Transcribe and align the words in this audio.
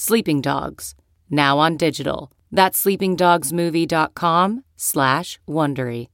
Sleeping 0.00 0.40
Dogs, 0.40 0.94
now 1.28 1.58
on 1.58 1.76
digital. 1.76 2.30
That's 2.52 2.80
sleepingdogsmovie.com 2.84 4.62
slash 4.76 5.40
Wondery. 5.48 6.06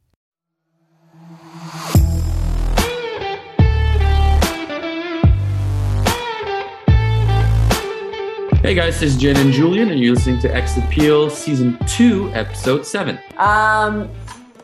Hey 8.63 8.75
guys, 8.75 9.01
this 9.01 9.03
is 9.03 9.17
Jen 9.19 9.37
and 9.37 9.53
Julian, 9.53 9.91
and 9.91 10.01
you're 10.01 10.15
listening 10.15 10.41
to 10.41 10.57
X 10.57 10.79
Appeal 10.79 11.29
Season 11.29 11.77
2, 11.87 12.31
Episode 12.33 12.87
7. 12.87 13.19
Um, 13.37 14.09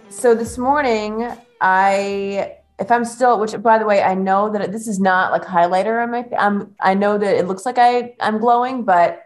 so 0.09 0.35
this 0.35 0.57
morning, 0.57 1.31
I, 1.61 2.57
if 2.81 2.91
I'm 2.91 3.05
still, 3.05 3.39
which 3.39 3.61
by 3.63 3.79
the 3.79 3.85
way, 3.87 4.03
I 4.03 4.15
know 4.15 4.51
that 4.53 4.73
this 4.73 4.89
is 4.89 4.99
not 4.99 5.33
like 5.33 5.43
highlighter 5.45 6.03
on 6.03 6.11
my, 6.11 6.27
I'm, 6.39 6.75
I 6.81 6.95
know 6.95 7.19
that 7.19 7.37
it 7.37 7.47
looks 7.47 7.67
like 7.67 7.79
I, 7.79 8.15
I'm 8.21 8.39
glowing, 8.39 8.85
but 8.85 9.23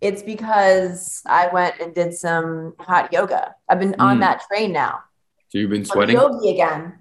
it's 0.00 0.22
because 0.22 1.22
I 1.26 1.48
went 1.52 1.76
and 1.80 1.94
did 1.94 2.14
some 2.14 2.74
hot 2.80 3.12
yoga. 3.12 3.54
I've 3.68 3.78
been 3.80 3.94
on 3.98 4.18
Mm. 4.18 4.20
that 4.20 4.42
train 4.48 4.72
now. 4.72 5.00
So 5.48 5.58
you've 5.58 5.70
been 5.70 5.80
I'm 5.82 5.84
sweating? 5.86 6.16
yogi 6.16 6.50
again. 6.50 6.98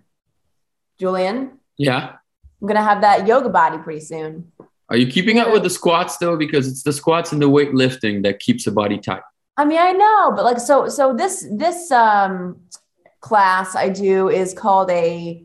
Julian, 0.99 1.59
Yeah. 1.77 2.13
I'm 2.61 2.67
gonna 2.69 2.81
have 2.83 3.01
that 3.01 3.27
yoga 3.27 3.49
body 3.49 3.77
pretty 3.79 3.99
soon. 3.99 4.51
Are 4.89 4.95
you 4.97 5.07
keeping 5.11 5.39
up 5.39 5.51
with 5.51 5.63
the 5.63 5.69
squats 5.69 6.17
though? 6.17 6.37
Because 6.37 6.67
it's 6.67 6.83
the 6.83 6.93
squats 6.93 7.31
and 7.31 7.41
the 7.41 7.49
weightlifting 7.49 8.23
that 8.23 8.39
keeps 8.39 8.65
the 8.65 8.71
body 8.71 8.97
tight. 8.97 9.21
I 9.57 9.65
mean, 9.65 9.79
I 9.79 9.91
know, 9.91 10.31
but 10.35 10.45
like, 10.45 10.59
so, 10.59 10.87
so 10.87 11.13
this, 11.13 11.45
this, 11.51 11.91
um, 11.91 12.57
class 13.21 13.75
I 13.75 13.89
do 13.89 14.29
is 14.29 14.53
called 14.53 14.89
a, 14.91 15.43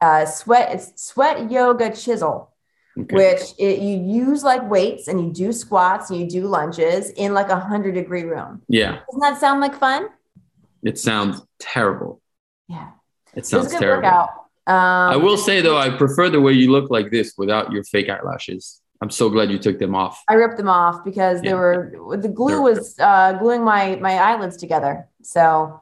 uh, 0.00 0.24
sweat, 0.26 0.72
it's 0.74 1.02
sweat 1.02 1.50
yoga 1.50 1.94
chisel, 1.94 2.52
Okay. 2.98 3.14
which 3.16 3.42
it, 3.58 3.78
you 3.80 3.98
use 4.02 4.42
like 4.42 4.68
weights 4.68 5.08
and 5.08 5.20
you 5.20 5.32
do 5.32 5.52
squats 5.52 6.10
and 6.10 6.18
you 6.20 6.28
do 6.28 6.46
lunges 6.48 7.10
in 7.10 7.34
like 7.34 7.48
a 7.48 7.58
hundred 7.58 7.94
degree 7.94 8.24
room. 8.24 8.62
Yeah. 8.68 8.98
Doesn't 9.06 9.20
that 9.20 9.38
sound 9.40 9.60
like 9.60 9.74
fun? 9.74 10.08
It 10.82 10.98
sounds 10.98 11.40
terrible. 11.58 12.20
Yeah. 12.68 12.90
It 13.34 13.46
sounds 13.46 13.72
terrible. 13.74 14.08
Um, 14.66 14.76
I 14.76 15.16
will 15.16 15.36
say 15.36 15.60
though, 15.60 15.76
I 15.78 15.90
prefer 15.90 16.30
the 16.30 16.40
way 16.40 16.52
you 16.52 16.70
look 16.72 16.90
like 16.90 17.10
this 17.10 17.34
without 17.38 17.70
your 17.72 17.84
fake 17.84 18.08
eyelashes. 18.08 18.80
I'm 19.02 19.10
so 19.10 19.30
glad 19.30 19.50
you 19.50 19.58
took 19.58 19.78
them 19.78 19.94
off. 19.94 20.22
I 20.28 20.34
ripped 20.34 20.58
them 20.58 20.68
off 20.68 21.04
because 21.04 21.40
they 21.40 21.54
were 21.54 21.92
the 22.20 22.28
glue 22.28 22.48
They're- 22.48 22.60
was 22.60 22.98
uh, 22.98 23.32
gluing 23.34 23.62
my 23.64 23.96
my 23.96 24.14
eyelids 24.14 24.56
together. 24.58 25.08
So 25.22 25.80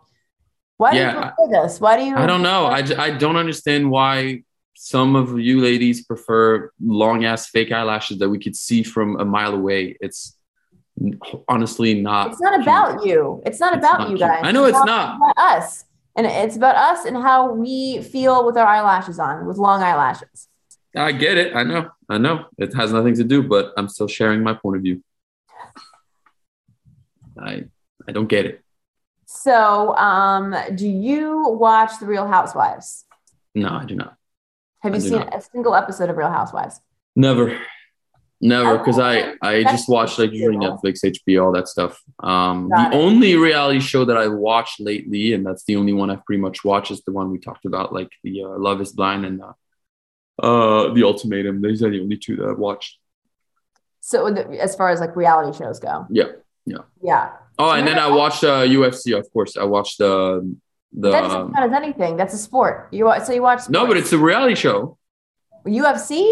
why 0.79 0.93
do 0.93 0.97
Yeah, 0.97 1.15
you 1.15 1.21
prefer 1.37 1.63
this? 1.63 1.81
Why 1.81 1.97
do 1.99 2.05
you? 2.05 2.17
I 2.17 2.27
don't 2.27 2.43
know. 2.43 2.67
I, 2.67 2.79
I 3.07 3.11
don't 3.11 3.37
understand 3.37 3.91
why 3.91 4.43
some 4.75 5.17
of 5.17 5.39
you 5.39 5.61
ladies 5.61 6.05
prefer 6.05 6.71
long 6.83 7.25
ass 7.25 7.49
fake 7.49 7.71
eyelashes 7.73 8.19
that 8.19 8.29
we 8.31 8.39
could 8.39 8.57
see 8.57 8.83
from 8.83 9.19
a 9.21 9.25
mile 9.25 9.55
away. 9.55 9.97
It's 10.01 10.37
honestly 11.49 11.95
not. 12.01 12.31
It's 12.33 12.41
not 12.41 12.61
about 12.61 13.05
you. 13.05 13.43
It's 13.45 13.61
not 13.61 13.75
It's 13.77 13.85
about 13.85 13.99
not 14.01 14.11
you 14.11 14.17
cute. 14.17 14.29
guys. 14.29 14.41
I 14.43 14.53
know 14.53 14.65
it's 14.65 14.77
about- 14.77 14.87
not. 14.87 15.17
about 15.17 15.35
us, 15.57 15.85
and 16.17 16.27
it's 16.27 16.57
about 16.57 16.77
us 16.77 17.05
and 17.05 17.17
how 17.17 17.53
we 17.53 18.01
feel 18.03 18.45
with 18.47 18.57
our 18.57 18.67
eyelashes 18.67 19.19
on, 19.19 19.47
with 19.47 19.59
long 19.59 19.83
eyelashes. 19.83 20.49
I 20.97 21.13
get 21.13 21.37
it. 21.39 21.55
I 21.55 21.63
know. 21.65 21.91
I 22.09 22.19
know. 22.19 22.47
It 22.57 22.75
has 22.75 22.93
nothing 22.93 23.15
to 23.17 23.25
do, 23.25 23.43
but 23.43 23.73
I'm 23.77 23.89
still 23.89 24.09
sharing 24.09 24.43
my 24.43 24.55
point 24.55 24.77
of 24.77 24.83
view. 24.83 25.03
I 27.41 27.65
I 28.09 28.13
don't 28.13 28.27
get 28.29 28.47
it. 28.47 28.63
So, 29.31 29.95
um, 29.95 30.57
do 30.75 30.89
you 30.89 31.49
watch 31.51 31.99
The 32.01 32.07
Real 32.07 32.27
Housewives? 32.27 33.05
No, 33.55 33.69
I 33.69 33.85
do 33.85 33.95
not. 33.95 34.17
Have 34.81 34.95
you 34.95 35.03
seen 35.03 35.19
not. 35.19 35.35
a 35.37 35.43
single 35.43 35.75
episode 35.75 36.09
of 36.09 36.17
Real 36.17 36.31
Housewives? 36.31 36.81
Never. 37.15 37.61
Never, 38.41 38.79
because 38.79 38.99
I 38.99 39.35
I 39.43 39.65
That's 39.65 39.73
just 39.73 39.89
watch 39.91 40.19
like 40.19 40.33
usually. 40.33 40.57
Netflix, 40.57 41.05
HBO, 41.05 41.45
all 41.45 41.53
that 41.53 41.69
stuff. 41.69 42.01
Um, 42.21 42.71
Got 42.71 42.93
the 42.93 42.97
it. 42.97 43.01
only 43.03 43.37
reality 43.37 43.81
show 43.81 44.07
that 44.07 44.17
I 44.17 44.29
watched 44.29 44.81
lately, 44.81 45.35
and 45.35 45.45
that's 45.45 45.65
the 45.65 45.77
only 45.77 45.93
one 45.93 46.09
I've 46.09 46.25
pretty 46.25 46.41
much 46.41 46.65
watched, 46.65 46.91
is 46.91 47.03
the 47.03 47.13
one 47.13 47.31
we 47.31 47.39
talked 47.39 47.67
about, 47.67 47.93
like 47.93 48.11
the 48.25 48.45
uh, 48.45 48.57
Love 48.59 48.81
Is 48.81 48.93
Blind 48.93 49.27
and 49.27 49.43
uh, 49.43 49.53
uh, 50.43 50.95
the 50.95 51.03
Ultimatum. 51.03 51.61
These 51.61 51.83
are 51.83 51.91
the 51.91 52.01
only 52.01 52.17
two 52.17 52.37
that 52.37 52.49
I've 52.49 52.59
watched. 52.59 52.99
So, 54.01 54.27
as 54.27 54.75
far 54.75 54.89
as 54.89 55.01
like 55.01 55.17
reality 55.17 55.59
shows 55.59 55.81
go, 55.81 56.07
yeah, 56.09 56.29
Yeah. 56.65 56.79
yeah, 57.03 57.33
Oh, 57.59 57.71
and 57.71 57.87
then 57.87 57.99
I 57.99 58.09
watched 58.09 58.45
uh, 58.45 58.63
UFC, 58.63 59.19
of 59.19 59.31
course. 59.33 59.57
I 59.57 59.65
watched 59.65 59.99
the 59.99 60.57
the. 60.93 61.11
that 61.11 61.23
doesn't 61.23 61.53
count 61.53 61.73
as 61.73 61.73
anything. 61.73 62.17
That's 62.17 62.35
a 62.35 62.39
sport. 62.39 62.89
You 62.93 63.13
so 63.25 63.33
you 63.33 63.43
watch? 63.43 63.69
no, 63.69 63.87
but 63.87 63.97
it's 63.97 64.13
a 64.13 64.19
reality 64.19 64.55
show. 64.55 64.97
UFC. 65.67 66.31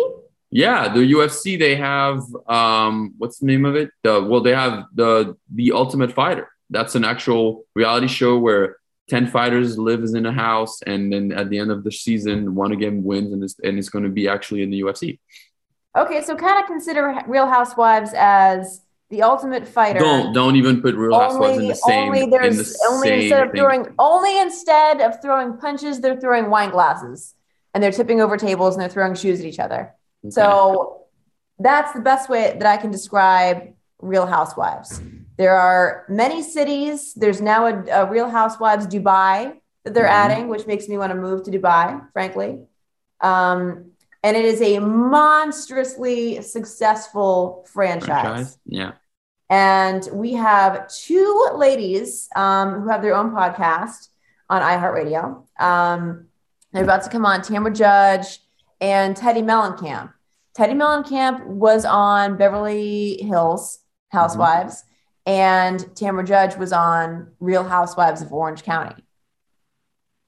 Yeah, 0.50 0.92
the 0.92 1.00
UFC 1.00 1.58
they 1.58 1.74
have 1.76 2.22
um 2.48 3.14
what's 3.18 3.38
the 3.38 3.46
name 3.46 3.64
of 3.64 3.74
it? 3.74 3.90
The 4.04 4.22
well 4.22 4.40
they 4.40 4.54
have 4.54 4.84
the 4.94 5.36
the 5.52 5.72
Ultimate 5.72 6.12
Fighter. 6.12 6.48
That's 6.70 6.94
an 6.94 7.04
actual 7.04 7.64
reality 7.74 8.08
show 8.08 8.38
where 8.38 8.76
10 9.08 9.28
fighters 9.28 9.78
lives 9.78 10.14
in 10.14 10.26
a 10.26 10.32
house 10.32 10.82
and 10.82 11.12
then 11.12 11.30
at 11.30 11.48
the 11.48 11.58
end 11.58 11.70
of 11.70 11.84
the 11.84 11.92
season 11.92 12.56
one 12.56 12.72
of 12.72 12.80
them 12.80 13.04
wins 13.04 13.32
and 13.32 13.44
it's 13.44 13.56
and 13.62 13.78
it's 13.78 13.88
going 13.88 14.04
to 14.04 14.10
be 14.10 14.28
actually 14.28 14.62
in 14.62 14.70
the 14.70 14.80
UFC. 14.80 15.18
Okay, 15.96 16.22
so 16.22 16.36
kind 16.36 16.60
of 16.60 16.66
consider 16.66 17.22
Real 17.26 17.46
Housewives 17.46 18.12
as 18.14 18.82
the 19.10 19.22
ultimate 19.22 19.66
fighter. 19.68 19.98
Don't 20.00 20.32
don't 20.32 20.56
even 20.56 20.82
put 20.82 20.94
Real 20.94 21.18
Housewives 21.18 21.58
in 21.58 21.68
the 21.68 21.74
same 21.74 22.08
only 22.08 22.22
in 22.22 22.30
there's 22.30 22.56
the 22.72 22.88
only 22.90 23.08
same 23.08 23.20
instead 23.20 23.42
of 23.46 23.52
thing. 23.52 23.60
throwing 23.60 23.94
only 23.98 24.40
instead 24.40 25.00
of 25.00 25.20
throwing 25.22 25.56
punches, 25.58 26.00
they're 26.00 26.20
throwing 26.20 26.50
wine 26.50 26.70
glasses 26.70 27.34
and 27.72 27.82
they're 27.82 27.92
tipping 27.92 28.20
over 28.20 28.36
tables 28.36 28.74
and 28.74 28.82
they're 28.82 28.88
throwing 28.88 29.14
shoes 29.14 29.38
at 29.40 29.46
each 29.46 29.58
other. 29.60 29.94
Okay. 30.24 30.30
So 30.30 31.02
that's 31.58 31.92
the 31.92 32.00
best 32.00 32.28
way 32.28 32.56
that 32.58 32.66
I 32.66 32.76
can 32.76 32.90
describe 32.90 33.74
Real 34.00 34.26
Housewives. 34.26 35.00
There 35.38 35.54
are 35.56 36.04
many 36.08 36.42
cities. 36.42 37.14
There's 37.14 37.40
now 37.40 37.66
a, 37.66 37.84
a 37.90 38.10
Real 38.10 38.28
Housewives 38.28 38.86
Dubai 38.86 39.54
that 39.84 39.94
they're 39.94 40.04
Mhm. 40.04 40.24
adding, 40.24 40.48
which 40.48 40.66
makes 40.66 40.88
me 40.88 40.98
want 40.98 41.12
to 41.12 41.18
move 41.18 41.44
to 41.44 41.50
Dubai, 41.50 41.86
frankly. 42.12 42.60
Um, 43.20 43.92
and 44.22 44.36
it 44.36 44.44
is 44.44 44.60
a 44.60 44.78
monstrously 44.80 46.42
successful 46.42 47.66
franchise. 47.72 48.06
franchise. 48.06 48.58
Yeah. 48.66 48.92
And 49.48 50.08
we 50.12 50.32
have 50.32 50.88
two 50.88 51.50
ladies 51.54 52.28
um, 52.34 52.80
who 52.82 52.88
have 52.88 53.02
their 53.02 53.14
own 53.14 53.30
podcast 53.30 54.08
on 54.50 54.62
iHeartRadio. 54.62 55.44
Um, 55.60 56.26
they're 56.72 56.82
about 56.84 57.04
to 57.04 57.10
come 57.10 57.24
on 57.24 57.40
Tamra 57.40 57.74
Judge 57.74 58.40
and 58.80 59.16
Teddi 59.16 59.42
Mellencamp. 59.42 60.12
Teddi 60.58 60.72
Mellencamp 60.72 61.46
was 61.46 61.84
on 61.84 62.36
Beverly 62.36 63.18
Hills 63.22 63.78
Housewives, 64.10 64.84
and 65.26 65.80
Tamra 65.94 66.26
Judge 66.26 66.56
was 66.56 66.72
on 66.72 67.30
Real 67.40 67.64
Housewives 67.64 68.22
of 68.22 68.32
Orange 68.32 68.62
County. 68.62 69.02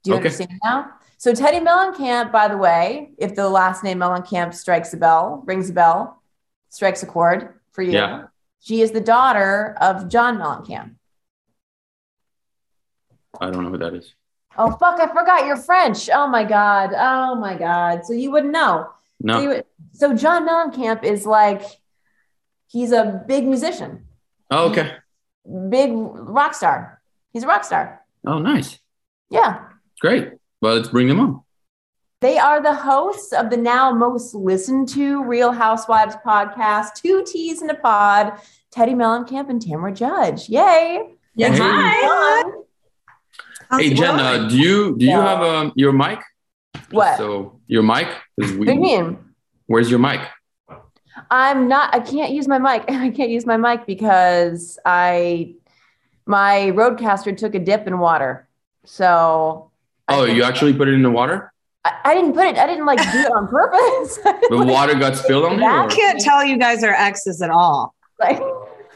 Do 0.03 0.11
you 0.11 0.15
Okay. 0.15 0.25
understand 0.25 0.51
now? 0.63 0.91
So 1.19 1.33
Teddi 1.33 1.59
Mellencamp, 1.61 2.31
by 2.31 2.47
the 2.47 2.55
way, 2.55 3.11
if 3.17 3.35
the 3.35 3.49
last 3.49 3.83
name 3.83 3.99
Mellencamp 3.99 4.53
strikes 4.53 4.93
a 4.93 4.97
bell, 4.97 5.43
rings 5.45 5.69
a 5.69 5.73
bell, 5.73 6.23
strikes 6.69 7.03
a 7.03 7.05
chord 7.05 7.55
for 7.73 7.81
you. 7.81 7.91
Yeah. 7.91 8.27
She 8.61 8.79
is 8.81 8.91
the 8.91 9.01
daughter 9.01 9.75
of 9.81 10.07
John 10.07 10.37
Mellencamp. 10.37 10.95
I 13.41 13.51
don't 13.51 13.63
know 13.65 13.69
who 13.69 13.77
that 13.79 13.93
is. 13.93 14.13
Oh 14.57 14.71
fuck! 14.71 14.99
I 14.99 15.07
forgot 15.07 15.45
you're 15.45 15.57
French. 15.57 16.09
Oh 16.09 16.27
my 16.27 16.43
god. 16.45 16.91
Oh 16.95 17.35
my 17.35 17.55
god. 17.57 18.05
So 18.05 18.13
you 18.13 18.31
wouldn't 18.31 18.53
know. 18.53 18.87
So, 19.21 19.25
No. 19.27 19.39
you 19.41 19.49
would- 19.49 19.65
so 19.91 20.15
John 20.15 20.47
Mellencamp 20.47 21.03
is 21.03 21.25
like, 21.25 21.61
he's 22.67 22.93
a 22.93 23.23
big 23.27 23.45
musician, 23.45 24.07
Oh, 24.49 24.69
okay. 24.71 24.95
big 25.69 25.91
rock 25.93 26.53
star. 26.53 27.01
He's 27.33 27.43
a 27.43 27.47
rock 27.47 27.65
star. 27.65 28.01
Oh, 28.25 28.39
nice. 28.39 28.79
Yeah. 29.29 29.65
Great. 29.99 30.38
Well, 30.61 30.75
let's 30.75 30.89
bring 30.89 31.07
them 31.07 31.19
on. 31.19 31.41
They 32.21 32.37
are 32.37 32.61
the 32.61 32.73
hosts 32.73 33.31
of 33.31 33.49
the 33.49 33.55
now 33.57 33.93
most 33.93 34.35
listened 34.35 34.89
to 34.89 35.23
Real 35.23 35.53
Housewives 35.53 36.15
podcast, 36.25 36.95
Two 36.95 37.23
T's 37.25 37.61
in 37.61 37.69
a 37.69 37.75
Pod, 37.75 38.33
Teddi 38.75 38.93
Mellencamp 38.93 39.49
and 39.49 39.61
Tamra 39.61 39.95
Judge. 39.95 40.49
Yay. 40.49 41.13
Yeah. 41.35 41.49
Hey. 41.53 41.57
Hi. 41.61 42.51
How's 43.69 43.81
Hey 43.81 43.87
it 43.91 43.95
Jen, 43.95 44.17
going? 44.17 44.19
uh, 44.19 44.47
do 44.49 44.57
you 44.57 44.97
do 44.97 45.05
you 45.05 45.11
Yeah. 45.11 45.21
have 45.27 45.41
um 45.43 45.71
your 45.75 45.93
mic? 45.93 46.19
What? 46.91 47.17
So 47.17 47.61
your 47.67 47.83
mic 47.83 48.07
is 48.37 48.51
What 48.57 48.67
do 48.67 48.73
you 48.73 48.79
mean? 48.81 49.17
Where's 49.67 49.89
your 49.89 49.99
mic? 49.99 50.19
I'm 51.31 51.67
not. 51.69 51.93
I 51.95 51.99
can't 51.99 52.31
use 52.31 52.47
my 52.49 52.59
mic. 52.59 52.83
I 52.89 53.11
can't 53.11 53.29
use 53.29 53.45
my 53.45 53.55
mic 53.57 53.85
because 53.85 54.77
I 54.85 55.53
my 56.25 56.71
RODECaster 56.75 57.37
took 57.37 57.55
a 57.55 57.59
dip 57.59 57.87
in 57.87 57.99
water. 57.99 58.49
So. 58.83 59.68
Oh, 60.09 60.25
you 60.25 60.43
actually 60.43 60.73
put 60.73 60.87
it 60.87 60.93
in 60.93 61.01
the 61.01 61.11
water? 61.11 61.51
I, 61.85 61.93
I, 62.05 62.13
didn't 62.13 62.33
put 62.33 62.45
it. 62.45 62.57
I 62.57 62.67
didn't 62.67 62.85
like 62.85 62.99
do 62.99 63.19
it 63.19 63.31
on 63.31 63.47
purpose. 63.47 64.17
the 64.49 64.65
water 64.65 64.95
got 64.95 65.15
spilled 65.15 65.45
on 65.45 65.59
you. 65.59 65.65
I 65.65 65.87
can't 65.87 66.19
tell 66.19 66.43
you 66.43 66.57
guys 66.57 66.83
are 66.83 66.93
exes 66.93 67.41
at 67.41 67.49
all. 67.49 67.95
Like, 68.19 68.41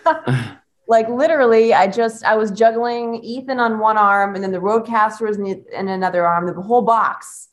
like 0.88 1.08
literally, 1.08 1.74
I 1.74 1.88
just 1.88 2.26
I 2.26 2.36
was 2.36 2.52
juggling 2.52 3.24
Ethan 3.24 3.60
on 3.60 3.80
one 3.80 3.98
arm, 3.98 4.36
and 4.36 4.44
then 4.44 4.52
the 4.52 4.60
RODECaster 4.60 5.28
was 5.28 5.38
in, 5.38 5.66
in 5.72 5.88
another 5.88 6.26
arm. 6.26 6.46
The 6.48 6.62
whole 6.62 6.82
box, 6.82 7.50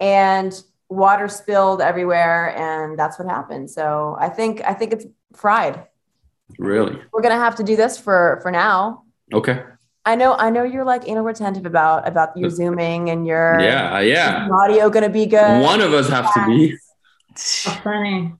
and 0.00 0.60
water 0.88 1.28
spilled 1.28 1.80
everywhere, 1.80 2.54
and 2.56 2.98
that's 2.98 3.18
what 3.18 3.28
happened. 3.28 3.70
So 3.70 4.16
I 4.20 4.28
think 4.28 4.62
I 4.64 4.74
think 4.74 4.92
it's 4.92 5.06
fried. 5.32 5.86
Really? 6.58 7.00
We're 7.12 7.22
gonna 7.22 7.36
have 7.36 7.56
to 7.56 7.62
do 7.64 7.74
this 7.74 7.98
for 7.98 8.38
for 8.42 8.50
now. 8.50 9.04
Okay. 9.32 9.62
I 10.06 10.16
know, 10.16 10.34
I 10.34 10.50
know 10.50 10.64
you're 10.64 10.84
like 10.84 11.08
anal 11.08 11.24
retentive 11.24 11.64
about 11.64 12.06
about 12.06 12.36
your 12.36 12.50
zooming 12.50 13.08
and 13.10 13.26
your 13.26 13.58
yeah, 13.58 14.00
yeah. 14.00 14.48
Audio 14.52 14.90
gonna 14.90 15.08
be 15.08 15.26
good. 15.26 15.62
One 15.62 15.80
of 15.80 15.94
us 15.94 16.08
have 16.08 16.32
to 16.34 16.46
be. 16.46 16.76
So 17.36 17.70
funny. 17.70 18.32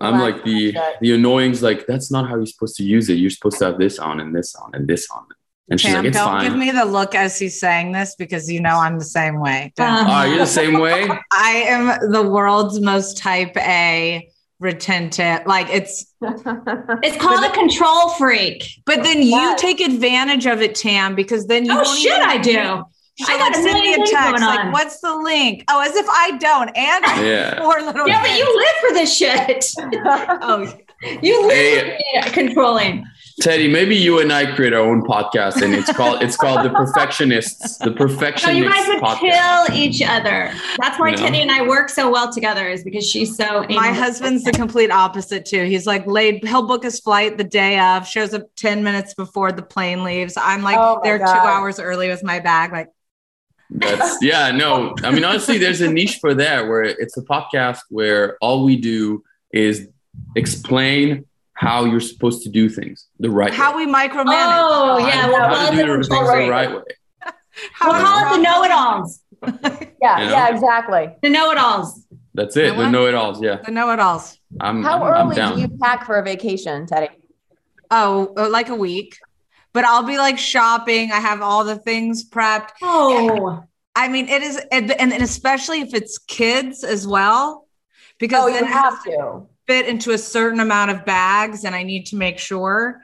I'm 0.00 0.18
like 0.18 0.42
the 0.44 0.76
the 1.00 1.14
annoying's 1.14 1.62
like 1.62 1.86
that's 1.86 2.10
not 2.10 2.28
how 2.28 2.36
you're 2.36 2.46
supposed 2.46 2.76
to 2.76 2.82
use 2.82 3.08
it. 3.08 3.14
You're 3.14 3.30
supposed 3.30 3.58
to 3.58 3.66
have 3.66 3.78
this 3.78 3.98
on 3.98 4.18
and 4.18 4.34
this 4.34 4.54
on 4.56 4.70
and 4.74 4.88
this 4.88 5.08
on. 5.10 5.26
And 5.70 5.80
she's 5.80 5.92
Tam, 5.92 5.98
like, 5.98 6.08
it's 6.08 6.16
don't 6.16 6.26
fine. 6.26 6.44
give 6.50 6.58
me 6.58 6.70
the 6.72 6.84
look 6.84 7.14
as 7.14 7.38
he's 7.38 7.58
saying 7.60 7.92
this 7.92 8.16
because 8.16 8.50
you 8.50 8.60
know 8.60 8.76
I'm 8.76 8.98
the 8.98 9.04
same 9.04 9.38
way. 9.40 9.72
Don't. 9.76 9.88
Uh, 9.88 10.06
oh, 10.08 10.22
you're 10.24 10.38
the 10.38 10.46
same 10.62 10.80
way. 10.80 11.08
I 11.30 11.50
am 11.68 12.10
the 12.10 12.22
world's 12.22 12.80
most 12.80 13.16
type 13.16 13.56
A 13.56 14.28
retentive. 14.62 15.46
Like 15.46 15.68
it's, 15.70 16.06
It's 16.22 17.16
called 17.22 17.44
a 17.44 17.50
control 17.52 18.10
freak. 18.10 18.64
but 18.86 19.02
then 19.02 19.22
you 19.22 19.56
take 19.58 19.80
advantage 19.80 20.46
of 20.46 20.62
it, 20.62 20.74
Tam, 20.74 21.14
because 21.14 21.46
then 21.46 21.64
you 21.66 21.72
Oh 21.72 21.82
don't 21.84 21.98
shit, 21.98 22.12
I 22.20 22.38
do. 22.38 22.84
She'll 23.18 23.28
I 23.28 23.38
got 23.38 23.50
like 23.52 23.58
a 23.58 23.62
send 23.62 23.64
me 23.66 23.72
million 23.72 23.92
a 23.92 23.96
things 24.06 24.10
text 24.10 24.42
going 24.42 24.56
like, 24.56 24.72
"What's 24.72 25.00
the 25.00 25.14
link?" 25.14 25.64
Oh, 25.68 25.80
as 25.80 25.94
if 25.96 26.06
I 26.08 26.38
don't, 26.38 26.68
and 26.74 27.04
Yeah. 27.26 27.58
poor 27.60 27.82
little. 27.82 28.08
Yeah, 28.08 28.22
but 28.22 28.30
you 28.38 28.56
live 28.56 28.74
for 28.88 28.94
this 28.94 29.14
shit. 29.14 29.66
Oh, 30.40 30.72
You 31.20 31.46
live 31.46 31.84
Hey. 31.86 32.22
for 32.24 32.30
controlling. 32.30 33.04
Teddi, 33.40 33.70
maybe 33.70 33.96
you 33.96 34.20
and 34.20 34.32
I 34.32 34.54
create 34.54 34.72
our 34.72 34.80
own 34.80 35.02
podcast, 35.02 35.62
and 35.62 35.74
it's 35.74 35.92
called 35.92 36.22
it's 36.22 36.36
called 36.36 36.64
the 36.64 36.70
Perfectionists, 36.70 37.78
the 37.78 37.92
Perfectionists. 37.92 38.46
So 38.46 38.54
Perfectionists 38.54 38.56
you 38.56 38.68
guys 38.68 38.88
would 38.88 39.02
podcast. 39.02 39.66
kill 39.68 39.76
each 39.76 40.02
other. 40.02 40.52
That's 40.78 40.98
why 40.98 41.12
No. 41.12 41.16
Teddi 41.16 41.36
and 41.42 41.50
I 41.50 41.66
work 41.66 41.88
so 41.88 42.10
well 42.10 42.32
together, 42.32 42.68
is 42.68 42.84
because 42.84 43.08
she's 43.08 43.36
so. 43.36 43.64
my 43.70 43.88
husband's 43.92 44.44
the 44.44 44.52
complete 44.52 44.90
opposite 44.90 45.44
too. 45.46 45.64
He's 45.64 45.86
like 45.86 46.06
laid. 46.06 46.44
He'll 46.44 46.66
book 46.66 46.82
his 46.82 47.00
flight 47.00 47.38
the 47.38 47.44
day 47.44 47.78
of, 47.78 48.06
shows 48.06 48.34
up 48.34 48.42
ten 48.56 48.82
minutes 48.82 49.14
before 49.14 49.52
the 49.52 49.62
plane 49.62 50.04
leaves. 50.04 50.36
I'm 50.36 50.62
like 50.62 50.76
Oh 50.78 50.96
my 50.96 51.02
there 51.02 51.18
two 51.18 51.24
hours 51.24 51.78
early 51.80 52.08
with 52.08 52.22
my 52.22 52.38
bag. 52.40 52.72
Like 52.72 52.88
That's 53.70 54.22
yeah, 54.22 54.50
no. 54.50 54.94
I 55.02 55.10
mean, 55.10 55.24
honestly, 55.24 55.58
there's 55.58 55.80
a 55.80 55.90
niche 55.90 56.18
for 56.20 56.34
that 56.34 56.66
where 56.66 56.82
it's 56.82 57.16
a 57.16 57.22
podcast 57.22 57.78
where 57.88 58.36
all 58.40 58.64
we 58.64 58.76
do 58.76 59.24
is 59.52 59.88
explain 60.36 61.24
how 61.62 61.84
you're 61.84 62.00
supposed 62.00 62.42
to 62.42 62.48
do 62.50 62.68
things 62.68 63.06
the 63.20 63.30
right 63.30 63.52
how 63.54 63.76
way. 63.76 63.86
we 63.86 63.92
micromanage. 63.92 64.58
Oh 64.58 64.98
yeah, 64.98 65.26
we'll 65.28 65.38
how 65.38 65.70
to 65.70 65.76
do 65.76 65.86
the 65.86 65.92
things 65.94 66.08
control 66.08 66.44
the 66.46 66.50
right 66.50 66.70
way. 66.76 66.82
How 67.74 67.92
We'll 67.92 68.00
call 68.02 68.18
it 68.34 68.36
the 68.36 68.42
know-it-alls. 68.42 69.20
yeah, 70.02 70.18
You 70.20 70.24
know? 70.26 70.30
yeah, 70.32 70.48
exactly. 70.54 71.04
The 71.22 71.28
know-it-alls. 71.28 72.06
That's 72.34 72.56
it. 72.56 72.74
The 72.76 72.88
know-it-alls. 72.90 73.42
Yeah, 73.42 73.56
The 73.64 73.70
know-it-alls. 73.70 74.38
I'm. 74.58 74.82
How 74.82 74.96
I'm, 74.96 75.02
I'm 75.02 75.26
early 75.26 75.36
down. 75.36 75.54
do 75.56 75.60
you 75.60 75.68
pack 75.82 76.06
for 76.06 76.16
a 76.18 76.22
vacation, 76.24 76.86
Teddi? 76.86 77.08
Oh, 77.90 78.32
uh, 78.38 78.48
like 78.48 78.70
a 78.70 78.74
week. 78.74 79.18
But 79.74 79.84
I'll 79.84 80.02
be 80.02 80.16
like 80.18 80.38
shopping. 80.38 81.12
I 81.12 81.20
have 81.20 81.42
all 81.42 81.62
the 81.64 81.76
things 81.76 82.28
prepped. 82.28 82.70
Oh, 82.82 83.62
I 83.94 84.08
mean, 84.08 84.28
it 84.28 84.42
is, 84.42 84.58
and, 84.72 84.90
and 84.90 85.12
especially 85.12 85.82
if 85.82 85.92
it's 85.94 86.16
kids 86.18 86.82
as 86.84 87.06
well, 87.06 87.68
because 88.18 88.44
Oh, 88.44 88.48
you 88.48 88.56
it 88.56 88.66
have 88.66 89.02
to 89.04 89.10
to. 89.10 89.46
Fit 89.66 89.86
into 89.86 90.12
a 90.12 90.18
certain 90.18 90.60
amount 90.60 90.90
of 90.90 91.04
bags, 91.04 91.64
and 91.64 91.74
I 91.74 91.82
need 91.82 92.06
to 92.06 92.16
make 92.16 92.38
sure. 92.38 93.02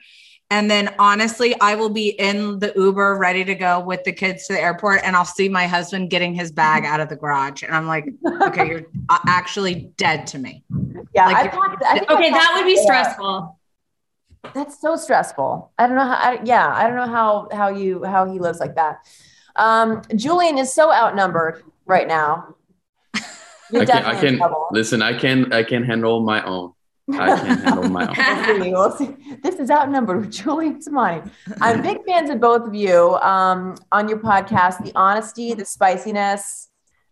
And 0.50 0.70
then 0.70 0.94
honestly, 0.98 1.54
I 1.60 1.74
will 1.74 1.90
be 1.90 2.08
in 2.08 2.58
the 2.58 2.72
Uber 2.74 3.18
ready 3.18 3.44
to 3.44 3.54
go 3.54 3.80
with 3.80 4.04
the 4.04 4.12
kids 4.12 4.46
to 4.46 4.54
the 4.54 4.60
airport, 4.60 5.02
and 5.04 5.14
I'll 5.14 5.26
see 5.26 5.48
my 5.48 5.66
husband 5.66 6.08
getting 6.08 6.34
his 6.34 6.50
bag 6.50 6.86
out 6.86 7.00
of 7.00 7.10
the 7.10 7.16
garage, 7.16 7.62
and 7.62 7.74
I'm 7.74 7.86
like, 7.86 8.06
okay, 8.42 8.66
you're 8.66 8.86
actually 9.26 9.92
dead 9.98 10.26
to 10.28 10.38
me. 10.38 10.64
Yeah, 11.14 11.26
Like 11.26 11.54
I. 11.54 11.76
I 11.84 12.14
okay, 12.14 12.30
that 12.30 12.52
would 12.56 12.64
be 12.64 12.72
it, 12.72 12.82
stressful. 12.82 13.58
That's 14.54 14.80
so 14.80 14.96
stressful. 14.96 15.72
I 15.78 15.86
don't 15.86 15.96
know 15.96 16.06
how. 16.06 16.14
I, 16.14 16.40
yeah, 16.44 16.66
I 16.68 16.86
don't 16.86 16.96
know 16.96 17.12
how 17.12 17.48
how 17.52 17.68
you 17.68 18.04
how 18.04 18.30
he 18.30 18.38
lives 18.38 18.60
like 18.60 18.76
that. 18.76 19.00
Um, 19.56 20.02
Julian 20.14 20.56
is 20.56 20.72
so 20.72 20.92
outnumbered 20.92 21.62
right 21.84 22.08
now. 22.08 22.54
You're 23.70 23.82
I 23.82 23.86
can. 23.86 24.04
I 24.04 24.20
can 24.20 24.40
listen. 24.70 25.02
I 25.02 25.18
can. 25.18 25.52
I 25.52 25.62
can 25.62 25.84
handle 25.84 26.20
my 26.20 26.42
own. 26.44 26.72
I 27.12 27.36
can 27.36 27.58
handle 27.58 27.88
my 27.88 28.06
own. 28.08 28.60
We'll 28.60 28.90
see, 28.90 29.06
we'll 29.06 29.16
see. 29.26 29.36
This 29.42 29.56
is 29.56 29.70
outnumbered 29.70 30.20
with 30.20 30.30
Julian 30.44 30.80
Samani. 30.80 31.30
I'm 31.60 31.82
big 31.82 32.04
fans 32.06 32.30
of 32.30 32.40
both 32.40 32.66
of 32.66 32.74
you 32.74 33.16
um, 33.16 33.76
on 33.92 34.08
your 34.08 34.18
podcast. 34.18 34.82
The 34.82 34.92
honesty, 34.94 35.54
the 35.54 35.64
spiciness. 35.64 36.68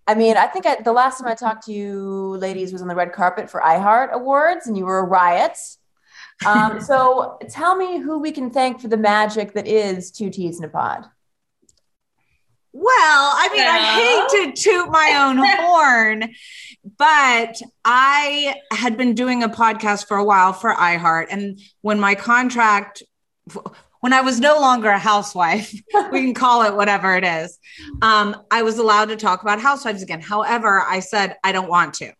I 0.06 0.14
mean, 0.14 0.36
I 0.36 0.46
think 0.46 0.66
I, 0.66 0.76
the 0.82 0.92
last 0.92 1.18
time 1.18 1.28
I 1.28 1.34
talked 1.34 1.66
to 1.66 1.72
you, 1.72 2.36
ladies, 2.36 2.72
was 2.72 2.80
on 2.80 2.88
the 2.88 2.94
red 2.94 3.12
carpet 3.12 3.50
for 3.50 3.60
iHeart 3.60 4.12
Awards, 4.12 4.66
and 4.66 4.76
you 4.76 4.84
were 4.84 4.98
a 4.98 5.04
riot. 5.04 5.58
Um, 6.46 6.80
so, 6.82 7.38
tell 7.50 7.76
me 7.76 7.98
who 7.98 8.18
we 8.18 8.30
can 8.30 8.50
thank 8.50 8.80
for 8.80 8.88
the 8.88 8.96
magic 8.96 9.52
that 9.54 9.66
is 9.66 10.10
Two 10.10 10.30
T's 10.30 10.58
in 10.58 10.64
a 10.64 10.68
Pod. 10.68 11.06
Well, 12.78 13.32
I 13.34 13.48
mean, 13.54 13.66
I 13.66 13.78
hate 13.78 14.54
to 14.54 14.62
toot 14.62 14.90
my 14.90 15.24
own 15.24 15.38
horn, 15.42 16.34
but 16.98 17.58
I 17.86 18.56
had 18.70 18.98
been 18.98 19.14
doing 19.14 19.42
a 19.42 19.48
podcast 19.48 20.06
for 20.06 20.18
a 20.18 20.24
while 20.24 20.52
for 20.52 20.74
iHeart. 20.74 21.28
And 21.30 21.58
when 21.80 21.98
my 21.98 22.14
contract, 22.14 23.02
when 24.00 24.12
I 24.12 24.20
was 24.20 24.40
no 24.40 24.60
longer 24.60 24.90
a 24.90 24.98
housewife, 24.98 25.72
we 26.12 26.20
can 26.20 26.34
call 26.34 26.64
it 26.64 26.76
whatever 26.76 27.16
it 27.16 27.24
is, 27.24 27.58
um, 28.02 28.42
I 28.50 28.62
was 28.62 28.76
allowed 28.76 29.08
to 29.08 29.16
talk 29.16 29.40
about 29.40 29.58
housewives 29.58 30.02
again. 30.02 30.20
However, 30.20 30.82
I 30.86 31.00
said, 31.00 31.36
I 31.42 31.52
don't 31.52 31.70
want 31.70 31.94
to. 31.94 32.12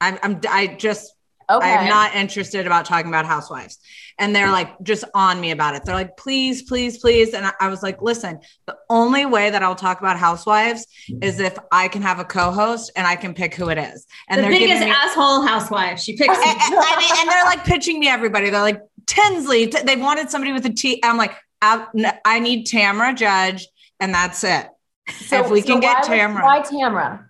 I'm, 0.00 0.18
I'm 0.22 0.40
I 0.48 0.68
just 0.68 1.12
Okay. 1.50 1.74
I'm 1.74 1.88
not 1.88 2.14
interested 2.14 2.66
about 2.66 2.84
talking 2.84 3.08
about 3.08 3.24
housewives. 3.24 3.78
And 4.18 4.34
they're 4.34 4.50
like 4.50 4.82
just 4.82 5.04
on 5.14 5.40
me 5.40 5.50
about 5.50 5.74
it. 5.74 5.84
They're 5.84 5.94
like, 5.94 6.16
please, 6.16 6.62
please, 6.62 6.98
please. 6.98 7.32
And 7.32 7.50
I, 7.60 7.68
was 7.68 7.82
like, 7.82 8.02
listen, 8.02 8.40
the 8.66 8.76
only 8.90 9.24
way 9.24 9.48
that 9.48 9.62
I'll 9.62 9.74
talk 9.76 10.00
about 10.00 10.18
housewives 10.18 10.86
is 11.22 11.38
if 11.40 11.56
I 11.70 11.88
can 11.88 12.02
have 12.02 12.18
a 12.18 12.24
co-host 12.24 12.90
and 12.96 13.06
I 13.06 13.16
can 13.16 13.32
pick 13.32 13.54
who 13.54 13.68
it 13.70 13.78
is. 13.78 14.06
And 14.28 14.38
the 14.38 14.42
they're 14.42 14.50
biggest 14.50 14.72
giving 14.72 14.88
me 14.88 14.94
asshole 14.94 15.46
housewife. 15.46 16.00
She 16.00 16.16
picks. 16.16 16.36
and, 16.36 16.70
mean, 16.70 17.10
and 17.18 17.28
they're 17.28 17.44
like 17.44 17.64
pitching 17.64 18.00
me 18.00 18.08
everybody. 18.08 18.50
They're 18.50 18.60
like 18.60 18.82
Tinsley. 19.06 19.66
They 19.66 19.96
wanted 19.96 20.30
somebody 20.30 20.52
with 20.52 20.66
a 20.66 20.72
T. 20.72 21.00
I'm 21.02 21.16
like, 21.16 21.34
I, 21.62 22.40
need 22.40 22.66
Tamra 22.66 23.16
Judge, 23.16 23.66
and 24.00 24.14
that's 24.14 24.44
it. 24.44 24.68
So 25.08 25.44
if 25.44 25.50
we 25.50 25.62
can 25.62 25.80
get 25.80 26.04
Tamra. 26.04 26.42
Why 26.42 26.60
Tamra? 26.60 27.27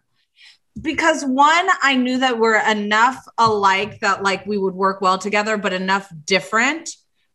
Because 0.80 1.24
one 1.24 1.66
i 1.82 1.94
knew 1.96 2.18
that 2.18 2.38
we're 2.38 2.60
enough 2.70 3.26
alike 3.38 4.00
that 4.00 4.22
like 4.22 4.46
we 4.46 4.58
would 4.58 4.74
work 4.74 5.00
well 5.00 5.18
together 5.18 5.56
but 5.56 5.72
enough 5.72 6.08
different 6.24 6.90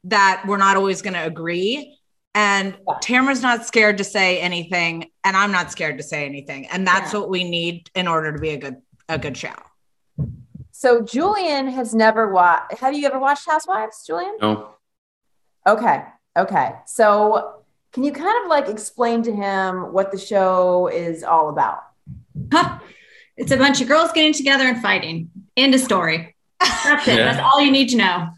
that 0.05 0.43
we're 0.47 0.57
not 0.57 0.77
always 0.77 1.01
going 1.01 1.13
to 1.13 1.25
agree 1.25 1.97
and 2.35 2.75
Yeah. 2.87 2.95
tamra's 3.01 3.41
not 3.41 3.65
scared 3.65 3.97
to 3.97 4.03
say 4.03 4.39
anything 4.39 5.09
and 5.23 5.35
i'm 5.35 5.51
not 5.51 5.71
scared 5.71 5.97
to 5.97 6.03
say 6.03 6.25
anything 6.25 6.67
and 6.67 6.85
that's 6.87 7.13
Yeah. 7.13 7.19
what 7.21 7.29
we 7.29 7.43
need 7.43 7.89
in 7.95 8.07
order 8.07 8.31
to 8.31 8.39
be 8.39 8.49
a 8.51 8.57
good 8.57 8.77
a 9.09 9.17
good 9.17 9.35
show 9.37 9.55
So 10.71 11.01
Julian 11.01 11.67
has 11.69 11.93
never 11.95 12.23
watched. 12.33 12.79
Have 12.79 12.93
you 12.93 13.05
ever 13.07 13.17
watched 13.19 13.45
Housewives, 13.49 14.03
Julian? 14.05 14.35
No. 14.41 14.71
Okay. 15.65 16.03
Okay. 16.35 16.73
So 16.85 17.61
can 17.93 18.03
you 18.03 18.11
kind 18.11 18.35
of 18.43 18.49
like 18.49 18.67
explain 18.67 19.23
to 19.23 19.31
him 19.33 19.93
what 19.93 20.11
the 20.11 20.17
show 20.17 20.87
is 20.87 21.23
all 21.23 21.47
about? 21.49 21.79
Huh. 23.37 23.43
It's 23.43 23.51
a 23.51 23.57
bunch 23.57 23.81
of 23.81 23.87
girls 23.87 24.11
getting 24.11 24.33
together 24.33 24.65
and 24.65 24.81
fighting. 24.81 25.29
End 25.57 25.73
of 25.73 25.81
story. 25.81 26.35
That's 26.59 27.07
it. 27.07 27.17
Yeah. 27.17 27.25
That's 27.33 27.39
all 27.39 27.61
you 27.61 27.71
need 27.71 27.89
to 27.89 27.97
know. 27.97 28.29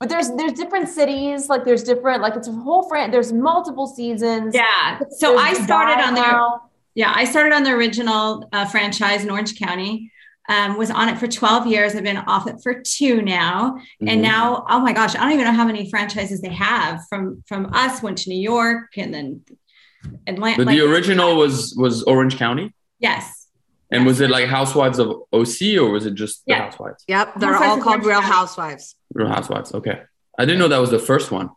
But 0.00 0.08
there's 0.08 0.28
there's 0.36 0.52
different 0.52 0.88
cities, 0.88 1.48
like 1.48 1.64
there's 1.64 1.82
different, 1.84 2.20
like 2.20 2.36
it's 2.36 2.48
a 2.48 2.52
whole 2.52 2.88
fran. 2.88 3.10
There's 3.10 3.32
multiple 3.32 3.86
seasons. 3.86 4.54
Yeah. 4.54 4.98
So 5.10 5.36
There's 5.36 5.58
I 5.58 5.64
started 5.64 6.02
on 6.02 6.14
the 6.14 6.58
yeah 6.94 7.12
I 7.14 7.24
started 7.24 7.54
on 7.54 7.62
the 7.64 7.70
original 7.70 8.48
uh, 8.52 8.66
franchise 8.66 9.24
in 9.24 9.30
Orange 9.30 9.58
County. 9.58 10.10
Um, 10.46 10.76
was 10.76 10.90
on 10.90 11.08
it 11.08 11.16
for 11.16 11.26
12 11.26 11.66
years. 11.68 11.94
I've 11.94 12.02
been 12.02 12.18
off 12.18 12.46
it 12.46 12.56
for 12.62 12.82
two 12.82 13.22
now. 13.22 13.78
Mhm. 14.02 14.10
And 14.10 14.20
now, 14.20 14.66
oh 14.68 14.78
my 14.78 14.92
gosh, 14.92 15.14
I 15.14 15.20
don't 15.20 15.32
even 15.32 15.46
know 15.46 15.52
how 15.52 15.64
many 15.64 15.88
franchises 15.88 16.42
they 16.42 16.52
have 16.52 17.00
from 17.08 17.42
from 17.46 17.72
us. 17.72 18.02
Went 18.02 18.18
to 18.18 18.28
New 18.30 18.38
York 18.40 18.88
and 18.98 19.14
then 19.14 19.40
Atlanta. 20.26 20.64
But 20.66 20.72
the 20.72 20.82
original 20.82 21.36
was 21.36 21.74
was 21.78 22.02
Orange 22.02 22.36
County, 22.36 22.74
yes, 22.98 23.43
And 23.94 24.06
was 24.06 24.20
it 24.20 24.30
like 24.30 24.46
Housewives 24.48 24.98
of 24.98 25.08
OC 25.32 25.76
or 25.78 25.90
was 25.90 26.06
it 26.06 26.14
just 26.14 26.44
the 26.46 26.52
Yeah. 26.52 26.62
Housewives? 26.64 27.04
Yep, 27.08 27.34
they're 27.38 27.52
Housewives 27.52 27.70
all 27.70 27.80
called 27.82 28.04
Real 28.06 28.20
Housewives. 28.20 28.96
Real 29.12 29.28
Housewives. 29.28 29.72
Okay. 29.74 30.02
I 30.38 30.44
didn't 30.44 30.58
know 30.58 30.68
that 30.68 30.78
was 30.80 30.90
the 30.90 30.98
first 30.98 31.30
one. 31.30 31.50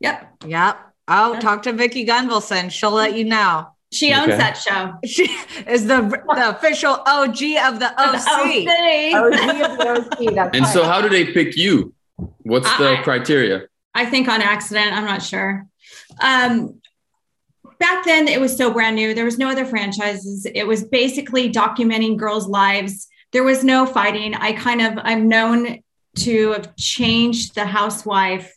Yep. 0.00 0.44
Yep. 0.46 0.76
Oh, 1.08 1.32
Yeah. 1.34 1.40
talk 1.40 1.62
to 1.64 1.72
Vicki 1.72 2.06
Gunvalson. 2.06 2.70
She'll 2.70 2.90
let 2.90 3.14
you 3.14 3.24
know. 3.24 3.68
She 3.92 4.12
owns 4.12 4.28
Okay. 4.28 4.38
that 4.38 4.56
show. 4.56 4.94
She 5.04 5.24
is 5.68 5.86
the 5.86 6.00
the 6.34 6.48
official 6.56 6.94
OG 7.06 7.40
of 7.68 7.78
the 7.78 7.90
OC. 7.96 8.66
OC. 8.66 9.14
OG 9.14 9.60
of 9.70 9.78
the 9.78 9.88
OC, 10.28 10.34
that's 10.34 10.56
And 10.56 10.66
so 10.66 10.84
how 10.84 11.00
do 11.00 11.08
they 11.08 11.26
pick 11.32 11.56
you? 11.56 11.92
What's 12.42 12.70
the 12.78 12.98
I- 12.98 13.02
criteria? 13.02 13.62
I 13.94 14.06
think 14.06 14.26
on 14.28 14.40
accident. 14.42 14.92
I'm 14.96 15.04
not 15.04 15.22
sure. 15.22 15.66
Um, 16.20 16.80
back 17.78 18.04
then, 18.04 18.28
it 18.28 18.40
was 18.40 18.56
so 18.56 18.72
brand 18.72 18.96
new. 18.96 19.14
There 19.14 19.24
was 19.24 19.38
no 19.38 19.48
other 19.48 19.64
franchises. 19.64 20.46
It 20.54 20.66
was 20.66 20.84
basically 20.84 21.50
documenting 21.50 22.16
girls' 22.16 22.46
lives. 22.48 23.08
There 23.32 23.44
was 23.44 23.64
no 23.64 23.86
fighting. 23.86 24.34
I 24.34 24.52
kind 24.52 24.80
of 24.80 24.92
I'm 25.02 25.28
known 25.28 25.80
to 26.16 26.52
have 26.52 26.76
changed 26.76 27.54
the 27.54 27.66
housewife 27.66 28.52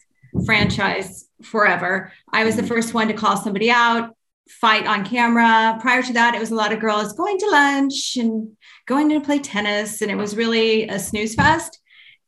franchise 0.45 1.25
forever. 1.43 2.11
I 2.31 2.43
was 2.43 2.55
the 2.55 2.61
Mhm. 2.61 2.67
first 2.67 2.93
one 2.93 3.07
to 3.07 3.13
call 3.13 3.37
somebody 3.37 3.71
out, 3.71 4.15
fight 4.49 4.85
on 4.85 5.05
camera. 5.05 5.77
Prior 5.81 6.03
to 6.03 6.13
that, 6.13 6.35
it 6.35 6.39
was 6.39 6.51
a 6.51 6.55
lot 6.55 6.71
of 6.71 6.79
girls 6.79 7.13
going 7.13 7.37
to 7.39 7.49
lunch 7.49 8.17
and 8.17 8.55
going 8.85 9.09
to 9.09 9.19
play 9.21 9.39
tennis, 9.39 10.01
and 10.01 10.11
it 10.11 10.15
was 10.15 10.35
really 10.35 10.87
a 10.87 10.99
snooze 10.99 11.33
fest. 11.35 11.79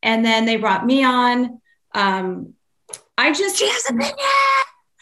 And 0.02 0.26
then 0.26 0.46
they 0.46 0.56
brought 0.56 0.86
me 0.86 1.04
on. 1.04 1.62
Um, 1.94 2.54
I 3.18 3.32
just 3.32 3.58
She 3.58 3.68
has 3.68 3.86
opinion. 3.90 4.16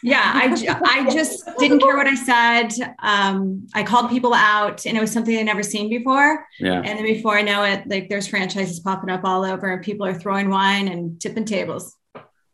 Yeah, 0.02 0.32
I, 0.34 0.76
I 0.84 1.10
just 1.12 1.48
didn't 1.58 1.80
care 1.80 1.96
what 1.96 2.06
I 2.06 2.14
said. 2.14 2.94
Um, 3.00 3.66
I 3.74 3.82
called 3.82 4.10
people 4.10 4.32
out, 4.34 4.86
and 4.86 4.96
it 4.96 5.00
was 5.00 5.10
something 5.10 5.36
I'd 5.36 5.46
never 5.46 5.62
seen 5.62 5.88
before. 5.88 6.46
Yeah. 6.60 6.74
And 6.74 6.98
then 6.98 7.02
before 7.02 7.36
I 7.36 7.42
know 7.42 7.64
it, 7.64 7.86
like 7.88 8.08
there's 8.08 8.26
franchises 8.26 8.80
popping 8.80 9.10
up 9.10 9.22
all 9.24 9.44
over, 9.44 9.72
and 9.72 9.82
people 9.82 10.06
are 10.06 10.14
throwing 10.14 10.50
wine 10.50 10.88
and 10.88 11.20
tipping 11.20 11.44
tables. 11.44 11.96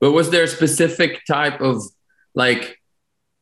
But 0.01 0.13
was 0.13 0.31
there 0.31 0.45
a 0.45 0.49
specific 0.49 1.25
type 1.27 1.61
of 1.61 1.83
like, 2.35 2.79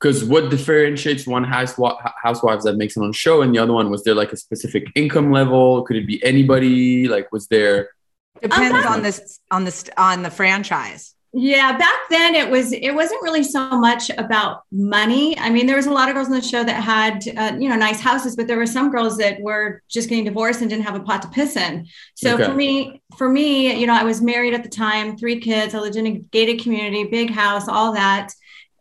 because 0.00 0.24
what 0.24 0.50
differentiates 0.50 1.26
one 1.26 1.44
housewi- 1.44 2.12
housewives 2.22 2.64
that 2.64 2.76
makes 2.76 2.96
it 2.96 3.00
on 3.02 3.10
a 3.10 3.12
show 3.12 3.42
and 3.42 3.54
the 3.54 3.58
other 3.60 3.72
one? 3.72 3.88
Was 3.88 4.04
there 4.04 4.14
like 4.14 4.32
a 4.32 4.36
specific 4.36 4.88
income 4.94 5.30
level? 5.32 5.82
Could 5.82 5.96
it 5.96 6.06
be 6.06 6.22
anybody? 6.24 7.08
Like, 7.08 7.30
was 7.32 7.46
there? 7.48 7.90
Depends 8.40 8.84
Um, 8.84 8.92
on 8.92 9.02
this 9.02 9.38
on 9.50 9.64
this 9.64 9.84
on 9.96 10.22
the 10.22 10.30
franchise. 10.30 11.14
Yeah, 11.34 11.78
back 11.78 11.94
then 12.10 12.34
it 12.34 12.50
was 12.50 12.72
it 12.72 12.94
wasn't 12.94 13.22
really 13.22 13.42
so 13.42 13.70
much 13.78 14.10
about 14.18 14.64
money. 14.70 15.38
I 15.38 15.48
mean, 15.48 15.66
there 15.66 15.76
was 15.76 15.86
a 15.86 15.90
lot 15.90 16.10
of 16.10 16.14
girls 16.14 16.28
on 16.28 16.34
the 16.34 16.42
show 16.42 16.62
that 16.62 16.82
had 16.82 17.26
uh, 17.38 17.56
you 17.58 17.70
know 17.70 17.76
nice 17.76 18.00
houses, 18.00 18.36
but 18.36 18.46
there 18.46 18.58
were 18.58 18.66
some 18.66 18.90
girls 18.90 19.16
that 19.16 19.40
were 19.40 19.80
just 19.88 20.10
getting 20.10 20.24
divorced 20.24 20.60
and 20.60 20.68
didn't 20.68 20.84
have 20.84 20.94
a 20.94 21.00
pot 21.00 21.22
to 21.22 21.28
piss 21.28 21.56
in. 21.56 21.86
So 22.16 22.34
Okay. 22.34 22.44
for 22.44 22.52
me, 22.52 23.00
for 23.16 23.30
me, 23.30 23.74
you 23.80 23.86
know, 23.86 23.94
I 23.94 24.04
was 24.04 24.20
married 24.20 24.52
at 24.52 24.62
the 24.62 24.68
time, 24.68 25.16
three 25.16 25.40
kids. 25.40 25.74
I 25.74 25.78
lived 25.78 25.96
in 25.96 26.06
a 26.06 26.10
gated 26.18 26.60
community, 26.62 27.04
big 27.04 27.30
house, 27.30 27.66
all 27.66 27.92
that, 27.94 28.30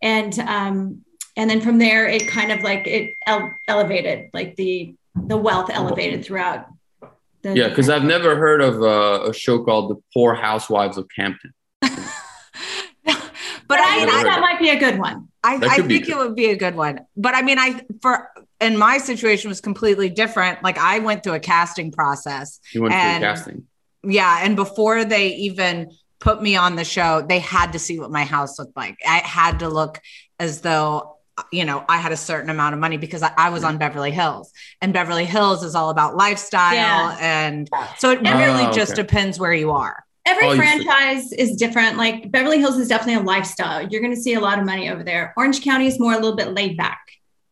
and 0.01 0.37
um, 0.39 1.05
and 1.37 1.49
then 1.49 1.61
from 1.61 1.77
there, 1.77 2.05
it 2.09 2.27
kind 2.27 2.51
of 2.51 2.61
like 2.63 2.85
it 2.85 3.13
ele- 3.27 3.53
elevated, 3.69 4.29
like 4.33 4.57
the 4.57 4.93
the 5.15 5.37
wealth 5.37 5.69
elevated 5.71 6.25
throughout. 6.25 6.65
The, 7.43 7.55
Yeah, 7.55 7.69
because 7.69 7.89
I've 7.89 8.03
never 8.03 8.35
heard 8.35 8.61
of 8.61 8.81
uh, 8.83 9.29
a 9.29 9.33
show 9.33 9.63
called 9.63 9.89
The 9.91 10.01
Poor 10.13 10.33
Housewives 10.35 10.97
of 10.97 11.07
Compton. 11.17 11.53
But 13.71 13.77
but 13.77 13.85
I 13.87 13.93
I 13.93 13.97
mean, 13.97 14.05
Never 14.07 14.23
that 14.25 14.39
might 14.41 14.59
be 14.59 14.69
a 14.69 14.79
good 14.79 14.99
one. 14.99 15.27
I, 15.43 15.55
I 15.61 15.77
think 15.81 16.07
it 16.07 16.17
would 16.17 16.35
be 16.35 16.45
a 16.51 16.55
good 16.55 16.75
one. 16.75 16.99
But 17.17 17.33
I 17.35 17.41
mean, 17.41 17.57
I 17.59 17.81
for 18.01 18.29
in 18.59 18.77
my 18.77 18.97
situation 18.99 19.49
was 19.49 19.59
completely 19.61 20.09
different. 20.09 20.61
Like 20.63 20.77
I 20.77 20.99
went 20.99 21.23
through 21.23 21.33
a 21.33 21.39
casting 21.39 21.91
process. 21.91 22.59
You 22.73 22.83
went 22.83 22.93
And- 22.93 23.21
through 23.21 23.27
casting. 23.29 23.67
Yeah, 24.03 24.39
and 24.43 24.55
before 24.55 25.05
they 25.05 25.27
even 25.35 25.91
put 26.19 26.41
me 26.41 26.55
on 26.55 26.75
the 26.75 26.83
show, 26.83 27.21
they 27.27 27.37
had 27.39 27.73
to 27.73 27.79
see 27.79 27.99
what 27.99 28.09
my 28.11 28.23
house 28.23 28.57
looked 28.57 28.75
like. 28.75 28.97
I 29.07 29.17
had 29.19 29.59
to 29.59 29.69
look 29.69 30.01
as 30.39 30.61
though 30.61 31.17
you 31.51 31.65
know 31.65 31.83
I 31.87 31.97
had 31.97 32.11
a 32.11 32.17
certain 32.17 32.49
amount 32.49 32.73
of 32.73 32.79
money 32.79 32.97
because 32.97 33.23
I, 33.23 33.31
I 33.37 33.49
was 33.49 33.63
on 33.63 33.77
Beverly 33.77 34.11
Hills, 34.11 34.51
and 34.81 34.91
Beverly 34.93 35.25
Hills 35.25 35.63
is 35.63 35.75
all 35.75 35.89
about 35.91 36.15
lifestyle, 36.15 36.73
Yeah. 36.73 37.17
and 37.19 37.69
so 37.99 38.09
it 38.11 38.21
really 38.21 38.65
Oh, 38.65 38.71
just 38.71 38.93
okay. 38.93 39.01
depends 39.03 39.39
where 39.39 39.53
you 39.53 39.71
are. 39.71 40.03
Every 40.25 40.47
Oh, 40.47 40.51
you 40.53 40.61
see. 40.61 40.83
franchise 40.83 41.31
is 41.33 41.55
different. 41.55 41.97
Like 41.97 42.31
Beverly 42.31 42.59
Hills 42.59 42.77
is 42.77 42.87
definitely 42.87 43.21
a 43.21 43.25
lifestyle. 43.25 43.81
You're 43.87 44.01
going 44.01 44.13
to 44.15 44.21
see 44.21 44.33
a 44.35 44.39
lot 44.39 44.59
of 44.59 44.65
money 44.65 44.89
over 44.89 45.03
there. 45.03 45.33
Orange 45.37 45.63
County 45.63 45.87
is 45.87 45.99
more 45.99 46.13
a 46.13 46.15
little 46.17 46.35
bit 46.35 46.53
laid 46.53 46.77
back. 46.77 46.99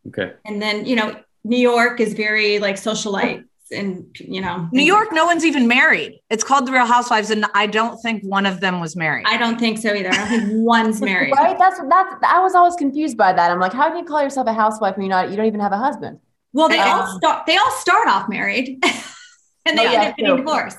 Okay. 0.08 0.34
And 0.46 0.62
then, 0.62 0.86
you 0.86 0.96
know, 0.96 1.16
New 1.44 1.58
York 1.58 2.00
is 2.00 2.14
very 2.14 2.60
like 2.60 2.76
socialite 2.76 3.44
and, 3.72 4.06
you 4.20 4.42
know, 4.42 4.68
New 4.72 4.84
York, 4.84 5.10
no 5.12 5.26
one's 5.26 5.46
even 5.46 5.68
married. 5.68 6.20
It's 6.32 6.44
called 6.44 6.66
The 6.66 6.72
Real 6.72 6.88
Housewives, 6.88 7.30
and 7.30 7.46
I 7.54 7.68
don't 7.68 8.00
think 8.00 8.24
one 8.24 8.48
of 8.48 8.62
them 8.62 8.80
was 8.80 8.96
married. 8.96 9.26
I 9.28 9.38
don't 9.38 9.60
think 9.60 9.78
so 9.78 9.94
either. 9.94 10.10
I 10.10 10.16
don't 10.16 10.28
think 10.28 10.44
one's 10.66 11.02
married. 11.02 11.34
Right? 11.38 11.56
That's 11.58 11.80
that's. 11.88 12.16
I 12.28 12.40
was 12.42 12.56
always 12.56 12.76
confused 12.76 13.16
by 13.16 13.32
that. 13.32 13.52
I'm 13.52 13.60
like, 13.60 13.74
how 13.74 13.90
can 13.90 13.98
you 14.00 14.06
call 14.06 14.24
yourself 14.24 14.48
a 14.48 14.54
housewife 14.54 14.98
when 14.98 15.06
you're 15.06 15.16
not? 15.16 15.30
You 15.30 15.38
don't 15.38 15.46
even 15.46 15.60
have 15.60 15.72
a 15.72 15.78
husband. 15.78 16.20
Well, 16.52 16.68
they 16.68 16.80
Um, 16.80 17.02
all 17.02 17.18
start, 17.18 17.46
they 17.46 17.58
all 17.58 17.72
start 17.74 18.08
off 18.08 18.28
married 18.28 18.80
and 19.68 19.78
they 19.78 19.86
Oh, 19.86 19.92
end 19.92 19.94
yeah, 19.94 20.10
up 20.10 20.18
getting 20.18 20.36
divorced. 20.38 20.78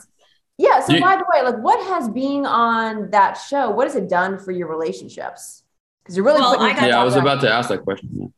Yeah. 0.60 0.80
So 0.80 0.92
You- 0.92 1.00
by 1.00 1.16
the 1.16 1.24
way, 1.32 1.42
like, 1.42 1.56
what 1.58 1.80
has 1.86 2.08
being 2.10 2.44
on 2.44 3.10
that 3.10 3.34
show? 3.34 3.70
What 3.70 3.86
has 3.86 3.96
it 3.96 4.08
done 4.10 4.38
for 4.38 4.52
your 4.52 4.68
relationships? 4.68 5.62
Because 6.02 6.16
you're 6.16 6.24
really. 6.26 6.40
Well, 6.40 6.60
I 6.60 6.74
got- 6.74 6.88
Yeah, 6.88 7.00
I 7.00 7.04
was 7.04 7.14
out 7.16 7.24
there. 7.24 7.32
about 7.32 7.40
to 7.42 7.50
ask 7.52 7.68
that 7.70 7.82
question. 7.82 8.32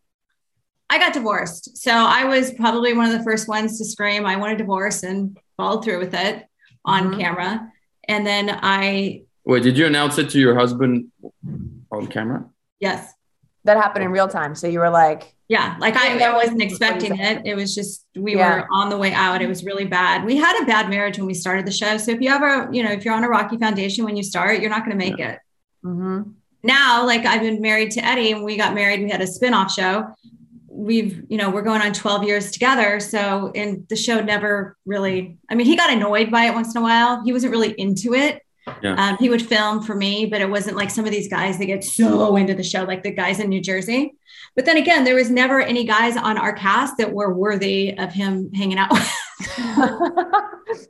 I 0.88 0.98
got 0.98 1.12
divorced. 1.14 1.76
So 1.78 1.90
I 1.90 2.24
was 2.26 2.52
probably 2.52 2.92
one 2.92 3.06
of 3.10 3.12
the 3.18 3.24
first 3.24 3.48
ones 3.48 3.78
to 3.78 3.84
scream, 3.84 4.24
I 4.24 4.36
want 4.36 4.52
a 4.52 4.56
divorce 4.56 5.02
and 5.02 5.36
followed 5.56 5.82
through 5.82 5.98
with 5.98 6.14
it 6.14 6.46
on 6.84 7.12
Mhm. 7.14 7.18
camera. 7.18 7.72
And 8.08 8.24
then 8.26 8.56
I, 8.62 9.22
Wait, 9.44 9.62
did 9.64 9.76
you 9.78 9.86
announce 9.86 10.18
it 10.18 10.28
to 10.30 10.38
your 10.38 10.54
husband 10.54 11.10
on 11.90 12.06
camera? 12.08 12.44
yes, 12.78 13.12
That 13.64 13.76
happened 13.78 14.04
in 14.04 14.10
real 14.12 14.28
time. 14.28 14.54
So 14.54 14.66
you 14.66 14.80
were 14.80 14.90
like, 14.90 15.34
Yeah, 15.52 15.76
like 15.78 15.96
I, 15.96 16.18
I 16.18 16.32
wasn't 16.34 16.62
expecting 16.62 17.18
it. 17.18 17.42
It 17.44 17.54
was 17.54 17.74
just 17.74 18.06
we 18.16 18.36
Yeah. 18.36 18.60
were 18.60 18.68
on 18.72 18.88
the 18.88 18.96
way 18.96 19.12
out. 19.12 19.42
It 19.42 19.48
was 19.48 19.64
really 19.64 19.84
bad. 19.84 20.24
We 20.24 20.34
had 20.36 20.58
a 20.62 20.64
bad 20.64 20.88
marriage 20.88 21.18
when 21.18 21.26
we 21.26 21.34
started 21.34 21.66
the 21.66 21.72
show. 21.72 21.98
So 21.98 22.10
if 22.10 22.22
you 22.22 22.30
ever, 22.30 22.70
you 22.72 22.82
know, 22.82 22.90
if 22.90 23.04
you're 23.04 23.12
on 23.12 23.22
a 23.22 23.28
rocky 23.28 23.58
foundation 23.58 24.06
when 24.06 24.16
you 24.16 24.22
start, 24.22 24.60
you're 24.60 24.70
not 24.70 24.82
going 24.86 24.98
to 24.98 25.04
make 25.06 25.18
it. 25.18 25.38
mm-hmm. 25.84 26.30
Now, 26.62 27.04
like 27.04 27.26
I've 27.26 27.42
been 27.42 27.60
married 27.60 27.90
to 27.90 28.00
Eddie 28.02 28.32
and 28.32 28.44
we 28.44 28.56
got 28.56 28.72
married, 28.72 29.02
we 29.02 29.10
had 29.10 29.20
a 29.20 29.26
spin-off 29.26 29.70
show. 29.70 30.06
We've, 30.68 31.22
you 31.28 31.36
know, 31.36 31.50
we're 31.50 31.60
going 31.70 31.82
on 31.82 31.92
12 31.92 32.24
years 32.24 32.50
together. 32.50 32.98
So 32.98 33.52
and 33.54 33.86
the 33.90 33.96
show 33.96 34.22
never 34.22 34.78
really, 34.86 35.36
I 35.50 35.54
mean, 35.54 35.66
he 35.66 35.76
got 35.76 35.92
annoyed 35.92 36.30
by 36.30 36.44
it 36.46 36.54
once 36.54 36.74
in 36.74 36.80
a 36.80 36.82
while. 36.82 37.22
He 37.26 37.32
wasn't 37.34 37.52
really 37.52 37.72
into 37.72 38.14
it. 38.14 38.40
Yeah. 38.82 38.94
Um, 38.94 39.16
he 39.18 39.28
would 39.28 39.42
film 39.42 39.82
for 39.82 39.94
me, 39.94 40.26
but 40.26 40.40
it 40.40 40.48
wasn't 40.48 40.76
like 40.76 40.90
some 40.90 41.04
of 41.04 41.10
these 41.10 41.28
guys 41.28 41.58
that 41.58 41.66
get 41.66 41.82
so 41.82 42.36
into 42.36 42.54
the 42.54 42.62
show, 42.62 42.84
like 42.84 43.02
the 43.02 43.10
guys 43.10 43.40
in 43.40 43.48
New 43.48 43.60
Jersey. 43.60 44.14
But 44.54 44.66
then 44.66 44.76
again, 44.76 45.04
there 45.04 45.16
was 45.16 45.30
never 45.30 45.60
any 45.60 45.84
guys 45.84 46.16
on 46.16 46.38
our 46.38 46.52
cast 46.52 46.96
that 46.98 47.12
were 47.12 47.34
worthy 47.34 47.98
of 47.98 48.12
him 48.12 48.52
hanging 48.52 48.78
out 48.78 48.92
with. 48.92 49.08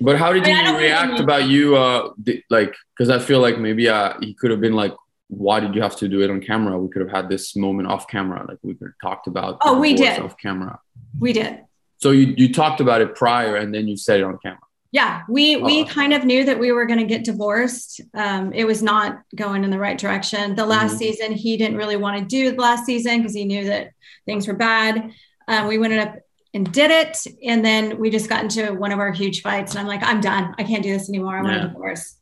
But 0.00 0.16
how 0.16 0.32
did 0.32 0.44
I 0.44 0.64
mean, 0.64 0.76
he 0.76 0.84
react 0.86 1.20
about 1.20 1.46
you? 1.48 1.76
Uh, 1.76 2.12
like, 2.48 2.74
because 2.96 3.10
I 3.10 3.18
feel 3.18 3.40
like 3.40 3.58
maybe 3.58 3.88
uh, 3.88 4.14
he 4.20 4.32
could 4.32 4.50
have 4.50 4.60
been 4.60 4.72
like, 4.72 4.94
"Why 5.28 5.60
did 5.60 5.74
you 5.74 5.82
have 5.82 5.94
to 5.96 6.08
do 6.08 6.22
it 6.22 6.30
on 6.30 6.40
camera? 6.40 6.78
We 6.78 6.88
could 6.88 7.02
have 7.02 7.10
had 7.10 7.28
this 7.28 7.54
moment 7.54 7.86
off 7.88 8.08
camera. 8.08 8.44
Like 8.48 8.58
we 8.62 8.74
could 8.74 8.88
have 8.88 9.10
talked 9.10 9.26
about." 9.26 9.58
Oh, 9.60 9.78
we 9.78 9.92
did. 9.92 10.18
off 10.20 10.38
camera. 10.38 10.80
we 11.18 11.34
did. 11.34 11.60
So 11.98 12.12
you 12.12 12.34
you 12.36 12.52
talked 12.52 12.80
about 12.80 13.02
it 13.02 13.14
prior, 13.14 13.56
and 13.56 13.74
then 13.74 13.88
you 13.88 13.96
said 13.96 14.20
it 14.20 14.22
on 14.22 14.38
camera. 14.38 14.60
Yeah, 14.92 15.22
we 15.28 15.56
we 15.56 15.82
Oh. 15.82 15.84
kind 15.86 16.12
of 16.12 16.24
knew 16.24 16.44
that 16.44 16.58
we 16.58 16.72
were 16.72 16.84
going 16.84 16.98
to 16.98 17.06
get 17.06 17.24
divorced. 17.24 18.00
Um, 18.14 18.52
it 18.52 18.64
was 18.64 18.82
not 18.82 19.20
going 19.36 19.62
in 19.62 19.70
the 19.70 19.78
right 19.78 19.96
direction. 19.96 20.56
The 20.56 20.66
last 20.66 20.94
Mhm. 20.94 20.98
season, 20.98 21.32
he 21.32 21.56
didn't 21.56 21.76
really 21.76 21.96
want 21.96 22.18
to 22.18 22.24
do 22.24 22.50
the 22.50 22.60
last 22.60 22.86
season 22.86 23.18
because 23.18 23.34
he 23.34 23.44
knew 23.44 23.64
that 23.66 23.90
things 24.26 24.48
were 24.48 24.54
bad. 24.54 25.12
Um, 25.46 25.68
we 25.68 25.78
went 25.78 25.92
up 25.94 26.16
and 26.54 26.70
did 26.72 26.90
it, 26.90 27.18
and 27.46 27.64
then 27.64 27.98
we 28.00 28.10
just 28.10 28.28
got 28.28 28.42
into 28.42 28.74
one 28.74 28.90
of 28.90 28.98
our 28.98 29.12
huge 29.12 29.42
fights. 29.42 29.72
And 29.72 29.80
I'm 29.80 29.86
like, 29.86 30.02
I'm 30.02 30.20
done. 30.20 30.54
I 30.58 30.64
can't 30.64 30.82
do 30.82 30.92
this 30.92 31.08
anymore. 31.08 31.36
I 31.38 31.42
want 31.42 31.54
Yeah. 31.56 31.64
a 31.64 31.68
divorce. 31.68 32.16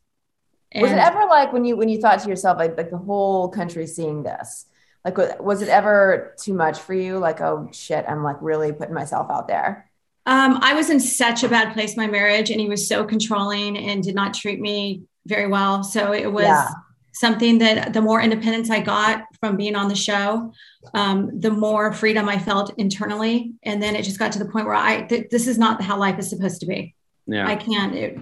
was 0.75 0.91
it 0.91 0.99
ever 0.99 1.25
like 1.25 1.51
when 1.51 1.65
you 1.65 1.75
when 1.75 1.89
you 1.89 1.99
thought 1.99 2.19
to 2.19 2.29
yourself 2.29 2.59
like 2.59 2.77
like 2.77 2.91
the 2.91 2.97
whole 2.99 3.49
country 3.49 3.87
seeing 3.87 4.21
this? 4.21 4.67
Like 5.03 5.17
was 5.41 5.63
it 5.63 5.69
ever 5.69 6.35
too 6.39 6.53
much 6.53 6.77
for 6.77 6.93
you? 6.93 7.17
Like 7.17 7.41
oh 7.41 7.69
shit, 7.71 8.05
I'm 8.07 8.23
like 8.23 8.35
really 8.39 8.71
putting 8.71 8.93
myself 8.93 9.31
out 9.31 9.47
there. 9.47 9.88
Um, 10.29 10.59
I 10.61 10.75
was 10.75 10.91
in 10.91 10.99
such 10.99 11.43
a 11.43 11.49
bad 11.49 11.73
place 11.73 11.97
my 11.97 12.05
marriage, 12.05 12.51
and 12.51 12.61
he 12.61 12.69
was 12.69 12.87
so 12.87 13.03
controlling 13.03 13.75
and 13.77 14.03
did 14.03 14.13
not 14.13 14.35
treat 14.35 14.59
me 14.59 15.01
very 15.25 15.47
well. 15.47 15.83
So 15.83 16.13
it 16.13 16.31
was 16.31 16.43
Yeah. 16.45 16.67
something 17.13 17.57
that 17.57 17.93
the 17.93 18.01
more 18.01 18.21
independence 18.21 18.69
I 18.69 18.79
got 18.81 19.23
from 19.39 19.57
being 19.57 19.75
on 19.75 19.87
the 19.89 19.95
show, 19.95 20.53
um, 20.93 21.17
the 21.39 21.49
more 21.49 21.91
freedom 21.93 22.29
I 22.29 22.37
felt 22.37 22.71
internally. 22.77 23.53
And 23.63 23.81
then 23.81 23.95
it 23.95 24.03
just 24.03 24.19
got 24.19 24.31
to 24.33 24.39
the 24.39 24.45
point 24.45 24.67
where 24.67 24.75
I, 24.75 25.01
th- 25.01 25.29
this 25.31 25.47
is 25.47 25.57
not 25.57 25.81
how 25.81 25.97
life 25.97 26.19
is 26.19 26.29
supposed 26.29 26.59
to 26.61 26.67
be. 26.67 26.93
Yeah. 27.31 27.47
I 27.47 27.55
can't. 27.55 27.95
It, 27.95 28.17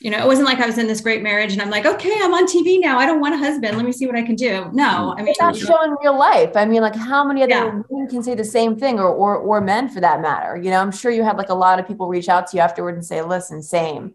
you 0.00 0.10
know, 0.10 0.18
it 0.18 0.26
wasn't 0.26 0.46
like 0.46 0.58
I 0.58 0.66
was 0.66 0.78
in 0.78 0.86
this 0.86 1.00
great 1.00 1.22
marriage 1.22 1.52
and 1.52 1.60
I'm 1.62 1.70
like, 1.70 1.86
okay, 1.86 2.12
I'm 2.22 2.32
on 2.34 2.46
TV 2.46 2.80
now. 2.80 2.98
I 2.98 3.06
don't 3.06 3.20
want 3.20 3.34
a 3.34 3.38
husband. 3.38 3.76
Let 3.76 3.84
me 3.86 3.92
see 3.92 4.06
what 4.06 4.16
I 4.16 4.22
can 4.22 4.34
do. 4.34 4.70
No, 4.72 4.84
mm-hmm. 4.84 5.18
I 5.18 5.22
mean, 5.22 5.28
It's 5.28 5.40
not 5.40 5.56
you 5.56 5.62
know, 5.62 5.68
showing 5.68 5.96
real 6.02 6.18
life. 6.18 6.56
I 6.56 6.64
mean, 6.64 6.82
like 6.82 6.94
how 6.94 7.24
many 7.24 7.42
other 7.42 7.50
Yeah. 7.50 7.80
women 7.88 8.08
can 8.08 8.22
say 8.22 8.34
the 8.34 8.44
same 8.44 8.76
thing 8.76 8.98
or, 8.98 9.08
or 9.08 9.36
or 9.36 9.60
men 9.60 9.88
for 9.88 10.00
that 10.00 10.20
matter? 10.20 10.56
You 10.56 10.70
know, 10.70 10.80
I'm 10.80 10.92
sure 10.92 11.10
you 11.10 11.22
had 11.22 11.36
like 11.36 11.50
a 11.50 11.54
lot 11.54 11.78
of 11.78 11.86
people 11.86 12.08
reach 12.08 12.28
out 12.28 12.46
to 12.48 12.56
you 12.56 12.62
afterward 12.62 12.94
and 12.94 13.04
say, 13.04 13.22
listen, 13.22 13.62
same, 13.62 14.14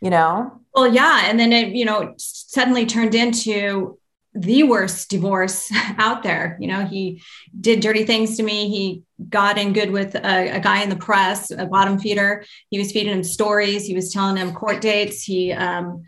you 0.00 0.10
know? 0.10 0.60
well, 0.74 0.88
yeah. 0.92 1.22
And 1.26 1.38
then 1.38 1.52
it, 1.52 1.68
you 1.68 1.84
know, 1.84 2.14
suddenly 2.18 2.84
turned 2.84 3.14
into 3.14 3.98
the 4.34 4.64
worst 4.64 5.10
divorce 5.10 5.70
out 5.98 6.22
there. 6.22 6.56
You 6.60 6.68
know, 6.68 6.84
he 6.84 7.22
did 7.58 7.80
dirty 7.80 8.04
things 8.04 8.36
to 8.36 8.42
me. 8.42 8.68
He 8.68 9.02
got 9.28 9.58
in 9.58 9.72
good 9.72 9.90
with 9.90 10.14
a, 10.16 10.56
a 10.56 10.60
guy 10.60 10.82
in 10.82 10.88
the 10.88 10.96
press, 10.96 11.50
a 11.50 11.66
bottom 11.66 11.98
feeder. 11.98 12.44
He 12.70 12.78
was 12.78 12.92
feeding 12.92 13.12
him 13.12 13.24
stories. 13.24 13.86
He 13.86 13.94
was 13.94 14.12
telling 14.12 14.36
him 14.36 14.52
court 14.52 14.80
dates. 14.80 15.22
He 15.22 15.52
um, 15.52 16.02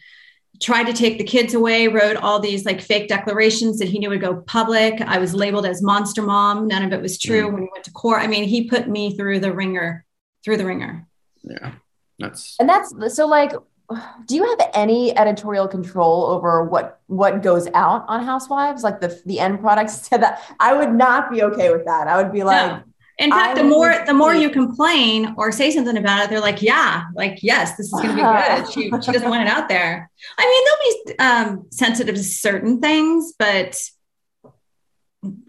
tried 0.61 0.85
to 0.85 0.93
take 0.93 1.19
the 1.19 1.25
kids 1.25 1.55
away, 1.55 1.87
wrote 1.89 2.17
all 2.17 2.41
these 2.41 2.65
like 2.65 2.81
fake 2.81 3.09
declarations 3.09 3.79
that 3.79 3.89
he 3.89 3.99
knew 3.99 4.11
would 4.11 4.21
go 4.21 4.43
public. 4.43 5.01
I 5.01 5.19
was 5.19 5.35
labeled 5.35 5.67
as 5.67 5.83
monster 5.83 6.23
mom. 6.23 6.67
None 6.67 6.83
of 6.83 6.93
it 6.93 7.01
was 7.01 7.19
true 7.19 7.47
when 7.47 7.63
we 7.63 7.69
went 7.73 7.85
to 7.85 7.93
court. 7.93 8.23
I 8.23 8.27
mean, 8.27 8.45
he 8.45 8.69
put 8.69 8.89
me 8.89 9.17
through 9.17 9.41
the 9.41 9.53
ringer, 9.53 10.05
through 10.45 10.57
the 10.57 10.67
ringer. 10.67 11.07
Yeah. 11.43 11.73
That's 12.19 12.57
And 12.59 12.69
that's 12.69 12.93
so 13.15 13.27
like 13.27 13.53
do 14.27 14.35
you 14.35 14.45
have 14.45 14.71
any 14.75 15.17
editorial 15.17 15.69
control 15.69 16.27
over 16.27 16.65
what 16.65 17.01
what 17.07 17.43
goes 17.43 17.67
out 17.75 18.05
on 18.09 18.25
housewives 18.25 18.83
like 18.83 19.01
the 19.01 19.21
the 19.27 19.39
end 19.41 19.61
products 19.61 19.99
to 20.09 20.19
that 20.19 20.43
i 20.61 20.75
would 20.75 20.93
not 20.93 21.31
be 21.31 21.43
okay 21.43 21.71
with 21.71 21.85
that 21.85 22.09
i 22.09 22.21
would 22.21 22.33
be 22.33 22.43
like 22.43 22.71
No. 22.71 22.83
In 23.19 23.31
fact, 23.31 23.59
I 23.59 23.63
the 23.63 23.67
more 23.67 23.95
the 24.05 24.13
more 24.13 24.35
you 24.35 24.51
complain 24.51 25.35
or 25.39 25.51
say 25.51 25.71
something 25.71 25.97
about 25.97 26.25
it, 26.25 26.29
they're 26.29 26.39
like, 26.39 26.61
"Yeah, 26.61 27.05
like 27.15 27.39
yes, 27.43 27.75
this 27.79 27.87
is 27.87 27.93
going 27.93 28.09
to 28.09 28.15
be 28.15 28.21
good." 28.21 28.69
She, 28.75 28.91
she 28.91 29.11
doesn't 29.11 29.31
want 29.31 29.41
it 29.41 29.49
out 29.49 29.71
there. 29.71 30.11
I 30.37 30.45
mean, 30.45 30.63
they'll 30.67 30.93
be 31.17 31.19
um, 31.19 31.67
sensitive 31.71 32.15
to 32.15 32.23
certain 32.23 32.79
things, 32.79 33.33
but 33.39 33.81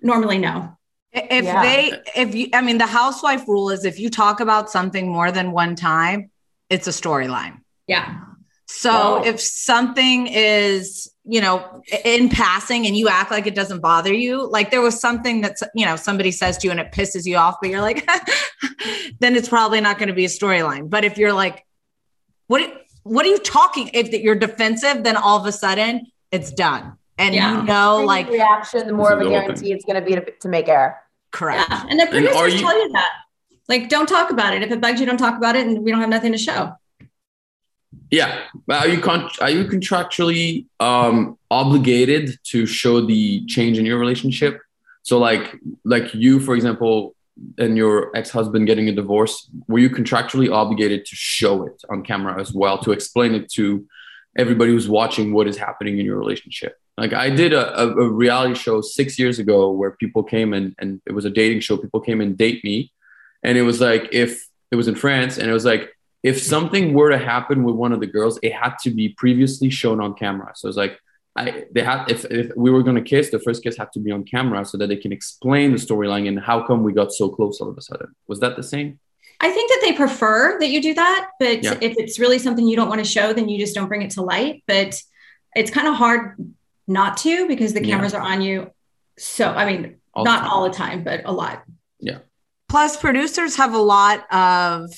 normally 0.01 0.37
no. 0.37 0.77
If 1.11 1.43
Yeah. 1.43 1.61
they, 1.61 1.91
if 2.15 2.33
you, 2.35 2.47
I 2.53 2.61
mean, 2.61 2.77
the 2.77 2.85
housewife 2.85 3.45
rule 3.49 3.69
is 3.69 3.83
if 3.83 3.99
you 3.99 4.09
talk 4.09 4.39
about 4.39 4.69
something 4.69 5.09
more 5.11 5.31
than 5.31 5.51
one 5.51 5.75
time, 5.75 6.31
it's 6.69 6.87
a 6.87 6.91
storyline. 6.91 7.59
Yeah, 7.87 8.15
So 8.69 8.91
Wow. 8.91 9.23
if 9.23 9.39
something 9.39 10.27
is, 10.27 11.09
you 11.23 11.39
know, 11.39 11.81
in 12.03 12.27
passing 12.29 12.85
and 12.85 12.97
you 12.97 13.07
act 13.07 13.31
like 13.31 13.47
it 13.47 13.55
doesn't 13.55 13.79
bother 13.79 14.13
you, 14.13 14.45
like 14.49 14.71
there 14.71 14.81
was 14.81 14.99
something 14.99 15.39
that's, 15.41 15.63
you 15.73 15.85
know, 15.85 15.95
somebody 15.95 16.31
says 16.31 16.57
to 16.59 16.67
you 16.67 16.71
and 16.71 16.79
it 16.81 16.91
pisses 16.91 17.25
you 17.25 17.37
off, 17.37 17.55
but 17.61 17.69
you're 17.69 17.81
like, 17.81 18.05
then 19.21 19.35
it's 19.37 19.47
probably 19.47 19.79
not 19.81 19.97
going 19.97 20.09
to 20.09 20.13
be 20.13 20.25
a 20.25 20.29
storyline. 20.29 20.89
But 20.89 21.05
if 21.05 21.17
you're 21.17 21.31
like, 21.33 21.65
what, 22.47 22.61
what 23.03 23.25
are 23.25 23.29
you 23.29 23.37
talking? 23.39 23.89
If 23.93 24.09
you're 24.11 24.35
defensive, 24.35 25.03
then 25.03 25.15
all 25.15 25.39
of 25.39 25.45
a 25.45 25.51
sudden 25.53 26.07
it's 26.31 26.51
done. 26.51 26.97
And 27.17 27.33
Yeah. 27.33 27.57
you 27.61 27.63
know, 27.63 27.99
the 28.01 28.05
like, 28.05 28.27
reaction 28.29 28.85
the 28.85 28.93
more 28.93 29.13
of 29.13 29.19
a 29.21 29.23
This 29.23 29.27
is 29.33 29.39
guarantee 29.41 29.71
it's 29.71 29.85
going 29.85 29.99
to 29.99 30.05
be 30.05 30.15
to, 30.15 30.31
to 30.41 30.47
make 30.49 30.67
air 30.67 31.01
correct. 31.31 31.69
yeah, 31.69 31.85
and 31.89 31.97
the 31.99 32.03
are 32.03 32.07
producers 32.07 32.53
you- 32.55 32.59
tell 32.59 32.77
you 32.77 32.91
that. 32.93 33.11
Like, 33.69 33.89
don't 33.89 34.07
talk 34.07 34.29
about 34.29 34.53
it. 34.53 34.61
If 34.63 34.71
it 34.71 34.79
bugs 34.79 34.99
you, 34.99 35.05
don't 35.05 35.17
talk 35.17 35.35
about 35.37 35.55
it, 35.57 35.67
and 35.67 35.83
we 35.83 35.91
don't 35.91 35.99
have 35.99 36.09
nothing 36.09 36.31
to 36.31 36.37
show. 36.37 36.71
Yeah, 38.09 38.43
are 38.69 38.87
you 38.87 39.01
con- 39.01 39.29
are 39.41 39.49
you 39.49 39.65
contractually 39.65 40.65
um, 40.79 41.37
obligated 41.51 42.37
to 42.45 42.65
show 42.65 43.05
the 43.05 43.45
change 43.47 43.77
in 43.77 43.85
your 43.85 43.99
relationship? 43.99 44.61
So, 45.03 45.19
like, 45.19 45.55
like 45.83 46.13
you, 46.13 46.39
for 46.39 46.55
example, 46.55 47.15
and 47.57 47.77
your 47.77 48.15
ex 48.15 48.29
husband 48.29 48.65
getting 48.67 48.87
a 48.89 48.93
divorce, 48.93 49.49
were 49.67 49.79
you 49.79 49.89
contractually 49.89 50.51
obligated 50.51 51.05
to 51.05 51.15
show 51.15 51.63
it 51.63 51.81
on 51.89 52.03
camera 52.03 52.39
as 52.39 52.53
well 52.53 52.77
to 52.79 52.91
explain 52.91 53.33
it 53.35 53.51
to 53.53 53.85
everybody 54.37 54.71
who's 54.71 54.89
watching 54.89 55.33
what 55.33 55.47
is 55.47 55.57
happening 55.57 55.97
in 55.99 56.05
your 56.05 56.17
relationship? 56.17 56.77
Like, 56.97 57.13
I 57.13 57.29
did 57.29 57.53
a, 57.53 57.79
a, 57.79 57.87
a 57.89 58.09
reality 58.09 58.55
show 58.55 58.81
six 58.81 59.19
years 59.19 59.37
ago 59.37 59.69
where 59.71 59.91
people 59.91 60.23
came 60.23 60.53
and 60.53 60.73
and 60.79 61.01
it 61.05 61.11
was 61.11 61.25
a 61.25 61.29
dating 61.29 61.59
show. 61.59 61.77
People 61.77 62.01
came 62.01 62.21
and 62.21 62.37
date 62.37 62.63
me, 62.63 62.91
and 63.43 63.57
it 63.57 63.63
was 63.63 63.81
like 63.81 64.09
if 64.11 64.47
it 64.71 64.77
was 64.77 64.87
in 64.87 64.95
France, 64.95 65.37
and 65.37 65.49
it 65.49 65.53
was 65.53 65.65
like 65.65 65.96
if 66.23 66.41
something 66.41 66.93
were 66.93 67.09
to 67.11 67.17
happen 67.17 67.63
with 67.63 67.75
one 67.75 67.91
of 67.93 67.99
the 67.99 68.07
girls, 68.07 68.39
it 68.43 68.53
had 68.53 68.75
to 68.83 68.89
be 68.91 69.09
previously 69.09 69.69
shown 69.69 70.01
on 70.01 70.13
camera. 70.13 70.51
So 70.55 70.67
it's 70.67 70.77
like 70.77 70.99
I 71.35 71.65
they 71.71 71.83
had 71.83 72.09
if, 72.09 72.25
if 72.25 72.51
we 72.57 72.71
were 72.71 72.81
gonna 72.83 73.01
kiss, 73.01 73.29
the 73.29 73.39
first 73.39 73.63
kiss 73.63 73.77
had 73.77 73.91
to 73.93 73.99
be 73.99 74.11
on 74.11 74.23
camera 74.23 74.65
so 74.65 74.77
that 74.77 74.87
they 74.87 74.95
can 74.97 75.11
explain 75.11 75.71
the 75.71 75.77
storyline 75.77 76.27
and 76.27 76.39
how 76.39 76.65
come 76.65 76.83
we 76.83 76.93
got 76.93 77.11
so 77.11 77.29
close 77.29 77.61
all 77.61 77.69
of 77.69 77.77
a 77.77 77.81
sudden. 77.81 78.07
Was 78.27 78.39
that 78.39 78.55
the 78.55 78.63
same? 78.63 78.99
I 79.39 79.51
think 79.51 79.69
that 79.69 79.81
they 79.85 79.93
prefer 79.93 80.57
that 80.59 80.69
you 80.69 80.81
do 80.81 80.95
that, 80.95 81.29
but 81.39 81.63
Yeah. 81.63 81.77
if 81.79 81.93
it's 81.97 82.17
really 82.17 82.39
something 82.39 82.67
you 82.67 82.75
don't 82.75 82.89
want 82.89 83.03
to 83.05 83.09
show, 83.09 83.33
then 83.33 83.47
you 83.49 83.59
just 83.59 83.75
don't 83.75 83.87
bring 83.87 84.01
it 84.01 84.09
to 84.11 84.23
light. 84.23 84.63
But 84.67 84.99
it's 85.55 85.69
kind 85.69 85.87
of 85.87 85.93
hard 85.93 86.35
not 86.87 87.17
to 87.17 87.47
because 87.47 87.73
the 87.73 87.83
Yeah. 87.85 87.93
cameras 87.95 88.15
are 88.15 88.21
on 88.21 88.41
you. 88.41 88.71
So, 89.19 89.47
I 89.47 89.71
mean, 89.71 89.97
All 90.15 90.25
not 90.25 90.39
time. 90.41 90.49
all 90.49 90.63
the 90.63 90.71
time, 90.71 91.03
but 91.03 91.21
a 91.25 91.31
lot. 91.31 91.63
Yeah. 91.99 92.19
Plus, 92.67 92.97
producers 92.97 93.55
have 93.57 93.73
a 93.75 93.77
lot 93.77 94.25
of 94.33 94.89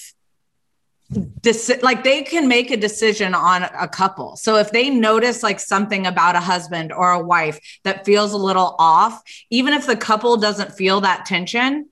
deci- 1.12 1.82
like 1.82 2.04
they 2.04 2.24
can 2.24 2.48
make 2.48 2.72
a 2.72 2.78
decision 2.78 3.34
on 3.34 3.64
a 3.64 3.88
couple. 3.88 4.36
So 4.36 4.56
if 4.58 4.72
they 4.72 4.90
notice 4.90 5.44
like 5.44 5.60
something 5.60 6.06
about 6.06 6.36
a 6.36 6.40
husband 6.40 6.92
or 6.92 7.12
a 7.12 7.24
wife 7.24 7.60
that 7.84 8.06
feels 8.06 8.34
a 8.34 8.38
little 8.38 8.76
off, 8.80 9.22
even 9.50 9.74
if 9.74 9.88
the 9.88 9.96
couple 9.96 10.38
doesn't 10.38 10.74
feel 10.74 11.02
that 11.02 11.26
tension, 11.26 11.90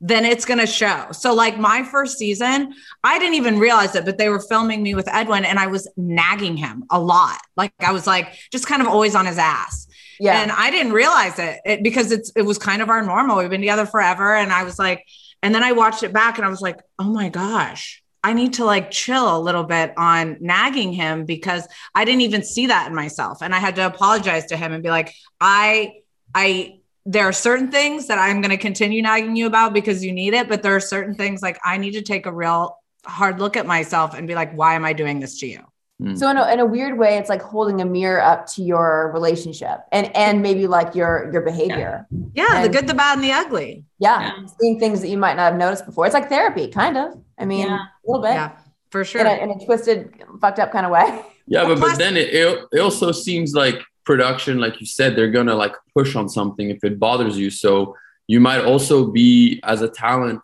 then 0.00 0.24
it's 0.24 0.44
going 0.44 0.60
to 0.60 0.66
show. 0.66 1.06
So 1.10 1.34
like 1.34 1.58
my 1.58 1.82
first 1.82 2.18
season, 2.18 2.72
I 3.02 3.18
didn't 3.18 3.34
even 3.34 3.58
realize 3.58 3.96
it, 3.96 4.04
but 4.04 4.16
they 4.16 4.28
were 4.28 4.40
filming 4.40 4.82
me 4.82 4.94
with 4.94 5.08
Edwin 5.12 5.44
and 5.44 5.58
I 5.58 5.66
was 5.66 5.88
nagging 5.96 6.56
him 6.56 6.84
a 6.90 7.00
lot. 7.00 7.38
Like 7.56 7.72
I 7.80 7.90
was 7.92 8.06
like 8.06 8.32
just 8.52 8.66
kind 8.66 8.80
of 8.80 8.86
always 8.86 9.16
on 9.16 9.26
his 9.26 9.38
ass. 9.38 9.88
yeah 10.20 10.40
And 10.40 10.52
I 10.52 10.70
didn't 10.70 10.92
realize 10.92 11.38
it, 11.40 11.60
it 11.64 11.82
because 11.82 12.12
it's 12.12 12.30
it 12.36 12.42
was 12.42 12.58
kind 12.58 12.80
of 12.80 12.90
our 12.90 13.02
normal. 13.02 13.38
We've 13.38 13.50
been 13.50 13.60
together 13.60 13.86
forever. 13.86 14.36
And 14.36 14.52
I 14.52 14.62
was 14.62 14.78
like, 14.78 15.04
and 15.42 15.52
then 15.54 15.64
I 15.64 15.72
watched 15.72 16.04
it 16.04 16.12
back 16.12 16.38
and 16.38 16.44
I 16.46 16.48
was 16.48 16.60
like, 16.60 16.78
oh 17.00 17.10
my 17.12 17.28
gosh, 17.28 18.00
I 18.24 18.32
need 18.32 18.54
to 18.54 18.64
like 18.64 18.90
chill 18.90 19.36
a 19.36 19.40
little 19.40 19.64
bit 19.64 19.92
on 19.96 20.36
nagging 20.40 20.92
him 20.92 21.24
because 21.24 21.66
I 21.94 22.04
didn't 22.04 22.22
even 22.22 22.42
see 22.42 22.66
that 22.66 22.88
in 22.88 22.94
myself. 22.94 23.42
And 23.42 23.54
I 23.54 23.58
had 23.58 23.76
to 23.76 23.86
apologize 23.86 24.46
to 24.46 24.56
him 24.56 24.72
and 24.72 24.82
be 24.82 24.90
like, 24.90 25.14
I, 25.40 25.94
I, 26.34 26.80
there 27.06 27.24
are 27.24 27.32
certain 27.32 27.70
things 27.70 28.08
that 28.08 28.18
I'm 28.18 28.40
going 28.40 28.50
to 28.50 28.56
continue 28.56 29.02
nagging 29.02 29.36
you 29.36 29.46
about 29.46 29.72
because 29.72 30.04
you 30.04 30.12
need 30.12 30.34
it. 30.34 30.48
But 30.48 30.62
there 30.62 30.74
are 30.74 30.80
certain 30.80 31.14
things 31.14 31.42
like 31.42 31.58
I 31.64 31.78
need 31.78 31.92
to 31.92 32.02
take 32.02 32.26
a 32.26 32.32
real 32.32 32.76
hard 33.06 33.38
look 33.38 33.56
at 33.56 33.66
myself 33.66 34.14
and 34.14 34.26
be 34.26 34.34
like, 34.34 34.52
why 34.52 34.74
am 34.74 34.84
I 34.84 34.92
doing 34.92 35.20
this 35.20 35.38
to 35.40 35.46
you? 35.46 35.64
Mm. 36.00 36.16
So 36.16 36.30
in 36.30 36.36
a, 36.36 36.52
in 36.52 36.60
a 36.60 36.66
weird 36.66 36.96
way, 36.96 37.18
it's 37.18 37.28
like 37.28 37.42
holding 37.42 37.80
a 37.80 37.84
mirror 37.84 38.22
up 38.22 38.46
to 38.54 38.62
your 38.62 39.10
relationship 39.12 39.80
and 39.90 40.14
and 40.16 40.42
maybe 40.42 40.66
like 40.68 40.94
your 40.94 41.28
your 41.32 41.42
behavior. 41.42 42.06
Yeah, 42.34 42.46
the 42.46 42.54
And- 42.56 42.72
good, 42.72 42.86
the 42.86 42.94
bad, 42.94 43.14
and 43.18 43.24
the 43.24 43.32
ugly. 43.32 43.84
Yeah. 43.98 44.20
Yeah. 44.20 44.46
seeing 44.60 44.78
things 44.78 45.00
that 45.00 45.08
you 45.08 45.18
might 45.18 45.34
not 45.34 45.50
have 45.50 45.56
noticed 45.56 45.86
before. 45.86 46.06
It's 46.06 46.14
like 46.14 46.28
therapy, 46.28 46.68
kind 46.68 46.96
of. 46.96 47.14
I 47.36 47.44
mean, 47.44 47.66
Yeah. 47.66 47.78
a 47.78 48.04
little 48.06 48.22
bit 48.22 48.34
Yeah, 48.34 48.52
for 48.90 49.04
sure. 49.04 49.22
in, 49.22 49.26
a, 49.26 49.34
in 49.42 49.50
a 49.50 49.64
twisted, 49.64 50.14
fucked 50.40 50.60
up 50.60 50.70
kind 50.72 50.86
of 50.86 50.92
way. 50.92 51.20
Yeah, 51.50 51.64
but, 51.64 51.80
but 51.80 51.96
then 51.98 52.14
it, 52.18 52.28
it 52.34 52.64
it 52.72 52.78
also 52.80 53.10
seems 53.10 53.54
like 53.54 53.82
production, 54.04 54.58
like 54.60 54.80
you 54.80 54.86
said, 54.86 55.16
they're 55.16 55.30
gonna 55.30 55.54
like 55.54 55.74
push 55.96 56.14
on 56.14 56.28
something 56.28 56.68
if 56.70 56.84
it 56.84 56.98
bothers 57.00 57.38
you. 57.38 57.48
So 57.50 57.96
you 58.26 58.38
might 58.38 58.62
also 58.66 59.06
be 59.10 59.58
as 59.64 59.80
a 59.80 59.88
talent, 59.88 60.42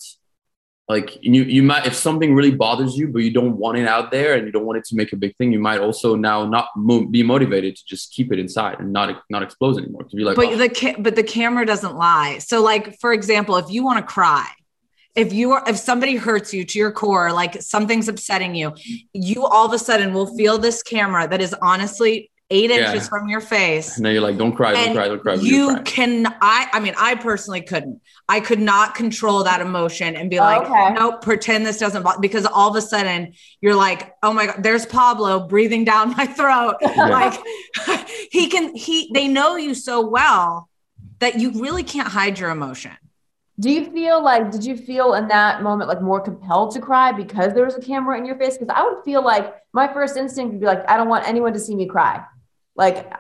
like 0.89 1.19
you 1.23 1.45
you 1.45 1.63
might 1.63 1.87
if 1.87 1.95
something 1.95 2.35
really 2.35 2.51
bothers 2.51 2.97
you, 2.97 3.09
but 3.09 3.23
you 3.23 3.33
don't 3.33 3.57
want 3.57 3.79
it 3.79 3.89
out 3.89 4.11
there 4.11 4.35
and 4.35 4.45
you 4.47 4.53
don't 4.53 4.67
want 4.67 4.79
it 4.79 4.85
to 4.87 4.97
make 4.97 5.13
a 5.15 5.17
big 5.17 5.35
thing, 5.37 5.51
you 5.51 5.59
might 5.59 5.81
also 5.81 6.15
now 6.15 6.45
not 6.47 6.69
mo- 6.77 7.07
be 7.07 7.23
motivated 7.23 7.75
to 7.77 7.83
just 7.87 8.13
keep 8.13 8.31
it 8.33 8.39
inside 8.39 8.81
and 8.81 8.93
not 8.93 9.23
not 9.31 9.43
expose 9.43 9.79
anymore. 9.79 10.03
To 10.05 10.17
be 10.17 10.25
like, 10.25 10.37
but 10.37 10.47
"Oh, 10.47 10.57
the 10.57 10.69
ca- 10.69 10.97
but 10.99 11.17
the 11.17 11.23
camera 11.23 11.65
doesn't 11.65 11.97
lie. 11.97 12.39
So 12.39 12.63
like 12.63 13.01
for 13.01 13.15
example, 13.15 13.57
if 13.57 13.71
you 13.71 13.83
want 13.83 13.99
to 13.99 14.05
cry, 14.05 14.47
if 15.15 15.33
you 15.33 15.53
are 15.53 15.65
if 15.67 15.79
somebody 15.79 16.17
hurts 16.17 16.53
you 16.53 16.65
to 16.65 16.79
your 16.79 16.93
core, 16.93 17.33
like 17.33 17.63
something's 17.63 18.09
upsetting 18.09 18.55
you, 18.55 18.75
you 19.15 19.47
all 19.47 19.65
of 19.65 19.73
a 19.73 19.79
sudden 19.79 20.13
will 20.13 20.37
feel 20.37 20.59
this 20.59 20.83
camera 20.83 21.27
that 21.29 21.41
is 21.41 21.55
honestly 21.63 22.31
eight 22.51 22.71
Yeah. 22.71 22.93
inches 22.93 23.09
from 23.09 23.29
your 23.29 23.41
face. 23.41 23.97
and 23.97 24.05
then 24.05 24.13
you're 24.13 24.23
like, 24.23 24.37
don't 24.37 24.53
cry, 24.55 24.73
don't 24.75 24.95
cry, 24.95 25.09
don't 25.09 25.21
cry. 25.21 25.37
but 25.37 25.45
you 25.45 25.69
cry. 25.75 25.83
can 25.83 26.27
I 26.43 26.69
I 26.73 26.81
mean 26.81 26.95
I 26.99 27.15
personally 27.15 27.63
couldn't. 27.63 28.01
I 28.29 28.41
could 28.41 28.61
not 28.61 28.95
control 28.95 29.45
that 29.45 29.61
emotion 29.61 30.15
and 30.17 30.31
be 30.31 30.39
like, 30.41 30.63
Okay. 30.67 30.93
nope, 30.95 31.23
pretend 31.23 31.65
this 31.67 31.79
doesn't 31.79 32.03
bother 32.03 32.21
because 32.21 32.47
all 32.47 32.71
of 32.71 32.77
a 32.77 32.83
sudden 32.83 33.33
you're 33.61 33.75
like, 33.75 34.13
oh 34.23 34.33
my 34.33 34.47
god, 34.47 34.63
there's 34.63 34.87
Pablo 34.87 35.47
breathing 35.47 35.85
down 35.85 36.11
my 36.17 36.27
throat. 36.27 36.77
like 36.97 37.41
he 38.31 38.49
can 38.49 38.75
he 38.75 39.11
they 39.15 39.27
know 39.29 39.57
you 39.57 39.75
so 39.75 40.07
well 40.07 40.69
that 41.21 41.39
you 41.41 41.51
really 41.61 41.83
can't 41.83 42.09
hide 42.09 42.39
your 42.39 42.51
emotion. 42.51 42.93
Do 43.61 43.71
you 43.71 43.89
feel 43.93 44.21
like, 44.23 44.51
did 44.51 44.65
you 44.65 44.77
feel 44.77 45.15
in 45.15 45.29
that 45.29 45.63
moment 45.63 45.89
like 45.89 46.03
more 46.03 46.21
compelled 46.21 46.73
to 46.75 46.81
cry 46.81 47.13
because 47.13 47.55
there 47.55 47.65
was 47.65 47.77
a 47.77 47.81
camera 47.81 48.19
in 48.19 48.25
your 48.27 48.37
face? 48.37 48.59
Because 48.59 48.75
I 48.77 48.83
would 48.83 49.05
feel 49.05 49.23
like 49.25 49.55
my 49.73 49.87
first 49.93 50.17
instinct 50.17 50.53
would 50.53 50.61
be 50.61 50.67
like, 50.67 50.83
I 50.91 50.97
don't 50.97 51.09
want 51.09 51.29
anyone 51.29 51.53
to 51.53 51.61
see 51.61 51.77
me 51.77 51.87
cry. 51.87 52.21
Like, 52.77 53.13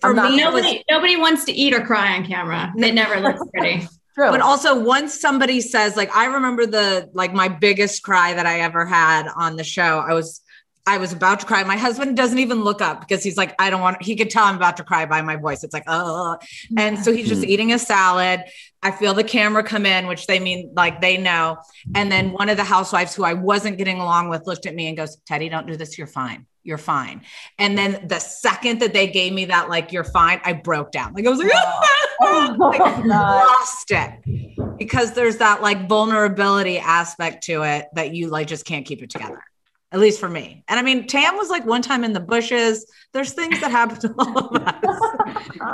For 0.00 0.12
me, 0.14 0.36
Nobody, 0.36 0.84
nobody 0.90 1.16
wants 1.16 1.44
to 1.44 1.52
eat 1.52 1.72
or 1.74 1.80
cry 1.80 2.16
on 2.16 2.26
camera. 2.26 2.72
It 2.76 2.94
never 2.94 3.20
looks 3.20 3.42
pretty. 3.54 3.86
true. 4.14 4.30
But 4.30 4.40
also 4.40 4.78
once 4.82 5.20
somebody 5.20 5.60
says, 5.60 5.96
like, 5.96 6.14
I 6.14 6.26
remember 6.26 6.66
the 6.66 7.08
like 7.12 7.32
my 7.32 7.48
biggest 7.48 8.02
cry 8.02 8.34
that 8.34 8.46
I 8.46 8.60
ever 8.60 8.84
had 8.86 9.28
on 9.36 9.56
the 9.56 9.64
show. 9.64 9.98
I 10.06 10.14
was 10.14 10.40
I 10.88 10.98
was 10.98 11.12
about 11.12 11.40
to 11.40 11.46
cry. 11.46 11.64
My 11.64 11.76
husband 11.76 12.16
doesn't 12.16 12.38
even 12.38 12.62
look 12.62 12.80
up 12.80 13.00
because 13.00 13.24
he's 13.24 13.36
like, 13.36 13.56
I 13.58 13.70
don't 13.70 13.80
want, 13.80 14.00
he 14.00 14.14
could 14.14 14.30
tell 14.30 14.44
I'm 14.44 14.54
about 14.54 14.76
to 14.76 14.84
cry 14.84 15.04
by 15.04 15.20
my 15.20 15.34
voice. 15.34 15.64
It's 15.64 15.74
like, 15.74 15.82
oh, 15.88 16.36
and 16.78 16.96
so 16.96 17.12
he's 17.12 17.26
just 17.26 17.42
Mhm. 17.42 17.48
eating 17.48 17.72
a 17.72 17.78
salad. 17.80 18.44
I 18.86 18.92
feel 18.92 19.14
the 19.14 19.24
camera 19.24 19.64
come 19.64 19.84
in, 19.84 20.06
which 20.06 20.28
they 20.28 20.38
mean 20.38 20.70
like 20.76 21.00
they 21.00 21.16
know. 21.16 21.58
And 21.96 22.10
then 22.12 22.30
one 22.30 22.48
of 22.48 22.56
the 22.56 22.62
housewives 22.62 23.16
who 23.16 23.24
I 23.24 23.34
wasn't 23.34 23.78
getting 23.78 23.98
along 23.98 24.28
with 24.28 24.46
looked 24.46 24.64
at 24.64 24.76
me 24.76 24.86
and 24.86 24.96
goes, 24.96 25.16
Teddi, 25.28 25.50
don't 25.50 25.66
do 25.66 25.76
this. 25.76 25.98
You're 25.98 26.06
fine. 26.06 26.46
You're 26.62 26.78
fine. 26.78 27.22
And 27.58 27.76
then 27.76 28.06
the 28.06 28.20
second 28.20 28.80
that 28.82 28.92
they 28.92 29.08
gave 29.08 29.32
me 29.32 29.46
that, 29.46 29.68
like, 29.68 29.90
you're 29.90 30.04
fine, 30.04 30.40
I 30.44 30.52
broke 30.52 30.92
down. 30.92 31.14
Like, 31.14 31.26
I 31.26 31.30
was 31.30 31.40
like, 31.40 31.50
Oh, 31.52 32.56
like, 32.60 32.80
oh, 32.80 33.02
God. 33.02 33.06
lost 33.06 33.90
it 33.90 34.78
because 34.78 35.12
there's 35.14 35.38
that 35.38 35.62
like 35.62 35.88
vulnerability 35.88 36.78
aspect 36.78 37.42
to 37.44 37.62
it 37.62 37.86
that 37.94 38.14
you 38.14 38.28
like 38.28 38.46
just 38.46 38.64
can't 38.64 38.86
keep 38.86 39.02
it 39.02 39.10
together. 39.10 39.42
At 39.90 39.98
least 40.00 40.20
for 40.20 40.28
me. 40.28 40.62
And 40.68 40.78
I 40.78 40.82
mean, 40.82 41.06
Tam 41.06 41.36
was 41.36 41.48
like 41.48 41.64
one 41.66 41.82
time 41.82 42.04
in 42.04 42.12
the 42.12 42.20
bushes. 42.20 42.86
There's 43.12 43.32
things 43.32 43.60
that 43.60 43.70
happen 43.70 43.98
to 44.00 44.14
all 44.18 44.38
of 44.48 44.62
us. 44.62 44.74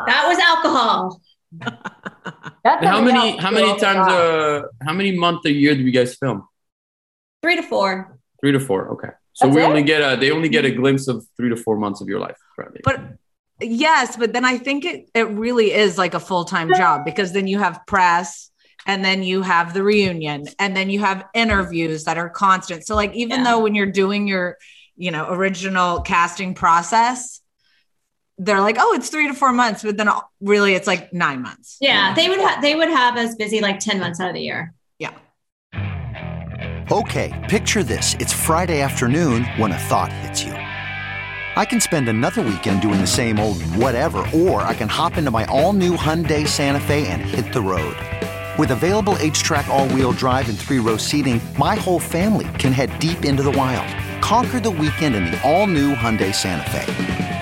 That 0.06 0.24
was 0.28 0.38
alcohol. 0.38 1.20
That's 2.64 2.84
how 2.86 3.00
many 3.02 3.36
how 3.38 3.50
many 3.50 3.68
times 3.78 4.06
God. 4.06 4.10
uh 4.10 4.62
how 4.84 4.92
many 4.92 5.12
month 5.16 5.44
a 5.46 5.52
year 5.52 5.74
do 5.74 5.82
you 5.82 5.90
guys 5.92 6.14
film? 6.16 6.46
Three 7.42 7.56
to 7.56 7.62
four. 7.62 8.18
Three 8.40 8.52
to 8.52 8.60
four. 8.60 8.88
Okay. 8.94 9.08
So 9.34 9.46
That's 9.46 9.56
we 9.56 9.62
it? 9.62 9.66
only 9.66 9.82
get 9.82 10.00
a 10.00 10.16
they 10.18 10.30
only 10.30 10.48
get 10.48 10.64
a 10.64 10.70
glimpse 10.70 11.08
of 11.08 11.24
three 11.36 11.48
to 11.50 11.56
four 11.56 11.76
months 11.76 12.00
of 12.00 12.08
your 12.08 12.20
life 12.20 12.36
currently. 12.56 12.80
But 12.84 13.00
yes, 13.60 14.16
but 14.16 14.32
then 14.32 14.44
I 14.44 14.58
think 14.58 14.84
it 14.84 15.10
it 15.14 15.28
really 15.28 15.72
is 15.72 15.98
like 15.98 16.14
a 16.14 16.20
full-time 16.20 16.70
job 16.74 17.04
because 17.04 17.32
then 17.32 17.46
you 17.46 17.58
have 17.58 17.80
press 17.86 18.50
and 18.86 19.04
then 19.04 19.22
you 19.22 19.42
have 19.42 19.74
the 19.74 19.82
reunion 19.82 20.44
and 20.58 20.76
then 20.76 20.90
you 20.90 21.00
have 21.00 21.24
interviews 21.34 22.04
that 22.04 22.18
are 22.18 22.30
constant. 22.30 22.86
So 22.86 22.94
like 22.96 23.14
even 23.14 23.40
Yeah. 23.40 23.44
though 23.44 23.60
when 23.60 23.74
you're 23.74 23.92
doing 23.92 24.26
your, 24.26 24.56
you 24.96 25.10
know, 25.10 25.26
original 25.30 26.00
casting 26.00 26.54
process, 26.54 27.40
they're 28.38 28.60
like, 28.60 28.76
"Oh, 28.78 28.94
it's 28.94 29.08
3 29.08 29.28
to 29.28 29.34
4 29.34 29.52
months," 29.52 29.82
but 29.82 29.96
then 29.96 30.08
really 30.40 30.74
it's 30.74 30.86
like 30.86 31.12
9 31.12 31.42
months. 31.42 31.76
Yeah, 31.80 32.14
they 32.14 32.28
would 32.28 32.40
ha- 32.40 32.58
they 32.60 32.74
would 32.74 32.88
have 32.88 33.16
us 33.16 33.34
busy 33.34 33.60
like 33.60 33.78
ten 33.78 34.00
months 34.00 34.20
out 34.20 34.28
of 34.28 34.34
the 34.34 34.40
year. 34.40 34.74
Yeah. 34.98 35.12
Okay, 36.90 37.32
picture 37.48 37.82
this. 37.82 38.14
It's 38.18 38.32
Friday 38.32 38.80
afternoon 38.80 39.44
when 39.56 39.72
a 39.72 39.78
thought 39.78 40.12
hits 40.12 40.42
you. 40.44 40.52
I 41.54 41.66
can 41.66 41.80
spend 41.80 42.08
another 42.08 42.40
weekend 42.40 42.80
doing 42.80 43.00
the 43.00 43.06
same 43.06 43.38
old 43.38 43.60
whatever, 43.76 44.24
or 44.34 44.62
I 44.62 44.74
can 44.74 44.88
hop 44.88 45.18
into 45.18 45.30
my 45.30 45.44
all 45.46 45.74
new 45.74 45.96
Hyundai 45.96 46.48
Santa 46.48 46.80
Fe 46.80 47.06
and 47.08 47.20
hit 47.20 47.52
the 47.52 47.60
road. 47.60 47.96
With 48.58 48.70
available 48.70 49.14
HTRAC, 49.14 49.68
all 49.68 49.88
wheel 49.88 50.12
drive, 50.12 50.48
and 50.48 50.58
three 50.58 50.78
row 50.78 50.96
seating, 50.96 51.40
my 51.58 51.74
whole 51.74 51.98
family 51.98 52.48
can 52.58 52.72
head 52.72 52.98
deep 52.98 53.24
into 53.24 53.42
the 53.42 53.52
wild. 53.52 53.86
Conquer 54.22 54.60
the 54.60 54.70
weekend 54.70 55.14
in 55.14 55.24
the 55.26 55.40
all 55.42 55.66
new 55.66 55.94
Hyundai 55.94 56.34
Santa 56.34 56.68
Fe. 56.70 57.41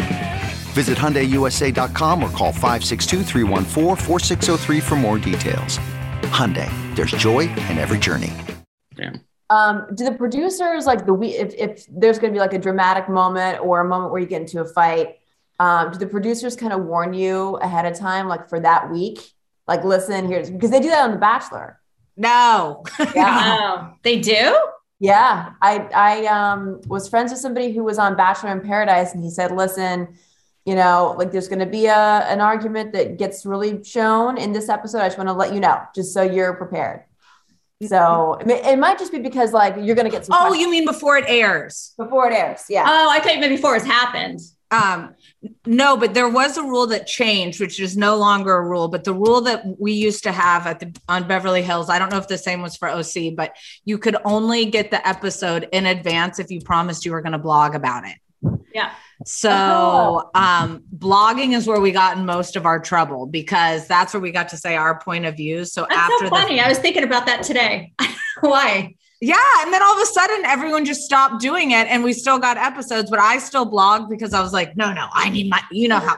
Visit 0.71 0.97
HyundaiUSA.com 0.97 2.23
or 2.23 2.29
call 2.29 2.53
562-314-4603 2.53 4.81
for 4.81 4.95
more 4.95 5.17
details. 5.17 5.77
Hyundai, 6.31 6.69
there's 6.95 7.11
joy 7.11 7.41
in 7.41 7.77
every 7.77 7.99
journey. 7.99 8.31
Damn. 8.95 9.19
Um, 9.49 9.85
do 9.95 10.05
the 10.05 10.13
producers 10.13 10.85
like 10.85 11.05
the 11.05 11.13
we 11.13 11.35
if 11.35 11.53
if 11.55 11.85
there's 11.89 12.19
going 12.19 12.31
to 12.31 12.37
be 12.37 12.39
like 12.39 12.53
a 12.53 12.57
dramatic 12.57 13.09
moment 13.09 13.59
or 13.59 13.81
a 13.81 13.85
moment 13.85 14.13
where 14.13 14.21
you 14.21 14.27
get 14.27 14.39
into 14.41 14.61
a 14.61 14.65
fight, 14.65 15.17
um, 15.59 15.91
do 15.91 15.99
the 15.99 16.07
producers 16.07 16.55
kind 16.55 16.71
of 16.71 16.85
warn 16.85 17.13
you 17.13 17.57
ahead 17.57 17.85
of 17.85 17.99
time, 17.99 18.29
like 18.29 18.47
for 18.47 18.61
that 18.61 18.89
week? 18.89 19.19
Like, 19.67 19.83
listen, 19.83 20.25
here's 20.27 20.49
because 20.49 20.71
they 20.71 20.79
do 20.79 20.87
that 20.89 21.03
on 21.03 21.11
The 21.11 21.17
Bachelor. 21.17 21.81
No. 22.15 22.85
Yeah. 23.13 23.57
Oh, 23.59 23.93
they 24.03 24.21
do? 24.21 24.57
Yeah, 24.99 25.49
I 25.61 25.89
I 25.93 26.25
um 26.27 26.79
was 26.87 27.09
friends 27.09 27.31
with 27.31 27.41
somebody 27.41 27.73
who 27.73 27.83
was 27.83 27.97
on 27.97 28.15
Bachelor 28.15 28.51
in 28.51 28.61
Paradise, 28.61 29.13
and 29.13 29.21
he 29.23 29.29
said, 29.29 29.51
"Listen, 29.51 30.15
you 30.65 30.75
know, 30.75 31.15
like 31.17 31.31
there's 31.31 31.47
going 31.47 31.59
to 31.59 31.65
be 31.65 31.87
a 31.87 31.95
an 31.95 32.41
argument 32.41 32.93
that 32.93 33.17
gets 33.17 33.45
really 33.45 33.83
shown 33.83 34.37
in 34.37 34.51
this 34.51 34.69
episode. 34.69 34.99
I 34.99 35.07
just 35.07 35.17
want 35.17 35.29
to 35.29 35.33
let 35.33 35.53
you 35.53 35.59
know, 35.59 35.81
just 35.95 36.13
so 36.13 36.21
you're 36.21 36.53
prepared." 36.53 37.03
So 37.87 38.35
it, 38.39 38.45
may- 38.45 38.71
it 38.73 38.77
might 38.77 38.99
just 38.99 39.11
be 39.11 39.17
because 39.19 39.53
like 39.53 39.75
you're 39.79 39.95
going 39.95 40.05
to 40.05 40.11
get 40.11 40.25
some. 40.25 40.35
oh, 40.35 40.47
questions 40.47 40.61
you 40.61 40.69
mean 40.71 40.85
before 40.85 41.17
it 41.17 41.25
airs? 41.27 41.93
before 41.97 42.29
it 42.29 42.33
airs? 42.33 42.65
Yeah. 42.69 42.85
Oh, 42.87 43.09
I 43.09 43.19
thought 43.19 43.39
maybe 43.39 43.55
before 43.55 43.75
it's 43.75 43.85
happened. 43.85 44.39
Um, 44.69 45.15
no, 45.65 45.97
but 45.97 46.13
there 46.13 46.29
was 46.29 46.57
a 46.57 46.61
rule 46.63 46.87
that 46.87 47.05
changed, 47.05 47.59
which 47.59 47.79
is 47.79 47.97
no 47.97 48.15
longer 48.15 48.53
a 48.53 48.61
rule. 48.65 48.87
But 48.87 49.03
the 49.03 49.13
rule 49.13 49.41
that 49.41 49.63
we 49.79 49.91
used 49.91 50.23
to 50.23 50.31
have 50.31 50.65
at 50.65 50.79
the 50.79 50.95
on 51.09 51.27
Beverly 51.27 51.61
Hills, 51.61 51.89
I 51.89 51.99
don't 51.99 52.09
know 52.09 52.19
if 52.19 52.27
the 52.27 52.37
same 52.37 52.61
was 52.61 52.77
for 52.77 52.87
OC, 52.87 53.35
but 53.35 53.55
you 53.83 53.97
could 53.97 54.15
only 54.23 54.65
get 54.67 54.91
the 54.91 55.05
episode 55.05 55.67
in 55.73 55.87
advance 55.87 56.39
if 56.39 56.51
you 56.51 56.61
promised 56.61 57.03
you 57.03 57.11
were 57.11 57.21
going 57.21 57.33
to 57.33 57.39
blog 57.39 57.75
about 57.75 58.05
it. 58.05 58.15
Yeah. 58.73 58.91
So 59.25 59.49
Oh. 59.51 60.29
um, 60.35 60.83
blogging 60.97 61.55
is 61.55 61.67
where 61.67 61.79
we 61.79 61.91
got 61.91 62.17
in 62.17 62.25
most 62.25 62.55
of 62.55 62.65
our 62.65 62.79
trouble 62.79 63.25
because 63.25 63.87
that's 63.87 64.13
where 64.13 64.21
we 64.21 64.31
got 64.31 64.49
to 64.49 64.57
say 64.57 64.75
our 64.75 64.99
point 64.99 65.25
of 65.25 65.35
view. 65.37 65.65
So 65.65 65.85
That's 65.89 65.99
after 66.01 66.17
so 66.19 66.23
the 66.25 66.29
funny. 66.29 66.59
I 66.59 66.67
was 66.67 66.79
thinking 66.79 67.03
about 67.03 67.25
that 67.27 67.43
today. 67.43 67.93
Why? 68.41 68.95
yeah, 69.23 69.35
and 69.59 69.71
then 69.71 69.83
all 69.83 69.95
of 69.95 70.01
a 70.01 70.05
sudden 70.07 70.45
everyone 70.45 70.83
just 70.83 71.01
stopped 71.01 71.39
doing 71.41 71.71
it 71.71 71.87
and 71.87 72.03
we 72.03 72.11
still 72.13 72.39
got 72.39 72.57
episodes, 72.57 73.09
but 73.09 73.19
I 73.19 73.37
still 73.37 73.69
blogged 73.69 74.09
because 74.09 74.33
I 74.33 74.41
was 74.41 74.51
like, 74.53 74.75
no, 74.75 74.91
no, 74.93 75.07
I 75.13 75.29
need 75.29 75.49
my, 75.49 75.61
you 75.71 75.87
know 75.87 75.99
how 75.99 76.17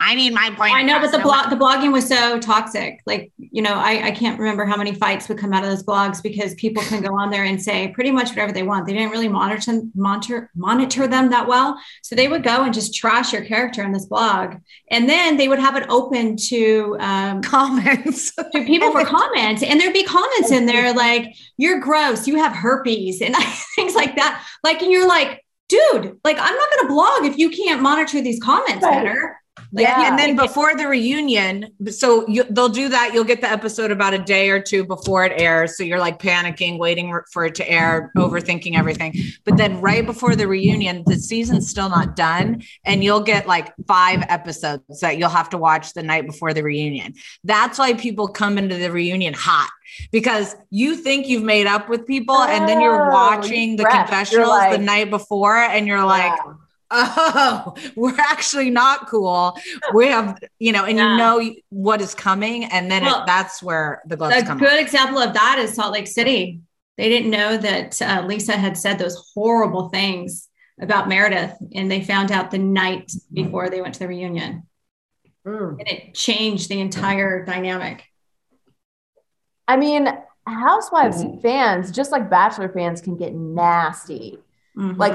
I 0.00 0.14
need 0.14 0.34
my 0.34 0.50
point. 0.50 0.74
I 0.74 0.82
know, 0.82 1.00
but 1.00 1.12
the 1.12 1.18
blog 1.18 1.50
the 1.50 1.56
blogging 1.56 1.92
was 1.92 2.06
so 2.08 2.38
toxic. 2.38 3.00
Like, 3.06 3.32
you 3.38 3.62
know, 3.62 3.74
I, 3.74 4.08
I 4.08 4.10
can't 4.10 4.38
remember 4.38 4.64
how 4.64 4.76
many 4.76 4.94
fights 4.94 5.28
would 5.28 5.38
come 5.38 5.52
out 5.52 5.62
of 5.62 5.70
those 5.70 5.82
blogs 5.82 6.22
because 6.22 6.54
people 6.54 6.82
can 6.82 7.02
go 7.02 7.18
on 7.18 7.30
there 7.30 7.44
and 7.44 7.62
say 7.62 7.88
pretty 7.88 8.10
much 8.10 8.30
whatever 8.30 8.52
they 8.52 8.62
want. 8.62 8.86
They 8.86 8.92
didn't 8.92 9.10
really 9.10 9.28
monitor 9.28 9.80
monitor 9.94 10.50
monitor 10.54 11.06
them 11.06 11.30
that 11.30 11.46
well. 11.46 11.78
So 12.02 12.16
they 12.16 12.28
would 12.28 12.42
go 12.42 12.64
and 12.64 12.74
just 12.74 12.94
trash 12.94 13.32
your 13.32 13.44
character 13.44 13.82
in 13.82 13.92
this 13.92 14.06
blog. 14.06 14.56
And 14.90 15.08
then 15.08 15.36
they 15.36 15.48
would 15.48 15.58
have 15.60 15.76
it 15.76 15.86
open 15.88 16.36
to 16.48 16.96
um 17.00 17.42
comments. 17.42 18.34
to 18.52 18.64
people 18.64 18.90
for 18.92 19.04
comments. 19.06 19.62
And 19.62 19.80
there'd 19.80 19.92
be 19.94 20.04
comments 20.04 20.50
in 20.50 20.66
there 20.66 20.92
like, 20.92 21.34
you're 21.56 21.80
gross, 21.80 22.26
you 22.26 22.36
have 22.36 22.52
herpes, 22.52 23.22
and 23.22 23.34
things 23.76 23.94
like 23.94 24.16
that. 24.16 24.44
Like, 24.62 24.82
and 24.82 24.90
you're 24.90 25.08
like, 25.08 25.44
dude, 25.68 26.18
like 26.24 26.36
I'm 26.38 26.54
not 26.54 26.68
gonna 26.76 26.88
blog 26.88 27.24
if 27.24 27.38
you 27.38 27.50
can't 27.50 27.80
monitor 27.80 28.20
these 28.20 28.42
comments 28.42 28.82
Right. 28.82 29.04
better. 29.04 29.40
Like, 29.72 29.86
Yeah. 29.86 30.08
and 30.08 30.18
then 30.18 30.36
before 30.36 30.74
the 30.76 30.86
reunion, 30.88 31.68
so 31.88 32.26
you, 32.28 32.44
they'll 32.50 32.68
do 32.68 32.88
that. 32.88 33.10
You'll 33.14 33.24
get 33.24 33.40
the 33.40 33.50
episode 33.50 33.90
about 33.90 34.12
a 34.14 34.18
day 34.18 34.50
or 34.50 34.60
two 34.60 34.84
before 34.84 35.24
it 35.24 35.32
airs. 35.40 35.76
So 35.76 35.84
you're 35.84 35.98
like 36.00 36.18
panicking, 36.20 36.78
waiting 36.78 37.16
for 37.32 37.44
it 37.44 37.54
to 37.56 37.70
air, 37.70 38.10
overthinking 38.16 38.76
everything. 38.76 39.14
But 39.44 39.56
then 39.56 39.80
right 39.80 40.04
before 40.04 40.34
the 40.36 40.48
reunion, 40.48 41.02
the 41.06 41.16
season's 41.16 41.68
still 41.68 41.88
not 41.88 42.16
done. 42.16 42.62
And 42.84 43.02
you'll 43.04 43.20
get 43.22 43.46
like 43.46 43.72
five 43.86 44.24
episodes 44.28 45.00
that 45.00 45.18
you'll 45.18 45.28
have 45.28 45.50
to 45.50 45.58
watch 45.58 45.92
the 45.94 46.02
night 46.02 46.26
before 46.26 46.52
the 46.52 46.62
reunion. 46.62 47.14
That's 47.44 47.78
why 47.78 47.94
people 47.94 48.28
come 48.28 48.58
into 48.58 48.76
the 48.76 48.90
reunion 48.90 49.34
hot 49.34 49.70
because 50.10 50.56
you 50.70 50.96
think 50.96 51.28
you've 51.28 51.42
made 51.44 51.66
up 51.66 51.88
with 51.88 52.06
people. 52.06 52.34
and 52.38 52.68
then 52.68 52.80
you're 52.80 53.08
Oh, 53.10 53.12
watching 53.12 53.76
the 53.76 53.82
fresh. 53.84 54.08
Confessionals 54.08 54.48
like- 54.48 54.72
the 54.72 54.78
night 54.78 55.10
before 55.10 55.56
and 55.56 55.86
you're 55.86 56.04
like, 56.04 56.32
Yeah. 56.44 56.52
Oh, 56.96 57.74
we're 57.96 58.18
actually 58.18 58.70
not 58.70 59.08
cool. 59.08 59.56
We 59.92 60.06
have, 60.08 60.38
you 60.58 60.72
know, 60.72 60.84
and 60.84 60.96
Yeah. 60.98 61.12
you 61.12 61.16
know 61.18 61.54
what 61.70 62.00
is 62.00 62.14
coming, 62.14 62.64
and 62.66 62.90
then 62.90 63.02
Well, 63.02 63.22
it, 63.22 63.26
that's 63.26 63.62
where 63.62 64.02
the 64.06 64.16
gloves 64.16 64.42
come. 64.44 64.58
a 64.58 64.60
good 64.60 64.74
off. 64.74 64.80
example 64.80 65.18
of 65.18 65.34
that 65.34 65.58
is 65.58 65.74
Salt 65.74 65.92
Lake 65.92 66.06
City. 66.06 66.60
They 66.96 67.08
didn't 67.08 67.30
know 67.30 67.56
that 67.56 68.00
uh, 68.00 68.22
Lisa 68.26 68.52
had 68.56 68.76
said 68.78 68.98
those 68.98 69.30
horrible 69.34 69.88
things 69.88 70.48
about 70.80 71.08
Meredith, 71.08 71.54
and 71.74 71.90
they 71.90 72.02
found 72.02 72.30
out 72.32 72.50
the 72.50 72.58
night 72.58 73.12
before 73.32 73.68
they 73.70 73.80
went 73.80 73.94
to 73.94 74.00
the 74.00 74.08
reunion, 74.08 74.66
Mm. 75.46 75.78
and 75.78 75.88
it 75.88 76.14
changed 76.14 76.68
the 76.70 76.80
entire 76.80 77.44
dynamic. 77.44 78.04
I 79.68 79.76
mean, 79.76 80.08
Housewives 80.46 81.24
Mm-hmm. 81.24 81.40
fans, 81.40 81.90
just 81.90 82.12
like 82.12 82.28
Bachelor 82.30 82.68
fans, 82.68 83.00
can 83.00 83.16
get 83.16 83.34
nasty. 83.34 84.38
Mhm. 84.76 84.98
Like 84.98 85.14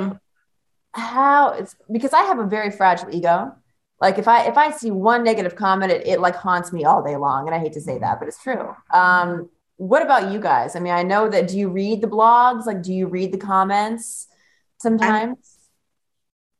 how 0.99 1.51
it's 1.51 1.75
because 1.91 2.13
I 2.13 2.23
have 2.23 2.39
a 2.39 2.45
very 2.45 2.71
fragile 2.71 3.13
ego. 3.13 3.55
Like 4.01 4.17
if 4.17 4.27
I 4.27 4.47
if 4.47 4.57
I 4.57 4.71
see 4.71 4.91
one 4.91 5.23
negative 5.23 5.55
comment, 5.55 5.91
it, 5.91 6.07
it 6.07 6.19
like 6.19 6.35
haunts 6.35 6.71
me 6.71 6.85
all 6.85 7.03
day 7.03 7.15
long. 7.15 7.47
And 7.47 7.55
I 7.55 7.59
hate 7.59 7.73
to 7.73 7.81
say 7.81 7.97
that, 7.99 8.19
but 8.19 8.27
it's 8.27 8.41
true. 8.41 8.75
Um, 8.93 9.49
what 9.77 10.01
about 10.01 10.31
you 10.31 10.39
guys? 10.39 10.75
I 10.75 10.79
mean, 10.79 10.93
I 10.93 11.03
know 11.03 11.29
that 11.29 11.47
do 11.47 11.57
you 11.57 11.69
read 11.69 12.01
the 12.01 12.07
blogs? 12.07 12.65
Like, 12.65 12.81
do 12.81 12.93
you 12.93 13.07
read 13.07 13.31
the 13.31 13.37
comments 13.37 14.27
sometimes? 14.77 15.59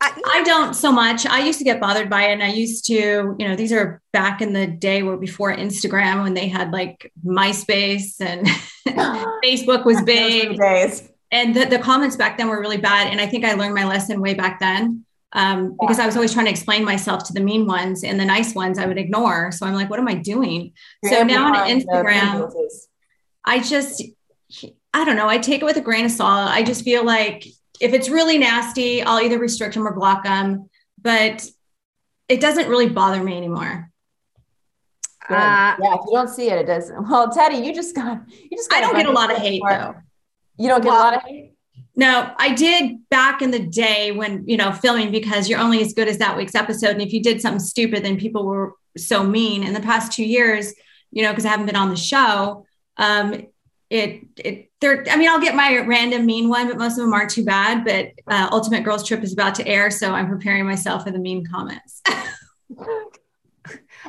I 0.02 0.44
don't 0.46 0.74
so 0.74 0.92
much. 0.92 1.26
I 1.26 1.40
used 1.40 1.60
to 1.60 1.66
get 1.66 1.82
bothered 1.82 2.10
by 2.10 2.30
it. 2.30 2.34
And 2.34 2.44
I 2.44 2.48
used 2.48 2.86
to, 2.86 3.36
you 3.38 3.48
know, 3.48 3.56
these 3.56 3.74
are 3.74 4.02
back 4.14 4.42
in 4.42 4.54
the 4.54 4.66
day 4.66 5.04
where 5.04 5.18
before 5.18 5.54
Instagram 5.54 6.24
when 6.24 6.34
they 6.34 6.48
had 6.48 6.72
like 6.72 7.12
MySpace 7.26 8.22
and 8.22 8.48
Facebook 9.44 9.86
was 9.86 10.02
big. 10.02 10.58
days. 10.58 11.10
And 11.32 11.56
the, 11.56 11.66
the 11.66 11.80
comments 11.80 12.16
back 12.16 12.38
then 12.38 12.48
were 12.50 12.60
really 12.60 12.78
bad. 12.78 13.08
And 13.08 13.22
I 13.22 13.28
think 13.28 13.46
I 13.46 13.54
learned 13.54 13.76
my 13.76 13.86
lesson 13.86 14.22
way 14.22 14.34
back 14.34 14.60
then 14.60 15.06
um, 15.34 15.78
because 15.80 16.00
I 16.00 16.06
was 16.06 16.16
always 16.16 16.34
trying 16.34 16.46
to 16.46 16.52
explain 16.52 16.84
myself 16.84 17.24
to 17.26 17.34
the 17.34 17.40
mean 17.40 17.68
ones 17.68 18.04
and 18.04 18.20
the 18.20 18.26
nice 18.26 18.56
ones 18.56 18.80
I 18.80 18.86
would 18.88 18.98
ignore. 18.98 19.52
So 19.52 19.66
I'm 19.66 19.76
like, 19.76 19.90
what 19.90 20.00
am 20.00 20.08
I 20.08 20.16
doing? 20.16 20.74
You're 21.04 21.14
so 21.14 21.24
now 21.24 21.54
on 21.54 21.70
Instagram. 21.70 22.52
I 23.46 23.60
just, 23.60 24.04
I 24.94 25.06
don't 25.06 25.16
know. 25.16 25.30
I 25.30 25.38
take 25.38 25.62
it 25.62 25.66
with 25.66 25.78
a 25.78 25.82
grain 25.82 26.06
of 26.06 26.12
salt. 26.12 26.50
I 26.50 26.64
just 26.64 26.84
feel 26.84 27.06
like 27.06 27.46
if 27.80 27.94
it's 27.94 28.10
really 28.10 28.38
nasty, 28.38 29.04
I'll 29.04 29.22
either 29.22 29.38
restrict 29.38 29.76
them 29.76 29.88
or 29.88 29.94
block 29.94 30.24
them. 30.24 30.70
But 31.02 31.48
it 32.28 32.42
doesn't 32.42 32.68
really 32.68 32.90
bother 32.90 33.24
me 33.24 33.38
anymore. 33.38 33.90
Uh, 35.30 35.76
yeah, 35.80 35.94
if 35.94 36.02
you 36.08 36.12
don't 36.12 36.28
see 36.28 36.50
it, 36.50 36.58
it 36.58 36.66
doesn't. 36.66 37.08
Well, 37.08 37.30
Teddi, 37.30 37.64
you 37.64 37.74
just 37.74 37.96
got 37.96 38.20
you 38.28 38.58
just. 38.58 38.74
I 38.74 38.82
don't 38.82 38.96
get 38.96 39.06
a 39.06 39.12
lot 39.12 39.32
of 39.32 39.38
hate 39.38 39.62
more- 39.62 39.72
though. 39.72 39.96
You 40.60 40.68
don't 40.68 40.82
get 40.84 40.90
Well- 40.90 41.02
a 41.02 41.04
lot 41.04 41.16
of 41.16 41.22
hate. 41.24 41.54
No, 41.96 42.32
I 42.38 42.54
did 42.54 43.10
back 43.10 43.42
in 43.42 43.52
the 43.52 43.60
day 43.60 44.14
when, 44.14 44.46
you 44.48 44.56
know, 44.56 44.72
filming 44.72 45.12
because 45.12 45.50
you're 45.50 45.60
only 45.60 45.82
as 45.82 45.92
good 45.94 46.08
as 46.08 46.18
that 46.20 46.38
week's 46.38 46.56
episode. 46.56 46.92
And 46.92 47.02
if 47.02 47.12
you 47.12 47.22
did 47.22 47.42
something 47.42 47.60
stupid, 47.60 48.06
then 48.06 48.16
people 48.18 48.46
were 48.46 48.74
so 48.98 49.22
mean. 49.22 49.64
In 49.64 49.74
the 49.74 49.82
past 49.82 50.14
two 50.14 50.24
years, 50.24 50.74
you 51.12 51.24
know, 51.24 51.32
because 51.32 51.46
I 51.46 51.50
haven't 51.50 51.66
been 51.66 51.76
on 51.76 51.90
the 51.90 51.98
show, 51.98 52.66
um, 52.96 53.48
it, 53.90 54.22
it, 54.38 54.72
there, 54.80 55.04
I 55.10 55.18
mean, 55.18 55.28
I'll 55.28 55.42
get 55.42 55.56
my 55.56 55.80
random 55.80 56.26
mean 56.26 56.48
one, 56.48 56.70
but 56.70 56.78
most 56.78 56.94
of 56.94 57.04
them 57.04 57.14
aren't 57.14 57.32
too 57.32 57.44
bad. 57.44 57.84
But 57.84 58.12
uh, 58.34 58.48
Ultimate 58.50 58.86
Girls 58.86 59.06
Trip 59.06 59.22
is 59.22 59.34
about 59.34 59.56
to 59.56 59.68
air. 59.68 59.92
So 59.92 60.14
I'm 60.14 60.30
preparing 60.30 60.66
myself 60.66 61.04
for 61.04 61.12
the 61.12 61.20
mean 61.20 61.46
comments. 61.46 62.02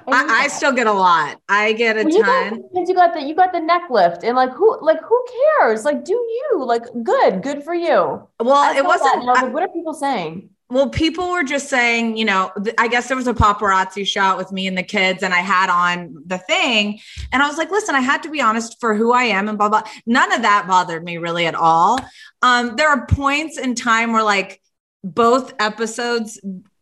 I, 0.07 0.44
I 0.44 0.48
still 0.48 0.72
get 0.72 0.87
a 0.87 0.92
lot. 0.92 1.40
I 1.48 1.72
get 1.72 1.96
a 1.96 2.05
Well, 2.05 2.12
you 2.12 2.22
got, 2.24 2.50
ton. 2.50 2.62
you 2.87 2.94
got 2.94 3.14
the 3.14 3.22
you 3.22 3.35
got 3.35 3.53
the 3.53 3.61
neck 3.61 3.83
lift 3.90 4.24
and 4.24 4.37
like 4.37 4.50
who 4.53 4.79
like 4.83 5.00
who 5.03 5.24
cares 5.59 5.85
like 5.85 6.05
do 6.05 6.12
you 6.12 6.64
like 6.64 6.83
good 7.03 7.42
good 7.42 7.62
for 7.62 7.74
you 7.74 8.26
Well, 8.38 8.76
it 8.76 8.85
wasn't. 8.85 9.29
I 9.29 9.42
like, 9.42 9.53
what 9.53 9.62
are 9.62 9.68
people 9.68 9.94
saying 9.94 10.50
Well, 10.68 10.88
people 10.88 11.31
were 11.33 11.42
just 11.42 11.68
saying, 11.68 12.16
you 12.16 12.24
know, 12.24 12.53
th- 12.62 12.76
I 12.79 12.87
guess 12.87 13.09
there 13.09 13.16
was 13.16 13.26
a 13.26 13.35
paparazzi 13.35 14.07
shot 14.07 14.38
with 14.38 14.53
me 14.53 14.68
and 14.68 14.79
the 14.79 14.85
kids, 14.85 15.24
and 15.24 15.35
I 15.35 15.38
had 15.38 15.68
on 15.68 16.14
the 16.24 16.38
thing. 16.38 17.00
And 17.33 17.42
I 17.42 17.48
was 17.48 17.59
like, 17.59 17.72
listen, 17.72 17.96
I 17.96 18.00
had 18.00 18.22
to 18.22 18.31
be 18.31 18.40
honest 18.40 18.79
for 18.79 18.94
who 18.94 19.12
I 19.12 19.24
am 19.24 19.48
and 19.48 19.59
blah, 19.59 19.68
blah. 19.68 19.83
None 20.07 20.33
of 20.33 20.42
that 20.42 20.66
bothered 20.68 21.03
me 21.03 21.18
really 21.18 21.46
at 21.46 21.57
all. 21.57 21.98
Um, 22.42 22.76
there 22.76 22.88
are 22.88 23.05
points 23.07 23.59
in 23.59 23.74
time 23.74 24.12
where, 24.12 24.22
like, 24.22 24.61
both 25.03 25.55
episodes 25.59 26.38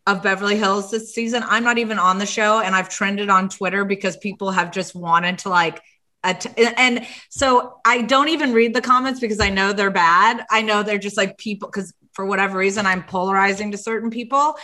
of 0.09 0.23
Beverly 0.23 0.57
Hills 0.57 0.91
this 0.91 1.15
season, 1.15 1.45
I'm 1.47 1.63
not 1.63 1.77
even 1.77 1.99
on 1.99 2.19
the 2.19 2.27
show, 2.27 2.61
and 2.61 2.75
I've 2.75 2.89
trended 2.89 3.29
on 3.29 3.51
Twitter 3.51 3.85
because 3.85 4.17
people 4.17 4.51
have 4.51 4.73
just 4.73 4.95
wanted 4.95 5.39
to, 5.41 5.51
like, 5.51 5.83
and 6.25 7.07
so 7.29 7.79
I 7.85 8.03
don't 8.03 8.29
even 8.29 8.53
read 8.53 8.75
the 8.75 8.81
comments 8.81 9.21
because 9.21 9.39
I 9.39 9.51
know 9.51 9.73
they're 9.73 9.91
bad. 9.91 10.45
I 10.51 10.63
know 10.63 10.83
they're 10.83 10.99
just 10.99 11.17
like 11.17 11.39
people 11.39 11.69
because 11.69 11.93
for 12.13 12.27
whatever 12.27 12.59
reason 12.59 12.87
I'm 12.87 13.05
polarizing 13.05 13.71
to 13.73 13.79
certain 13.79 14.11
people, 14.11 14.57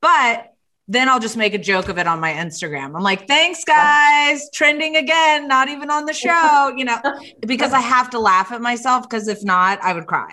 but 0.00 0.52
then 0.86 1.08
I'll 1.08 1.20
just 1.20 1.36
make 1.36 1.54
a 1.54 1.58
joke 1.58 1.88
of 1.88 1.98
it 1.98 2.06
on 2.06 2.20
my 2.20 2.32
Instagram. 2.32 2.94
I'm 2.96 3.02
like, 3.02 3.26
thanks 3.26 3.64
guys, 3.64 4.48
trending 4.52 4.96
again, 4.96 5.48
not 5.48 5.68
even 5.68 5.90
on 5.90 6.04
the 6.04 6.12
show, 6.12 6.72
you 6.76 6.84
know, 6.84 6.98
because 7.46 7.72
I 7.72 7.80
have 7.80 8.10
to 8.10 8.18
laugh 8.18 8.52
at 8.52 8.60
myself 8.60 9.08
because 9.08 9.28
if 9.28 9.42
not, 9.42 9.82
I 9.82 9.92
would 9.92 10.06
cry. 10.06 10.30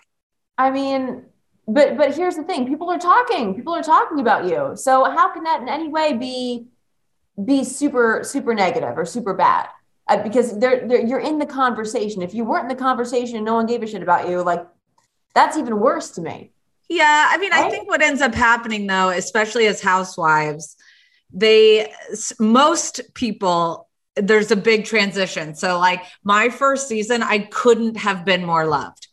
I 0.58 0.72
mean, 0.72 1.26
but 1.68 1.98
but 1.98 2.16
here's 2.16 2.36
the 2.36 2.44
thing: 2.44 2.68
people 2.68 2.90
are 2.90 2.98
talking. 3.00 3.54
People 3.56 3.74
are 3.74 3.84
talking 3.84 4.20
about 4.20 4.46
you. 4.46 4.72
So 4.76 5.04
how 5.06 5.32
can 5.34 5.44
that 5.44 5.62
in 5.62 5.70
any 5.70 5.90
way 5.90 6.14
be 6.14 6.68
be 7.44 7.64
super 7.64 8.22
super 8.24 8.54
negative 8.54 8.98
or 8.98 9.06
super 9.06 9.34
bad? 9.34 9.68
Uh, 10.08 10.24
because 10.24 10.58
they're, 10.60 10.88
they're 10.88 11.06
you're 11.06 11.20
in 11.20 11.40
the 11.40 11.46
conversation. 11.46 12.22
If 12.22 12.34
you 12.34 12.46
weren't 12.46 12.64
in 12.64 12.70
the 12.70 12.82
conversation 12.82 13.36
and 13.36 13.46
no 13.46 13.56
one 13.56 13.66
gave 13.66 13.84
a 13.84 13.88
shit 13.88 14.02
about 14.02 14.30
you, 14.30 14.42
like 14.42 14.66
that's 15.34 15.58
even 15.58 15.80
worse 15.80 16.12
to 16.12 16.22
me. 16.22 16.52
Yeah, 16.90 17.28
I 17.30 17.38
mean, 17.38 17.52
I 17.52 17.70
think 17.70 17.90
what 17.90 18.02
ends 18.02 18.22
up 18.22 18.34
happening 18.34 18.88
though, 18.88 19.10
especially 19.10 19.68
as 19.68 19.82
housewives, 19.82 20.78
they 21.34 21.92
most 22.40 23.02
people 23.14 23.88
there's 24.16 24.52
a 24.52 24.56
big 24.56 24.86
transition. 24.86 25.54
So 25.54 25.78
like 25.78 26.04
my 26.24 26.50
first 26.50 26.88
season, 26.88 27.22
I 27.22 27.40
couldn't 27.40 27.98
have 27.98 28.26
been 28.26 28.46
more 28.46 28.66
loved. 28.66 29.07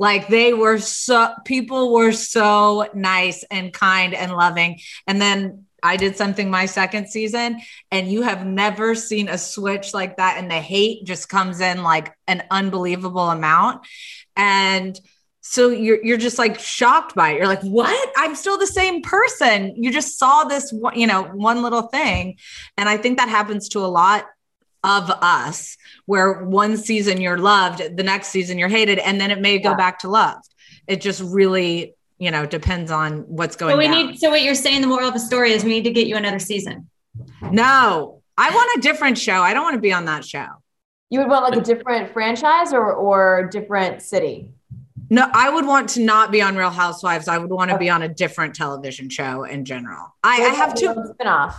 Like 0.00 0.28
they 0.28 0.54
were 0.54 0.78
so 0.78 1.34
people 1.44 1.92
were 1.92 2.12
so 2.12 2.88
nice 2.94 3.44
and 3.50 3.70
kind 3.70 4.14
and 4.14 4.32
loving. 4.32 4.80
And 5.06 5.20
then 5.20 5.66
I 5.82 5.98
did 5.98 6.16
something 6.16 6.50
my 6.50 6.64
second 6.64 7.08
season 7.08 7.60
and 7.90 8.10
you 8.10 8.22
have 8.22 8.46
never 8.46 8.94
seen 8.94 9.28
a 9.28 9.36
switch 9.36 9.92
like 9.92 10.16
that 10.16 10.38
and 10.38 10.50
the 10.50 10.54
hate 10.54 11.04
just 11.04 11.28
comes 11.28 11.60
in 11.60 11.82
like 11.82 12.14
an 12.26 12.42
unbelievable 12.50 13.28
amount. 13.28 13.86
And 14.36 14.98
so 15.42 15.68
you're 15.68 16.02
you're 16.02 16.16
just 16.16 16.38
like 16.38 16.58
shocked 16.58 17.14
by 17.14 17.32
it. 17.32 17.36
You're 17.36 17.46
like, 17.46 17.62
"What? 17.62 18.10
I'm 18.16 18.34
still 18.36 18.56
the 18.56 18.66
same 18.66 19.02
person. 19.02 19.74
You 19.76 19.92
just 19.92 20.18
saw 20.18 20.44
this 20.44 20.72
one, 20.72 20.98
you 20.98 21.06
know, 21.06 21.24
one 21.24 21.62
little 21.62 21.82
thing." 21.82 22.38
And 22.78 22.88
I 22.88 22.96
think 22.96 23.18
that 23.18 23.28
happens 23.28 23.68
to 23.70 23.80
a 23.80 23.88
lot 23.88 24.24
of 24.84 25.10
us 25.10 25.76
where 26.06 26.42
one 26.44 26.76
season 26.76 27.20
you're 27.20 27.38
loved, 27.38 27.96
the 27.96 28.02
next 28.02 28.28
season 28.28 28.58
you're 28.58 28.68
hated, 28.68 28.98
and 28.98 29.20
then 29.20 29.30
it 29.30 29.40
may 29.40 29.58
go 29.58 29.70
Yeah. 29.70 29.76
back 29.76 29.98
to 30.00 30.08
loved. 30.08 30.44
It 30.86 31.00
just 31.00 31.20
really, 31.22 31.94
you 32.18 32.30
know, 32.30 32.46
depends 32.46 32.90
on 32.90 33.20
what's 33.28 33.56
going 33.56 33.74
So 33.74 33.78
we 33.78 33.84
down. 33.86 34.06
need. 34.08 34.18
So 34.20 34.30
what 34.30 34.42
you're 34.42 34.54
saying, 34.54 34.80
the 34.80 34.86
moral 34.86 35.08
of 35.08 35.14
the 35.14 35.20
story 35.20 35.52
is 35.52 35.64
we 35.64 35.70
need 35.70 35.84
to 35.84 35.90
get 35.92 36.06
you 36.06 36.16
another 36.16 36.38
season. 36.38 36.88
no, 37.50 38.22
I 38.38 38.50
want 38.54 38.78
a 38.78 38.80
different 38.80 39.18
show. 39.18 39.42
I 39.42 39.52
don't 39.54 39.62
want 39.64 39.74
to 39.74 39.80
be 39.80 39.92
on 39.92 40.06
that 40.06 40.24
show. 40.24 40.46
You 41.10 41.18
would 41.20 41.28
want 41.28 41.44
like 41.50 41.58
a 41.60 41.64
different 41.64 42.12
franchise 42.12 42.72
or 42.72 42.92
or 42.92 43.48
different 43.50 44.00
city. 44.02 44.50
No, 45.10 45.28
I 45.34 45.50
would 45.50 45.66
want 45.66 45.88
to 45.90 46.00
not 46.00 46.30
be 46.30 46.40
on 46.40 46.56
Real 46.56 46.70
Housewives. 46.70 47.26
I 47.26 47.36
would 47.38 47.50
want 47.50 47.70
to 47.72 47.76
be 47.78 47.90
on 47.90 48.02
a 48.02 48.08
different 48.08 48.54
television 48.54 49.10
show 49.10 49.42
in 49.42 49.64
general. 49.64 50.14
I, 50.22 50.36
I 50.36 50.48
have 50.50 50.74
two. 50.74 50.86
spinoff. 50.94 51.54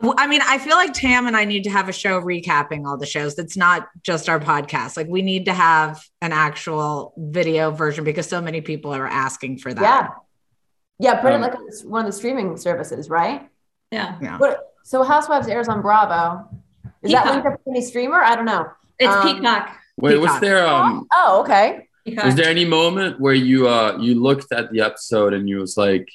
Well, 0.00 0.14
I 0.16 0.26
mean, 0.28 0.40
I 0.46 0.58
feel 0.58 0.76
like 0.76 0.92
Tam 0.94 1.26
and 1.26 1.36
I 1.36 1.44
need 1.44 1.64
to 1.64 1.70
have 1.70 1.88
a 1.88 1.92
show 1.92 2.20
recapping 2.20 2.86
all 2.86 2.96
the 2.96 3.06
shows. 3.06 3.34
That's 3.34 3.56
not 3.56 3.88
just 4.02 4.28
our 4.28 4.38
podcast. 4.38 4.96
Like 4.96 5.08
we 5.08 5.22
need 5.22 5.46
to 5.46 5.52
have 5.52 6.00
an 6.22 6.32
actual 6.32 7.14
video 7.18 7.70
version 7.72 8.04
because 8.04 8.28
so 8.28 8.40
many 8.40 8.60
people 8.60 8.94
are 8.94 9.06
asking 9.08 9.58
for 9.58 9.74
that. 9.74 9.82
Yeah. 9.82 10.08
Yeah, 11.00 11.20
put 11.20 11.32
Um, 11.32 11.42
it 11.42 11.46
like 11.46 11.54
on 11.56 11.68
one 11.90 12.04
of 12.04 12.06
the 12.06 12.16
streaming 12.16 12.56
services, 12.56 13.08
right? 13.10 13.48
Yeah, 13.90 14.16
Yeah. 14.20 14.38
What, 14.38 14.64
so 14.84 15.02
Housewives 15.02 15.48
airs 15.48 15.68
on 15.68 15.82
Bravo. 15.82 16.48
Is 17.02 17.12
that 17.12 17.22
Peacock. 17.24 17.32
linked 17.32 17.46
up 17.46 17.64
to 17.64 17.70
any 17.70 17.80
streamer? 17.82 18.20
I 18.20 18.34
don't 18.36 18.44
know. 18.46 18.66
it's 18.98 19.12
Um, 19.12 19.36
Peacock. 19.36 19.76
Wait, 19.96 20.16
was 20.18 20.38
there 20.40 20.66
um 20.66 21.06
Oh, 21.14 21.40
okay. 21.42 21.88
Peacock. 22.04 22.24
was 22.24 22.34
there 22.36 22.48
any 22.48 22.64
moment 22.64 23.20
where 23.20 23.34
you 23.34 23.68
uh 23.68 23.96
you 24.00 24.14
looked 24.20 24.52
at 24.52 24.70
the 24.72 24.80
episode 24.80 25.34
and 25.34 25.48
you 25.48 25.58
was 25.58 25.76
like, 25.76 26.08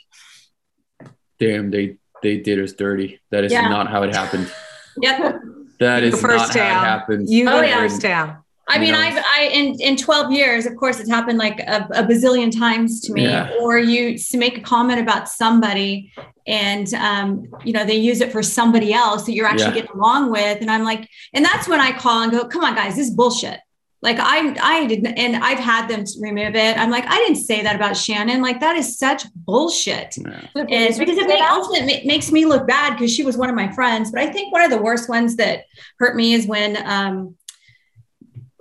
damn, 1.40 1.72
they 1.72 1.98
they 2.24 2.38
did 2.38 2.60
us 2.60 2.74
dirty. 2.74 3.20
That 3.32 3.44
is 3.44 3.52
Yeah. 3.52 3.68
not 3.70 3.88
how 3.90 4.02
it 4.04 4.16
happened. 4.16 4.52
Yep. 5.02 5.42
That 5.80 6.04
You 6.04 6.10
is 6.10 6.22
first, 6.22 6.56
not 6.56 6.64
how 6.66 6.82
it 6.82 6.86
happened. 6.86 7.28
You 7.30 7.50
Oh, 7.50 7.62
yeah. 7.62 7.78
first, 7.78 8.02
Tam. 8.02 8.38
I 8.70 8.78
mean, 8.78 8.88
You 8.90 8.94
know? 8.94 9.00
I've 9.00 9.18
I 9.38 9.50
in 9.52 9.76
in 9.82 9.98
12 9.98 10.32
years, 10.32 10.66
of 10.68 10.76
course, 10.78 11.00
it's 11.00 11.10
happened 11.10 11.38
like 11.40 11.60
a, 11.60 11.88
a 11.96 12.04
bazillion 12.04 12.56
times 12.58 13.02
to 13.02 13.14
me. 13.14 13.24
Yeah. 13.24 13.50
Or 13.60 13.78
you 13.80 14.14
s- 14.14 14.34
make 14.36 14.58
a 14.58 14.62
comment 14.62 15.00
about 15.02 15.28
somebody, 15.28 16.14
and 16.48 16.94
um, 16.94 17.48
you 17.66 17.74
know 17.74 17.84
they 17.86 17.96
use 17.96 18.22
it 18.22 18.32
for 18.32 18.42
somebody 18.44 18.94
else 18.94 19.26
that 19.26 19.34
you're 19.34 19.48
actually 19.48 19.76
Yeah. 19.76 19.82
getting 19.82 19.98
along 20.00 20.32
with, 20.32 20.62
and 20.62 20.70
I'm 20.72 20.84
like, 20.84 21.10
and 21.34 21.44
that's 21.44 21.68
when 21.68 21.82
I 21.82 21.92
call 21.92 22.22
and 22.24 22.32
go, 22.32 22.46
come 22.46 22.64
on, 22.64 22.74
guys, 22.76 22.96
this 22.96 23.08
is 23.10 23.14
bullshit. 23.16 23.60
Like 24.04 24.18
I 24.20 24.54
I 24.62 24.86
didn't, 24.86 25.18
and 25.18 25.38
I've 25.38 25.60
had 25.60 25.88
them 25.88 26.04
remove 26.20 26.56
it. 26.56 26.78
I'm 26.78 26.92
like, 26.92 27.06
I 27.08 27.16
didn't 27.20 27.38
say 27.38 27.64
that 27.64 27.78
about 27.78 27.96
Shannon. 27.96 28.42
Like 28.42 28.60
that 28.60 28.76
is 28.76 29.00
such 29.00 29.24
bullshit. 29.34 30.18
Yeah. 30.18 30.42
And 30.56 30.98
because 31.00 31.18
it 31.18 31.26
make, 31.26 31.42
also 31.42 31.74
it 31.74 32.06
makes 32.06 32.30
me 32.30 32.46
look 32.46 32.68
bad 32.68 32.92
because 32.92 33.14
she 33.14 33.24
was 33.24 33.38
one 33.38 33.50
of 33.50 33.56
my 33.56 33.72
friends. 33.72 34.12
But 34.12 34.20
I 34.20 34.30
think 34.30 34.52
one 34.52 34.62
of 34.62 34.72
the 34.72 34.82
worst 34.82 35.08
ones 35.08 35.38
that 35.38 35.64
hurt 36.00 36.18
me 36.18 36.34
is 36.34 36.46
when 36.46 36.78
um, 36.86 37.38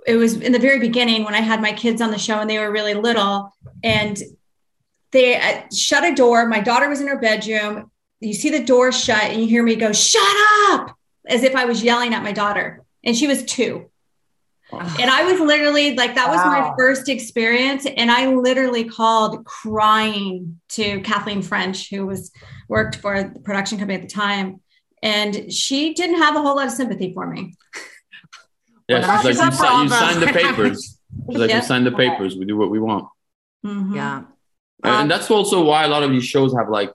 it 0.07 0.15
was 0.15 0.35
in 0.35 0.53
the 0.53 0.59
very 0.59 0.79
beginning 0.79 1.25
when 1.25 1.35
I 1.35 1.41
had 1.41 1.61
my 1.61 1.73
kids 1.73 2.01
on 2.01 2.11
the 2.11 2.17
show 2.17 2.39
and 2.39 2.49
they 2.49 2.59
were 2.59 2.71
really 2.71 2.93
little 2.93 3.53
and 3.83 4.17
they 5.11 5.35
uh, 5.35 5.63
shut 5.75 6.05
a 6.05 6.15
door. 6.15 6.47
My 6.47 6.61
daughter 6.61 6.87
was 6.87 7.01
in 7.01 7.07
her 7.07 7.19
bedroom. 7.19 7.91
You 8.21 8.33
see 8.33 8.49
the 8.49 8.63
door 8.63 8.93
shut 8.93 9.23
and 9.23 9.41
you 9.41 9.47
hear 9.49 9.61
me 9.61 9.75
go, 9.75 9.91
shut 9.91 10.21
up, 10.71 10.95
as 11.27 11.43
if 11.43 11.53
I 11.53 11.65
was 11.65 11.83
yelling 11.83 12.13
at 12.13 12.23
my 12.23 12.31
daughter. 12.31 12.85
And 13.03 13.13
she 13.13 13.27
was 13.27 13.43
two. 13.43 13.89
And 14.71 15.09
I 15.11 15.23
was 15.31 15.39
literally 15.39 15.95
like, 15.95 16.15
that 16.15 16.27
was 16.29 16.37
my 16.37 16.73
first 16.77 17.07
experience. 17.07 17.85
And 17.85 18.09
I 18.09 18.27
literally 18.33 18.85
called 18.85 19.45
crying 19.45 20.59
to 20.69 20.99
Kathleen 21.01 21.41
French, 21.43 21.89
who 21.91 22.07
was 22.07 22.31
worked 22.69 22.95
for 22.95 23.23
the 23.23 23.39
production 23.41 23.77
company 23.77 23.95
at 23.95 24.01
the 24.01 24.07
time. 24.13 24.61
And 25.03 25.51
she 25.53 25.93
didn't 25.93 26.17
have 26.17 26.35
a 26.35 26.41
whole 26.41 26.55
lot 26.55 26.65
of 26.67 26.71
sympathy 26.73 27.13
for 27.13 27.27
me. 27.27 27.53
Yeah, 28.89 28.99
Well, 29.07 29.21
she's 29.23 29.39
like, 29.39 29.51
you, 29.53 29.57
si- 29.57 29.83
you 29.83 29.89
signed 29.89 30.21
the 30.21 30.27
papers. 30.27 30.99
She's 31.29 31.37
like, 31.39 31.49
Yeah. 31.49 31.55
you 31.57 31.61
signed 31.61 31.85
the 31.85 31.91
papers. 31.93 32.35
We 32.35 32.43
do 32.43 32.57
what 32.57 32.69
we 32.69 32.79
want. 32.81 33.07
Mhm. 33.65 33.95
Yeah. 33.95 34.23
and 34.83 34.93
Um, 35.03 35.07
that's 35.07 35.31
also 35.31 35.63
why 35.63 35.85
a 35.85 35.87
lot 35.87 36.03
of 36.03 36.11
these 36.11 36.25
shows 36.25 36.53
have 36.53 36.67
like 36.69 36.91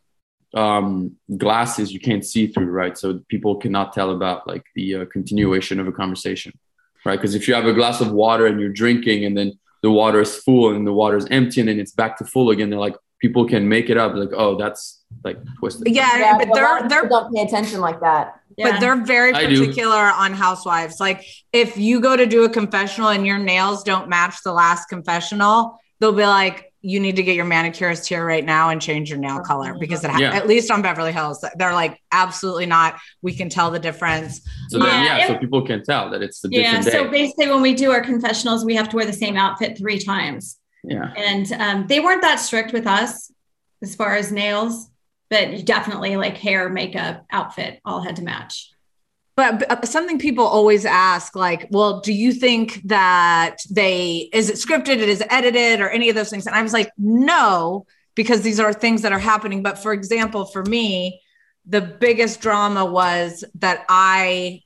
um 0.54 1.16
glasses 1.38 1.90
you 1.92 2.00
can't 2.00 2.24
see 2.24 2.46
through 2.46 2.70
right 2.70 2.96
so 2.96 3.20
people 3.28 3.56
cannot 3.56 3.92
tell 3.92 4.10
about 4.12 4.46
like 4.46 4.64
the 4.74 4.94
uh, 4.96 5.04
continuation 5.06 5.78
of 5.80 5.86
a 5.86 5.92
conversation 5.92 6.52
right 7.08 7.18
because 7.18 7.34
if 7.34 7.48
you 7.48 7.54
have 7.54 7.66
a 7.66 7.72
glass 7.72 8.00
of 8.00 8.12
water 8.12 8.46
and 8.46 8.60
you're 8.60 8.68
drinking 8.84 9.24
and 9.24 9.36
then 9.36 9.58
the 9.82 9.90
water 9.90 10.20
is 10.20 10.36
full 10.36 10.74
and 10.74 10.86
the 10.86 10.92
water 10.92 11.16
is 11.16 11.26
empty 11.30 11.60
and 11.60 11.68
then 11.68 11.80
it's 11.80 11.92
back 11.92 12.16
to 12.18 12.24
full 12.24 12.50
again 12.50 12.70
they're 12.70 12.78
like 12.78 12.96
people 13.20 13.46
can 13.46 13.68
make 13.68 13.90
it 13.90 13.96
up 13.96 14.14
like 14.14 14.30
oh 14.32 14.56
that's 14.56 14.98
like 15.24 15.38
twisted 15.58 15.88
yeah, 15.88 16.36
but 16.38 16.54
they're 16.54 16.88
they're 16.88 17.08
don't 17.08 17.34
pay 17.34 17.42
attention 17.42 17.80
like 17.80 18.00
that. 18.00 18.40
but 18.72 18.80
they're 18.80 19.02
very 19.04 19.32
particular 19.32 19.96
on 19.96 20.32
housewives. 20.32 21.00
Like 21.00 21.24
if 21.52 21.76
you 21.76 22.00
go 22.00 22.16
to 22.16 22.26
do 22.26 22.44
a 22.44 22.48
confessional 22.48 23.08
and 23.08 23.26
your 23.26 23.38
nails 23.38 23.82
don't 23.82 24.08
match 24.08 24.36
the 24.44 24.52
last 24.52 24.88
confessional, 24.88 25.78
they'll 26.00 26.12
be 26.12 26.26
like, 26.26 26.67
you 26.80 27.00
need 27.00 27.16
to 27.16 27.22
get 27.22 27.34
your 27.34 27.44
manicurist 27.44 28.06
here 28.08 28.24
right 28.24 28.44
now 28.44 28.68
and 28.70 28.80
change 28.80 29.10
your 29.10 29.18
nail 29.18 29.40
color 29.40 29.74
because 29.80 30.04
it 30.04 30.10
ha- 30.10 30.18
Yeah. 30.18 30.34
at 30.36 30.46
least 30.46 30.70
on 30.70 30.80
Beverly 30.80 31.12
Hills, 31.12 31.44
they're 31.56 31.72
like, 31.72 32.00
absolutely 32.12 32.66
not. 32.66 32.98
We 33.20 33.34
can 33.34 33.48
tell 33.48 33.70
the 33.70 33.80
difference. 33.80 34.40
so 34.68 34.78
then 34.78 34.86
Yeah, 35.04 35.16
yeah, 35.18 35.24
it- 35.24 35.28
so 35.28 35.38
people 35.38 35.66
can 35.66 35.82
tell 35.82 36.10
that 36.10 36.22
it's 36.22 36.40
the 36.40 36.48
yeah. 36.52 36.62
different 36.78 36.84
day 36.84 36.92
yeah 36.92 37.04
So 37.04 37.10
basically, 37.10 37.48
when 37.48 37.62
we 37.62 37.74
do 37.74 37.90
our 37.90 38.00
confessionals, 38.00 38.64
we 38.64 38.76
have 38.76 38.88
to 38.90 38.96
wear 38.96 39.06
the 39.06 39.12
same 39.12 39.36
outfit 39.36 39.76
three 39.76 39.98
times. 39.98 40.58
yeah 40.84 41.12
And 41.16 41.50
um, 41.52 41.86
they 41.88 41.98
weren't 42.00 42.22
that 42.22 42.36
strict 42.36 42.72
with 42.72 42.86
us 42.86 43.32
as 43.82 43.94
far 43.96 44.14
as 44.14 44.30
nails, 44.30 44.88
but 45.30 45.64
definitely 45.64 46.16
like 46.16 46.36
hair, 46.36 46.68
makeup, 46.68 47.24
outfit 47.32 47.80
all 47.84 48.00
had 48.00 48.16
to 48.16 48.22
match. 48.22 48.70
But, 49.38 49.68
but 49.68 49.86
something 49.86 50.18
people 50.18 50.44
always 50.44 50.84
ask, 50.84 51.36
like, 51.36 51.68
well, 51.70 52.00
do 52.00 52.12
you 52.12 52.32
think 52.32 52.82
that 52.86 53.58
they 53.70 54.28
is 54.32 54.50
it 54.50 54.56
scripted, 54.56 54.96
it 54.96 55.08
is 55.08 55.22
edited, 55.30 55.80
or 55.80 55.88
any 55.88 56.08
of 56.08 56.16
those 56.16 56.28
things? 56.28 56.48
And 56.48 56.56
I 56.56 56.62
was 56.62 56.72
like, 56.72 56.90
no, 56.98 57.86
because 58.16 58.42
these 58.42 58.58
are 58.58 58.72
things 58.72 59.02
that 59.02 59.12
are 59.12 59.18
happening. 59.20 59.62
But 59.62 59.78
for 59.78 59.92
example, 59.92 60.46
for 60.46 60.64
me, 60.64 61.20
the 61.64 61.80
biggest 61.80 62.40
drama 62.40 62.84
was 62.84 63.44
that 63.60 63.84
I 63.88 64.62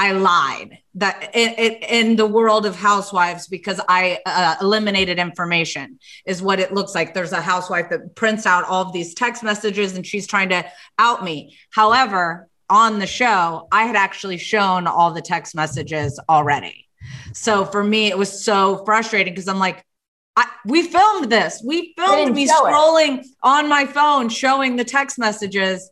I 0.00 0.12
lied 0.12 0.78
that 0.94 1.30
in, 1.32 1.54
in, 1.54 1.72
in 1.74 2.16
the 2.16 2.26
world 2.26 2.66
of 2.66 2.74
housewives 2.74 3.46
because 3.46 3.80
I 3.88 4.18
uh, 4.26 4.56
eliminated 4.60 5.20
information 5.20 6.00
is 6.26 6.42
what 6.42 6.58
it 6.58 6.74
looks 6.74 6.92
like. 6.92 7.14
There's 7.14 7.32
a 7.32 7.40
housewife 7.40 7.90
that 7.90 8.16
prints 8.16 8.46
out 8.46 8.64
all 8.64 8.82
of 8.82 8.92
these 8.92 9.14
text 9.14 9.44
messages 9.44 9.94
and 9.94 10.04
she's 10.04 10.26
trying 10.26 10.48
to 10.48 10.64
out 10.98 11.22
me. 11.22 11.56
However, 11.70 12.47
on 12.70 12.98
the 12.98 13.06
show, 13.06 13.68
I 13.72 13.84
had 13.84 13.96
actually 13.96 14.38
shown 14.38 14.86
all 14.86 15.12
the 15.12 15.22
text 15.22 15.54
messages 15.54 16.20
already. 16.28 16.86
So 17.32 17.64
for 17.64 17.82
me, 17.82 18.08
it 18.08 18.18
was 18.18 18.44
so 18.44 18.84
frustrating 18.84 19.32
because 19.32 19.48
I'm 19.48 19.58
like, 19.58 19.84
I, 20.36 20.46
we 20.64 20.82
filmed 20.82 21.30
this. 21.30 21.62
We 21.66 21.94
filmed 21.96 22.34
me 22.34 22.46
show 22.46 22.66
it. 22.66 22.70
scrolling 22.72 23.24
on 23.42 23.68
my 23.68 23.86
phone, 23.86 24.28
showing 24.28 24.76
the 24.76 24.84
text 24.84 25.18
messages. 25.18 25.90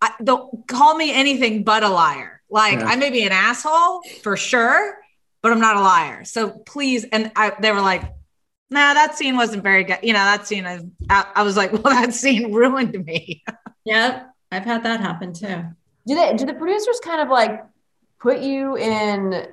I, 0.00 0.12
don't 0.22 0.68
call 0.68 0.94
me 0.94 1.12
anything 1.12 1.64
but 1.64 1.82
a 1.82 1.88
liar. 1.88 2.42
Like 2.48 2.78
Yeah. 2.78 2.86
I 2.86 2.96
may 2.96 3.10
be 3.10 3.24
an 3.24 3.32
asshole 3.32 4.02
for 4.22 4.36
sure, 4.36 4.98
but 5.42 5.50
I'm 5.52 5.60
not 5.60 5.76
a 5.76 5.80
liar. 5.80 6.24
So 6.24 6.50
please, 6.50 7.04
and 7.04 7.32
I, 7.34 7.52
they 7.60 7.72
were 7.72 7.80
like, 7.80 8.02
"Nah, 8.70 8.94
that 8.94 9.16
scene 9.16 9.36
wasn't 9.36 9.64
very 9.64 9.82
good." 9.82 9.98
You 10.02 10.12
know, 10.12 10.20
that 10.20 10.46
scene. 10.46 10.64
I, 10.64 11.26
I 11.34 11.42
was 11.42 11.56
like, 11.56 11.72
"Well, 11.72 11.82
that 11.82 12.14
scene 12.14 12.52
ruined 12.52 13.04
me." 13.04 13.42
Yep. 13.84 14.30
I've 14.50 14.64
had 14.64 14.82
that 14.82 15.00
happen 15.00 15.32
too. 15.32 15.62
Do 16.06 16.14
they 16.14 16.34
do 16.36 16.46
the 16.46 16.54
producers 16.54 17.00
kind 17.00 17.20
of 17.20 17.28
like 17.28 17.64
put 18.20 18.40
you 18.40 18.76
in 18.76 19.46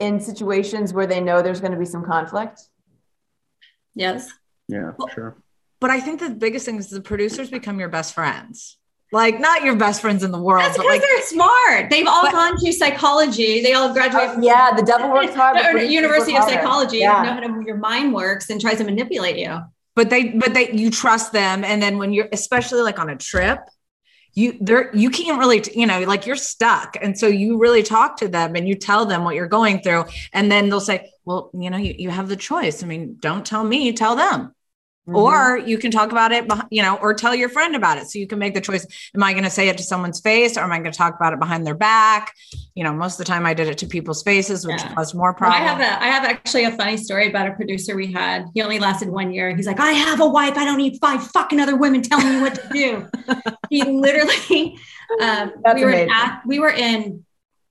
in 0.00 0.18
situations 0.20 0.92
where 0.92 1.06
they 1.06 1.20
know 1.20 1.42
there's 1.42 1.60
going 1.60 1.72
to 1.72 1.78
be 1.78 1.84
some 1.84 2.04
conflict? 2.04 2.60
Yes. 3.94 4.30
yeah 4.68 4.92
for 4.98 5.10
sure 5.10 5.36
But 5.80 5.90
I 5.90 6.00
think 6.00 6.20
the 6.20 6.30
biggest 6.30 6.64
thing 6.64 6.76
is 6.76 6.88
the 6.90 7.00
producers 7.00 7.50
become 7.50 7.78
your 7.78 7.88
best 7.88 8.14
friends. 8.14 8.78
Like 9.12 9.38
not 9.38 9.62
your 9.62 9.76
best 9.76 10.00
friends 10.00 10.22
in 10.24 10.30
the 10.32 10.40
world, 10.40 10.62
That's 10.64 10.78
but 10.78 10.84
because 10.84 11.00
like 11.00 11.02
they're 11.02 11.22
smart. 11.26 11.90
They've 11.90 12.06
all 12.06 12.22
But- 12.22 12.32
gone 12.32 12.56
to 12.58 12.72
psychology. 12.72 13.60
They 13.62 13.74
all 13.74 13.92
graduated 13.92 14.30
Oh, 14.30 14.34
from 14.34 14.42
yeah, 14.42 14.70
the 14.74 14.82
devil 14.82 15.10
works 15.12 15.34
hard. 15.40 15.56
but 15.56 15.66
or 15.66 15.70
producers 15.72 15.92
University 15.92 16.36
of. 16.36 16.44
Psychology. 16.44 16.98
Yeah. 16.98 17.22
Know 17.22 17.34
how 17.34 17.40
to, 17.40 17.62
your 17.66 17.76
mind 17.76 18.14
works 18.14 18.48
and 18.48 18.58
tries 18.58 18.78
to 18.78 18.84
manipulate 18.84 19.36
you. 19.36 19.60
but 19.94 20.08
they 20.08 20.28
but 20.30 20.54
they 20.54 20.72
you 20.72 20.90
trust 20.90 21.32
them 21.34 21.62
and 21.64 21.82
then 21.82 21.98
when 21.98 22.14
you're 22.14 22.28
especially 22.32 22.80
like 22.80 22.98
on 22.98 23.10
a 23.10 23.16
trip 23.16 23.58
you 24.34 24.56
they're 24.60 24.94
you 24.94 25.10
can't 25.10 25.38
really 25.38 25.62
you 25.74 25.86
know 25.86 26.00
like 26.00 26.26
you're 26.26 26.36
stuck. 26.36 26.96
And 27.00 27.18
so 27.18 27.26
you 27.26 27.58
really 27.58 27.82
talk 27.82 28.16
to 28.18 28.28
them 28.28 28.56
and 28.56 28.66
you 28.66 28.74
tell 28.74 29.06
them 29.06 29.24
what 29.24 29.34
you're 29.34 29.46
going 29.46 29.80
through. 29.80 30.04
And 30.32 30.50
then 30.50 30.68
they'll 30.68 30.80
say 30.80 31.10
well 31.24 31.50
you 31.54 31.70
know 31.70 31.76
you, 31.76 31.94
you 31.98 32.10
have 32.10 32.28
the 32.28 32.36
choice. 32.36 32.82
I 32.82 32.86
mean 32.86 33.16
don't 33.20 33.44
tell 33.44 33.64
me 33.64 33.92
tell 33.92 34.16
them 34.16 34.54
Mhm. 35.08 35.16
or 35.16 35.58
you 35.58 35.78
can 35.78 35.90
talk 35.90 36.12
about 36.12 36.30
it 36.30 36.44
you 36.70 36.80
know 36.80 36.94
or 37.02 37.12
tell 37.12 37.34
your 37.34 37.48
friend 37.48 37.74
about 37.74 37.98
it 37.98 38.08
so 38.08 38.20
you 38.20 38.26
can 38.28 38.38
make 38.38 38.54
the 38.54 38.60
choice 38.60 38.86
am 39.16 39.22
i 39.24 39.32
going 39.32 39.42
to 39.42 39.50
say 39.50 39.68
it 39.68 39.76
to 39.78 39.82
someone's 39.82 40.20
face 40.20 40.56
or 40.56 40.60
am 40.60 40.70
i 40.70 40.78
going 40.78 40.92
to 40.92 40.96
talk 40.96 41.16
about 41.16 41.32
it 41.32 41.40
behind 41.40 41.66
their 41.66 41.74
back 41.74 42.32
you 42.76 42.84
know 42.84 42.92
most 42.92 43.14
of 43.14 43.18
the 43.18 43.24
time 43.24 43.44
i 43.44 43.52
did 43.52 43.66
it 43.66 43.78
to 43.78 43.86
people's 43.88 44.22
faces 44.22 44.64
which 44.64 44.80
Yeah. 44.80 44.94
caused 44.94 45.16
more 45.16 45.34
And 45.40 45.52
I 45.52 45.58
have 45.58 45.80
a 45.80 46.02
I 46.04 46.06
have 46.06 46.24
actually 46.24 46.64
a 46.66 46.70
funny 46.70 46.96
story 46.96 47.28
about 47.28 47.48
a 47.48 47.52
producer 47.54 47.96
we 47.96 48.12
had. 48.12 48.44
He 48.54 48.62
only 48.62 48.78
lasted 48.78 49.08
one 49.08 49.32
year. 49.32 49.54
He's 49.56 49.66
like, 49.66 49.80
I 49.80 49.90
have 49.90 50.20
a 50.20 50.28
wife. 50.28 50.56
I 50.56 50.64
don't 50.64 50.78
need 50.78 50.98
five 51.00 51.20
fucking 51.32 51.58
other 51.58 51.74
women 51.76 52.02
telling 52.02 52.28
me 52.34 52.40
what 52.40 52.54
to 52.54 52.68
do. 52.72 53.08
he 53.70 53.82
literally 53.82 54.78
um, 55.20 55.52
we 55.74 55.84
were. 55.84 55.92
Ath- 56.10 56.42
we 56.46 56.58
were 56.60 56.70
in 56.70 57.24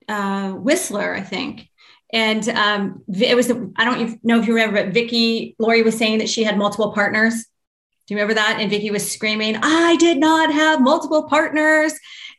uh, 0.10 0.52
Whistler, 0.52 1.16
I 1.16 1.22
think. 1.22 1.70
And 2.14 2.48
um, 2.50 3.04
it 3.08 3.36
was 3.36 3.50
I 3.50 3.86
don't 3.86 4.24
know 4.24 4.40
if 4.40 4.48
you 4.48 4.54
remember, 4.54 4.84
but 4.84 4.94
Vicki 4.94 5.56
Lori 5.60 5.82
was 5.82 5.98
saying 5.98 6.20
that 6.20 6.30
she 6.30 6.44
had 6.44 6.58
multiple 6.58 6.92
partners. 6.92 7.34
Do 8.08 8.14
you 8.14 8.18
remember 8.18 8.34
that? 8.34 8.60
And 8.60 8.70
Vicki 8.70 8.92
was 8.92 9.10
screaming, 9.10 9.58
"I 9.62 9.96
did 9.98 10.18
not 10.18 10.52
have 10.52 10.82
multiple 10.82 11.24
partners." 11.24 11.94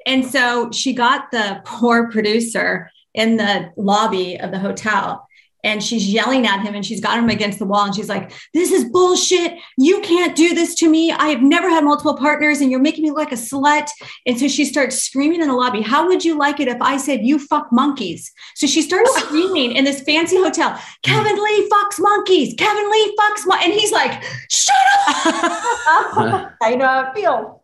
And 0.05 0.27
so 0.27 0.71
she 0.73 0.93
got 0.93 1.31
the 1.31 1.63
poor 1.65 2.11
producer 2.11 2.91
in 3.15 3.37
the 3.37 3.71
lobby 3.77 4.39
of 4.39 4.51
the 4.51 4.59
hotel 4.59 5.27
and 5.65 5.83
she's 5.83 6.09
yelling 6.09 6.47
at 6.47 6.63
him 6.63 6.75
and 6.75 6.85
she's 6.85 7.01
got 7.01 7.19
him 7.19 7.29
against 7.29 7.59
the 7.59 7.65
wall 7.65 7.85
and 7.85 7.95
she's 7.95 8.09
like, 8.09 8.33
This 8.53 8.73
is 8.73 8.85
bullshit. 8.85 9.59
You 9.79 10.01
can't 10.01 10.35
do 10.37 10.55
this 10.55 10.75
to 10.77 10.89
me. 10.89 11.13
I 11.13 11.29
have 11.29 11.43
never 11.43 11.69
had 11.69 11.85
multiple 11.85 12.17
partners 12.17 12.61
and 12.61 12.71
you're 12.71 12.81
making 12.81 13.05
me 13.05 13.11
look 13.11 13.19
like 13.19 13.33
a 13.33 13.37
slut. 13.37 13.89
And 14.27 14.39
so 14.39 14.49
she 14.49 14.65
starts 14.65 14.97
screaming 14.97 15.41
in 15.41 15.49
the 15.49 15.55
lobby, 15.55 15.81
How 15.83 16.07
would 16.07 16.25
you 16.25 16.37
like 16.37 16.61
it 16.61 16.69
if 16.69 16.81
I 16.81 16.97
said 16.97 17.25
you 17.25 17.39
fuck 17.39 17.69
monkeys? 17.73 18.33
So 18.55 18.67
she 18.67 18.83
starts 18.83 19.15
screaming 19.21 19.73
in 19.73 19.85
this 19.85 20.01
fancy 20.03 20.37
hotel, 20.37 20.79
Kevin 21.03 21.43
Lee 21.43 21.69
fucks 21.69 22.01
monkeys. 22.01 22.55
Kevin 22.59 22.91
Lee 22.91 23.17
fucks 23.19 23.47
mon-. 23.47 23.63
and 23.63 23.73
he's 23.73 23.93
like, 23.93 24.23
Shut 24.51 24.75
up. 25.09 26.53
I 26.63 26.75
know 26.75 26.87
how 26.87 27.11
it 27.11 27.15
feels. 27.15 27.62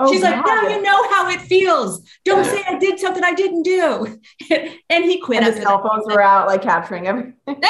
Oh, 0.00 0.12
She's 0.12 0.22
like, 0.22 0.44
God. 0.44 0.46
now 0.46 0.68
you 0.68 0.80
know 0.82 1.10
how 1.10 1.28
it 1.28 1.40
feels. 1.40 2.02
Don't 2.24 2.44
say 2.44 2.62
I 2.66 2.78
did 2.78 3.00
something 3.00 3.24
I 3.24 3.32
didn't 3.34 3.64
do. 3.64 4.20
and 4.90 5.04
he 5.04 5.18
quit. 5.20 5.42
And 5.42 5.56
the 5.56 5.60
cell 5.60 5.82
phones 5.82 6.06
were 6.06 6.22
out, 6.22 6.46
like 6.46 6.62
capturing 6.62 7.06
everything. 7.08 7.34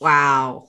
wow 0.00 0.68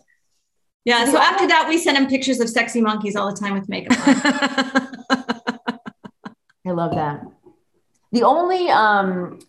Yeah. 0.85 1.05
So 1.05 1.17
after 1.17 1.47
that, 1.47 1.67
we 1.69 1.77
sent 1.77 1.97
him 1.97 2.07
pictures 2.07 2.39
of 2.39 2.49
sexy 2.49 2.81
monkeys 2.81 3.15
all 3.15 3.31
the 3.31 3.37
time 3.39 3.53
with 3.53 3.69
makeup 3.69 3.97
on. 4.07 4.15
I 6.65 6.71
love 6.71 6.93
that. 6.95 7.23
The 8.11 8.23
only, 8.23 8.69
um, 8.69 9.39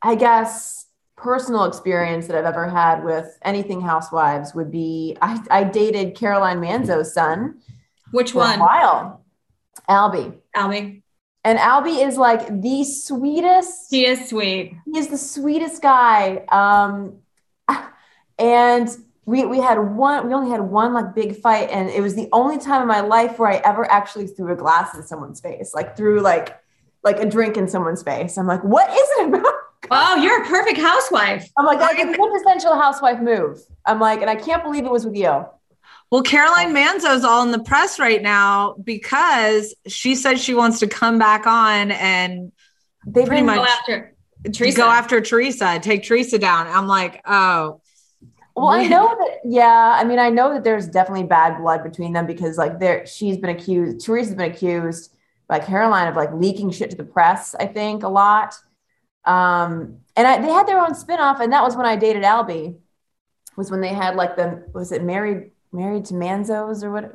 I 0.00 0.14
guess, 0.14 0.86
personal 1.16 1.64
experience 1.64 2.28
that 2.28 2.36
I've 2.36 2.44
ever 2.44 2.68
had 2.68 3.02
with 3.04 3.36
anything 3.42 3.80
housewives 3.80 4.54
would 4.54 4.70
be 4.70 5.16
I, 5.20 5.42
I 5.50 5.64
dated 5.64 6.14
Caroline 6.14 6.60
Manzo's 6.60 7.12
son 7.12 7.60
Which 8.12 8.32
for 8.32 8.38
a 8.38 8.40
one? 8.42 8.60
while, 8.60 9.24
Albie. 9.88 10.34
Albie. 10.54 11.02
And 11.44 11.58
Albie 11.58 12.04
is 12.04 12.16
like 12.16 12.60
the 12.60 12.84
sweetest. 12.84 13.90
He 13.90 14.04
is 14.04 14.28
sweet. 14.28 14.74
He 14.84 14.98
is 14.98 15.08
the 15.08 15.18
sweetest 15.18 15.80
guy. 15.80 16.44
Um, 16.48 17.18
and 18.38 18.88
we 19.26 19.44
we 19.44 19.58
had 19.58 19.78
one. 19.78 20.26
We 20.26 20.34
only 20.34 20.50
had 20.50 20.60
one 20.60 20.92
like 20.92 21.14
big 21.14 21.36
fight, 21.36 21.68
and 21.70 21.88
it 21.88 22.00
was 22.00 22.14
the 22.14 22.28
only 22.32 22.58
time 22.58 22.82
in 22.82 22.88
my 22.88 23.00
life 23.00 23.38
where 23.38 23.50
I 23.50 23.56
ever 23.56 23.88
actually 23.90 24.26
threw 24.26 24.52
a 24.52 24.56
glass 24.56 24.94
in 24.96 25.02
someone's 25.04 25.40
face, 25.40 25.72
like 25.74 25.96
threw 25.96 26.20
like 26.20 26.58
like 27.04 27.20
a 27.20 27.26
drink 27.26 27.56
in 27.56 27.68
someone's 27.68 28.02
face. 28.02 28.36
I'm 28.36 28.46
like, 28.46 28.64
what 28.64 28.90
is 28.90 29.08
it 29.18 29.28
about? 29.28 29.54
Oh, 29.90 30.16
you're 30.16 30.42
a 30.42 30.46
perfect 30.46 30.78
housewife. 30.78 31.48
I'm 31.56 31.64
like, 31.64 31.78
that's 31.78 32.00
a 32.00 32.12
quintessential 32.12 32.74
housewife 32.74 33.20
move. 33.20 33.60
I'm 33.84 34.00
like, 34.00 34.20
and 34.20 34.28
I 34.28 34.34
can't 34.34 34.64
believe 34.64 34.84
it 34.84 34.90
was 34.90 35.04
with 35.04 35.14
you. 35.14 35.46
Well, 36.10 36.22
Caroline 36.22 36.72
Manzo's 36.72 37.24
all 37.24 37.42
in 37.42 37.50
the 37.50 37.62
press 37.62 37.98
right 37.98 38.22
now 38.22 38.76
because 38.82 39.74
she 39.88 40.14
said 40.14 40.38
she 40.38 40.54
wants 40.54 40.78
to 40.80 40.86
come 40.86 41.18
back 41.18 41.46
on 41.46 41.90
and 41.90 42.52
They've 43.06 43.26
Pretty 43.26 43.42
much. 43.42 43.56
Go 43.56 43.64
after 43.64 44.14
Teresa. 44.52 44.76
go 44.76 44.88
after 44.88 45.20
Teresa, 45.20 45.78
take 45.80 46.02
Teresa 46.02 46.38
down. 46.38 46.66
I'm 46.66 46.86
like, 46.86 47.22
oh, 47.24 47.80
Well, 48.56 48.68
I 48.68 48.86
know 48.86 49.06
that. 49.06 49.38
Yeah, 49.44 49.96
I 49.96 50.04
mean, 50.04 50.18
I 50.18 50.28
know 50.28 50.52
that 50.52 50.64
there's 50.64 50.88
definitely 50.88 51.24
bad 51.24 51.58
blood 51.58 51.84
between 51.84 52.12
them 52.12 52.26
because, 52.26 52.58
like, 52.58 52.80
there 52.80 53.06
she's 53.06 53.38
been 53.38 53.50
accused. 53.50 54.04
Teresa's 54.04 54.34
been 54.34 54.50
accused 54.50 55.14
by 55.48 55.60
Caroline 55.60 56.08
of 56.08 56.16
like 56.16 56.32
leaking 56.32 56.70
shit 56.72 56.90
to 56.90 56.96
the 56.96 57.04
press. 57.04 57.54
I 57.54 57.66
think 57.66 58.02
a 58.02 58.08
lot. 58.08 58.56
Um, 59.24 59.98
and 60.16 60.26
I, 60.26 60.40
they 60.40 60.48
had 60.48 60.66
their 60.66 60.80
own 60.80 60.92
spinoff, 60.92 61.40
and 61.40 61.52
that 61.52 61.62
was 61.62 61.76
when 61.76 61.86
I 61.86 61.96
dated 61.96 62.24
Albie. 62.24 62.76
Was 63.56 63.70
when 63.70 63.80
they 63.80 63.88
had 63.88 64.16
like 64.16 64.36
the 64.36 64.66
was 64.74 64.92
it 64.92 65.02
married 65.02 65.50
married 65.72 66.04
to 66.06 66.14
Manzo's 66.14 66.82
or 66.84 66.90
what? 66.92 67.12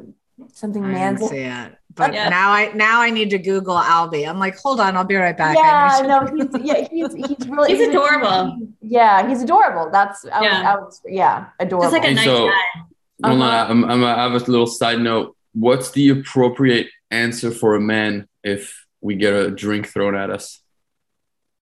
Something 0.53 0.83
I 0.85 0.87
didn't 1.11 1.19
Manzo. 1.19 1.29
see 1.29 1.37
it. 1.37 1.77
But 1.93 2.13
Yeah. 2.13 2.29
now 2.29 2.51
I 2.51 2.71
now 2.73 3.01
I 3.01 3.09
need 3.09 3.29
to 3.31 3.37
Google 3.37 3.75
Albie. 3.75 4.27
I'm 4.27 4.39
like, 4.39 4.57
hold 4.57 4.79
on, 4.79 4.95
I'll 4.97 5.03
be 5.03 5.15
right 5.15 5.37
back. 5.37 5.55
Yeah, 5.57 5.89
I 5.91 6.01
no, 6.07 6.25
he's 6.35 6.47
yeah, 6.63 6.87
he's 6.89 7.13
he's 7.13 7.47
really 7.47 7.75
He's 7.75 7.87
adorable. 7.89 8.57
Yeah, 8.81 9.27
he's 9.27 9.43
adorable. 9.43 9.89
That's 9.91 10.25
I 10.25 10.41
Yeah. 10.43 10.57
was, 10.61 10.65
I 10.65 10.75
was 10.79 11.01
yeah, 11.07 11.45
adorable. 11.59 11.91
Just 11.91 11.93
like 11.93 12.03
a 12.03 12.07
Hey, 12.07 12.13
nice 12.15 12.25
so- 12.25 12.47
guy. 12.47 12.81
Hold 13.23 13.41
on, 13.41 13.47
Uh-huh. 13.53 13.65
I'm, 13.71 13.85
I'm, 13.85 14.03
I 14.03 14.15
have 14.15 14.31
a 14.33 14.37
little 14.49 14.65
side 14.65 14.99
note. 14.99 15.35
What's 15.53 15.91
the 15.91 16.09
appropriate 16.09 16.87
answer 17.11 17.51
for 17.51 17.75
a 17.75 17.79
man 17.79 18.27
if 18.43 18.87
we 19.01 19.13
get 19.15 19.33
a 19.33 19.51
drink 19.51 19.87
thrown 19.87 20.15
at 20.15 20.31
us? 20.31 20.59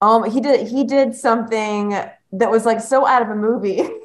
Um, 0.01 0.29
he 0.29 0.41
did 0.41 0.67
he 0.67 0.83
did 0.83 1.15
something 1.15 1.91
that 2.33 2.51
was 2.51 2.67
like 2.67 2.81
so 2.81 3.07
out 3.07 3.23
of 3.23 3.29
a 3.29 3.37
movie. 3.37 3.89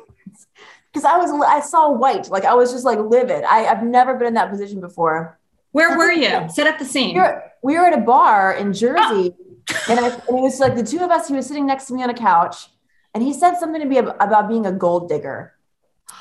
Because 0.92 1.06
I 1.06 1.18
was 1.18 1.32
I 1.48 1.60
saw 1.60 1.92
white, 1.92 2.30
like 2.30 2.46
I 2.46 2.54
was 2.56 2.72
just 2.72 2.86
like 2.86 3.00
livid. 3.00 3.44
I, 3.44 3.66
I've 3.66 3.84
never 3.84 4.16
been 4.16 4.28
in 4.28 4.34
that 4.36 4.50
position 4.50 4.80
before. 4.80 5.40
Where 5.72 5.98
were 5.98 6.12
you? 6.12 6.50
Set 6.50 6.66
up 6.66 6.80
the 6.80 6.86
scene. 6.86 7.14
We 7.14 7.22
were, 7.22 7.44
we 7.62 7.74
were 7.76 7.86
at 7.86 7.98
a 7.98 8.02
bar 8.02 8.54
in 8.54 8.74
Jersey, 8.74 9.36
ah! 9.70 9.86
and, 9.90 10.00
I, 10.00 10.08
and 10.10 10.38
it 10.40 10.42
was 10.42 10.60
like 10.60 10.76
the 10.76 10.84
two 10.84 11.00
of 11.00 11.12
us. 11.12 11.28
He 11.28 11.36
was 11.36 11.46
sitting 11.46 11.68
next 11.68 11.86
to 11.86 11.94
me 11.94 12.02
on 12.02 12.10
a 12.10 12.14
couch, 12.16 12.70
and 13.14 13.24
he 13.24 13.34
said 13.34 13.56
something 13.58 13.82
to 13.82 13.88
me 13.88 13.98
about 13.98 14.50
being 14.50 14.66
a 14.66 14.72
gold 14.72 15.10
digger, 15.10 15.54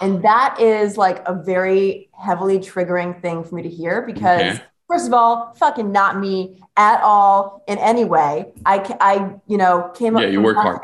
and 0.03 0.23
that 0.23 0.61
is 0.61 0.99
like 0.99 1.27
a 1.27 1.35
very 1.35 2.11
heavily 2.13 2.59
triggering 2.59 3.23
thing 3.23 3.45
for 3.45 3.55
me 3.55 3.63
to 3.63 3.71
hear 3.71 4.03
because. 4.03 4.57
Okay. 4.57 4.63
First 4.91 5.07
of 5.07 5.13
all, 5.13 5.53
fucking 5.53 5.93
not 5.93 6.19
me 6.19 6.63
at 6.75 7.03
all 7.03 7.63
in 7.69 7.77
any 7.77 8.07
way. 8.07 8.47
I, 8.65 8.97
I, 9.03 9.35
you 9.47 9.59
know, 9.59 9.91
came 9.95 10.17
up. 10.17 10.23
Yeah, 10.23 10.29
you 10.29 10.37
from 10.37 10.45
work 10.45 10.57
hard. 10.57 10.81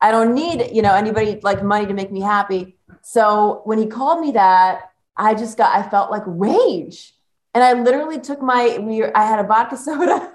I 0.00 0.10
don't 0.10 0.34
need, 0.34 0.70
you 0.72 0.80
know, 0.80 0.94
anybody 0.94 1.38
like 1.42 1.62
money 1.62 1.84
to 1.84 1.92
make 1.92 2.10
me 2.10 2.22
happy. 2.22 2.75
So 3.08 3.60
when 3.62 3.78
he 3.78 3.86
called 3.86 4.20
me 4.20 4.32
that, 4.32 4.90
I 5.16 5.34
just 5.34 5.56
got, 5.56 5.72
I 5.72 5.88
felt 5.88 6.10
like 6.10 6.24
rage. 6.26 7.14
And 7.54 7.62
I 7.62 7.72
literally 7.72 8.18
took 8.18 8.42
my, 8.42 8.78
we, 8.80 9.04
I 9.04 9.24
had 9.24 9.38
a 9.38 9.44
vodka 9.46 9.76
soda 9.86 10.32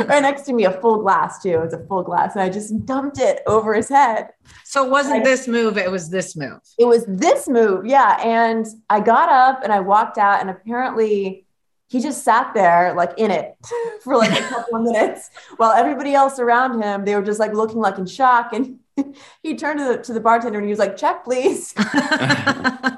right 0.00 0.20
next 0.20 0.42
to 0.42 0.52
me, 0.52 0.66
a 0.66 0.70
full 0.70 1.00
glass 1.00 1.42
too. 1.42 1.48
It 1.48 1.60
was 1.60 1.72
a 1.72 1.82
full 1.86 2.02
glass. 2.02 2.34
And 2.34 2.42
I 2.42 2.50
just 2.50 2.84
dumped 2.84 3.18
it 3.18 3.40
over 3.46 3.72
his 3.72 3.88
head. 3.88 4.28
So 4.64 4.84
it 4.84 4.90
wasn't 4.90 5.22
I- 5.22 5.24
this 5.24 5.48
move, 5.48 5.78
it 5.78 5.90
was 5.90 6.10
this 6.10 6.36
move. 6.36 6.60
It 6.78 6.84
was 6.84 7.06
this 7.08 7.48
move. 7.48 7.86
Yeah. 7.86 8.20
And 8.22 8.66
I 8.90 9.00
got 9.00 9.30
up 9.30 9.64
and 9.64 9.72
I 9.72 9.80
walked 9.80 10.18
out 10.18 10.42
and 10.42 10.50
apparently 10.50 11.46
he 11.88 12.00
just 12.00 12.22
sat 12.22 12.52
there 12.52 12.92
like 12.94 13.14
in 13.16 13.30
it 13.30 13.56
for 14.02 14.18
like 14.18 14.38
a 14.38 14.42
couple 14.42 14.76
of 14.76 14.82
minutes 14.82 15.30
while 15.56 15.72
everybody 15.72 16.12
else 16.12 16.38
around 16.38 16.82
him, 16.82 17.06
they 17.06 17.14
were 17.16 17.22
just 17.22 17.40
like 17.40 17.54
looking 17.54 17.78
like 17.78 17.96
in 17.96 18.04
shock. 18.04 18.52
And 18.52 18.80
he 19.42 19.56
turned 19.56 19.78
to 19.80 19.84
the, 19.84 19.98
to 20.02 20.12
the 20.12 20.20
bartender 20.20 20.58
and 20.58 20.66
he 20.66 20.70
was 20.70 20.78
like, 20.78 20.96
check 20.96 21.24
please. 21.24 21.74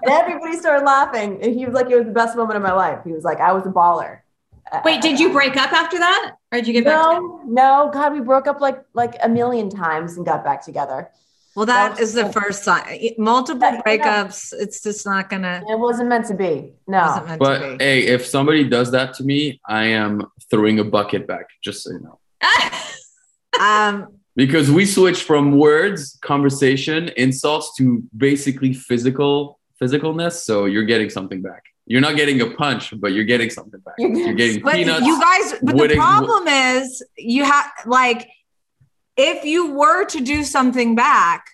And 0.08 0.10
everybody 0.14 0.56
started 0.56 0.84
laughing. 0.84 1.42
And 1.42 1.54
he 1.54 1.64
was 1.66 1.74
like, 1.74 1.90
it 1.90 1.96
was 1.96 2.04
the 2.06 2.12
best 2.12 2.36
moment 2.36 2.56
of 2.56 2.62
my 2.62 2.72
life. 2.72 3.00
He 3.04 3.12
was 3.12 3.24
like, 3.24 3.40
I 3.40 3.52
was 3.52 3.66
a 3.66 3.70
baller. 3.70 4.20
Wait, 4.84 5.00
did 5.00 5.18
you 5.18 5.32
break 5.32 5.56
up 5.56 5.72
after 5.72 5.98
that? 5.98 6.32
Or 6.52 6.58
did 6.58 6.66
you 6.66 6.72
get 6.72 6.84
back 6.84 7.02
together? 7.02 7.20
No, 7.20 7.40
no, 7.46 7.90
God, 7.92 8.12
we 8.12 8.20
broke 8.20 8.46
up 8.46 8.60
like 8.60 8.84
like 8.94 9.14
a 9.22 9.28
million 9.28 9.70
times 9.70 10.16
and 10.16 10.24
got 10.26 10.44
back 10.44 10.64
together. 10.64 11.10
Well, 11.54 11.66
that 11.66 11.94
That 11.96 12.02
is 12.02 12.12
the 12.14 12.30
first 12.32 12.62
sign. 12.64 13.00
Multiple 13.16 13.62
Yeah, 13.62 13.80
I 13.86 13.96
know. 13.96 14.04
breakups, 14.04 14.52
it's 14.52 14.82
just 14.82 15.06
not 15.06 15.30
gonna 15.30 15.62
It 15.68 15.78
wasn't 15.78 16.08
meant 16.08 16.26
to 16.26 16.34
be. 16.34 16.74
No. 16.86 16.98
wasn't 17.02 17.26
meant 17.28 17.40
to 17.40 17.44
But 17.48 17.78
be. 17.78 17.84
hey, 17.84 18.06
if 18.06 18.26
somebody 18.26 18.68
does 18.68 18.90
that 18.90 19.14
to 19.14 19.24
me, 19.24 19.60
I 19.66 19.84
am 19.86 20.22
throwing 20.50 20.78
a 20.80 20.84
bucket 20.84 21.26
back, 21.26 21.46
just 21.62 21.82
so 21.82 21.92
you 21.92 22.00
know. 22.00 22.18
Um, 23.58 24.15
Because 24.36 24.70
we 24.70 24.84
switch 24.84 25.22
from 25.22 25.56
words, 25.58 26.18
conversation, 26.22 27.08
insults 27.16 27.74
to 27.78 28.02
basically 28.16 28.74
physical 28.74 29.58
physicalness. 29.82 30.32
So 30.44 30.66
you're 30.66 30.84
getting 30.84 31.08
something 31.10 31.40
back. 31.42 31.62
You're 31.86 32.00
not 32.02 32.16
getting 32.16 32.40
a 32.42 32.50
punch, 32.50 32.92
but 33.00 33.12
you're 33.12 33.24
getting 33.24 33.48
something 33.50 33.80
back. 33.80 33.94
You're 33.98 34.10
getting- 34.10 34.26
You're 34.26 34.34
getting 34.34 34.62
but 34.62 34.74
peanuts. 34.74 35.06
you 35.06 35.20
guys, 35.20 35.54
but 35.62 35.76
the 35.88 35.94
problem 35.94 36.48
is 36.48 37.02
you 37.16 37.44
have 37.44 37.66
like 37.86 38.28
if 39.16 39.44
you 39.44 39.70
were 39.72 40.04
to 40.06 40.20
do 40.20 40.44
something 40.44 40.94
back, 40.94 41.46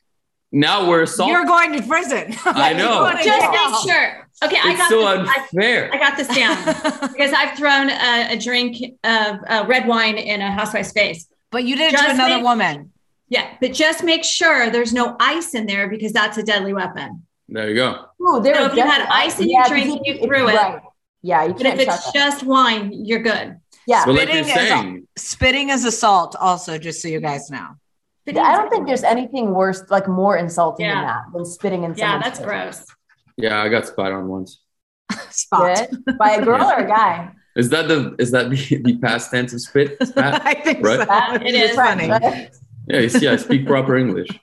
now 0.50 0.88
we're 0.88 1.02
assaulting. 1.02 1.32
you're 1.34 1.44
going 1.46 1.72
to 1.80 1.82
prison. 1.86 2.34
I 2.44 2.72
know. 2.72 3.04
You're 3.08 3.22
Just 3.22 3.52
jail. 3.52 3.70
make 3.70 3.96
sure. 3.96 4.28
Okay, 4.44 4.56
I 4.62 4.70
It's 4.70 4.78
got 4.80 4.90
so 4.90 4.98
this. 5.22 5.28
I, 5.28 5.40
unfair. 5.42 5.90
I 5.94 5.98
got 5.98 6.16
this 6.16 6.28
down 6.28 6.56
because 7.12 7.32
I've 7.32 7.56
thrown 7.56 7.88
a, 7.90 8.32
a 8.34 8.36
drink 8.38 8.76
of 9.04 9.36
uh, 9.46 9.64
red 9.68 9.86
wine 9.86 10.18
in 10.18 10.40
a 10.40 10.50
housewife's 10.50 10.90
face. 10.92 11.28
But 11.52 11.64
you 11.64 11.76
did 11.76 11.94
it 11.94 11.98
to 11.98 12.10
another 12.10 12.36
make- 12.36 12.44
woman. 12.44 12.92
Yeah, 13.28 13.46
but 13.60 13.72
just 13.72 14.02
make 14.04 14.24
sure 14.24 14.68
there's 14.70 14.92
no 14.92 15.16
ice 15.20 15.54
in 15.54 15.66
there 15.66 15.88
because 15.88 16.12
that's 16.12 16.36
a 16.38 16.42
deadly 16.42 16.72
weapon. 16.74 17.26
there 17.48 17.68
you 17.68 17.74
go. 17.76 18.06
Ooh, 18.20 18.40
there 18.42 18.54
So 18.56 18.66
if 18.66 18.74
you 18.74 18.82
had 18.82 19.06
ice 19.10 19.38
in 19.40 19.48
your 19.50 19.64
drink 19.64 20.00
because 20.02 20.20
you 20.20 20.26
threw 20.26 20.48
it- 20.48 20.54
right. 20.54 20.80
Yeah, 21.22 21.44
you 21.44 21.52
But 21.54 21.62
can't 21.62 21.80
if 21.80 21.86
shut 21.86 21.94
it's 21.96 22.04
that. 22.06 22.14
just 22.14 22.42
wine, 22.42 22.90
you're 22.92 23.20
good. 23.22 23.56
Yeah. 23.86 24.04
But 24.04 24.14
like 24.14 24.22
Spitting 24.28 24.44
is 24.44 24.52
saying, 24.52 25.08
Spitting 25.16 25.68
is 25.70 25.84
assault, 25.84 26.34
also, 26.38 26.78
just 26.78 27.00
so 27.00 27.08
you 27.08 27.20
guys 27.20 27.50
know. 27.50 27.68
But 28.26 28.36
I 28.38 28.56
don't 28.56 28.70
think 28.70 28.86
there's 28.86 29.02
anything 29.04 29.52
worse, 29.54 29.82
like 29.90 30.08
more 30.08 30.36
insulting 30.36 30.86
than 30.88 31.02
that, 31.04 31.22
than 31.34 31.44
spitting 31.44 31.84
in 31.84 31.94
Yeah, 31.94 32.20
that's 32.22 32.38
face. 32.38 32.46
gross. 32.46 32.86
yeah, 33.36 33.62
I 33.62 33.68
got 33.68 33.86
spot 33.86 34.12
on 34.12 34.28
once. 34.28 34.60
Spot. 35.30 35.88
Good? 36.06 36.18
By 36.18 36.32
a 36.32 36.44
girl 36.44 36.64
or 36.64 36.78
a 36.84 36.86
guy? 36.88 37.32
Is 37.56 37.68
that 37.70 37.88
the 37.88 38.14
is 38.18 38.30
that 38.30 38.50
the, 38.50 38.56
the 38.82 38.96
past 38.98 39.30
tense 39.30 39.52
of 39.52 39.60
spit? 39.60 39.96
Spat? 40.06 40.40
I 40.46 40.54
think 40.54 40.84
Right? 40.84 40.98
so. 41.00 41.04
That 41.04 41.42
It 41.46 41.54
is 41.54 41.70
is. 41.70 41.76
funny. 41.76 42.08
right. 42.10 42.50
Yeah, 42.88 42.98
you 43.00 43.08
see, 43.08 43.28
I 43.28 43.36
speak 43.36 43.66
proper 43.66 43.96
English. 43.96 44.28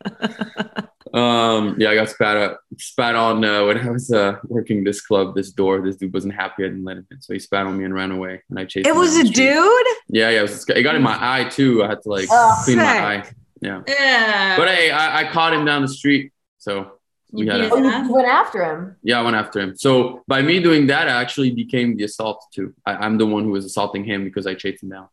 Um, 1.12 1.76
yeah, 1.80 1.90
I 1.90 1.96
got 1.96 2.10
spat 2.10 2.38
at, 2.38 2.58
spat 2.78 3.16
on 3.16 3.44
uh, 3.44 3.66
when 3.66 3.80
I 3.80 3.90
was 3.90 4.12
uh, 4.12 4.36
working 4.48 4.84
this 4.84 5.02
club, 5.02 5.34
this 5.34 5.52
door. 5.52 5.82
This 5.82 5.96
dude 5.96 6.14
wasn't 6.14 6.36
happy 6.36 6.64
I 6.64 6.68
didn't 6.68 6.84
let 6.84 6.98
him 6.98 7.08
in, 7.10 7.20
so 7.20 7.34
he 7.34 7.40
spat 7.40 7.66
on 7.66 7.76
me 7.80 7.84
and 7.86 7.96
ran 7.96 8.12
away. 8.12 8.44
And 8.52 8.60
I 8.60 8.66
chased. 8.66 8.86
It 8.88 8.94
was 8.96 9.16
a 9.16 9.22
street. 9.26 9.34
dude. 9.34 9.88
Yeah, 10.08 10.30
yeah, 10.30 10.40
it, 10.40 10.42
was, 10.44 10.70
it 10.70 10.84
got 10.84 10.94
in 10.94 11.02
my 11.02 11.18
eye 11.20 11.46
too. 11.50 11.84
I 11.84 11.88
had 11.88 12.04
to 12.04 12.10
like 12.10 12.28
Oh, 12.30 12.62
clean 12.64 12.78
my 12.78 12.84
eye. 13.16 13.24
Yeah, 13.60 13.82
Yeah. 13.88 14.56
but 14.56 14.68
hey, 14.68 14.92
I, 14.92 15.22
I 15.28 15.32
caught 15.32 15.52
him 15.52 15.66
down 15.66 15.82
the 15.82 15.88
street, 15.88 16.32
so 16.60 16.99
we 17.32 17.46
You 17.46 17.52
had 17.52 17.62
a, 17.62 17.70
Oh, 17.72 17.78
you 17.78 18.14
went 18.14 18.28
after 18.28 18.64
him. 18.64 18.96
yeah, 19.04 19.20
I 19.20 19.22
went 19.24 19.36
after 19.36 19.60
him. 19.60 19.76
So 19.76 20.24
by 20.28 20.42
me 20.42 20.60
doing 20.62 20.88
that, 20.88 21.08
I 21.08 21.22
actually 21.22 21.52
became 21.52 21.96
the 21.98 22.04
assault 22.06 22.44
too. 22.54 22.74
I, 22.86 22.94
I'm 22.96 23.18
the 23.18 23.26
one 23.26 23.44
who 23.44 23.52
was 23.52 23.66
assaulting 23.66 24.04
him 24.04 24.24
because 24.24 24.48
I 24.48 24.54
chased 24.56 24.82
him 24.84 24.90
down. 24.90 25.08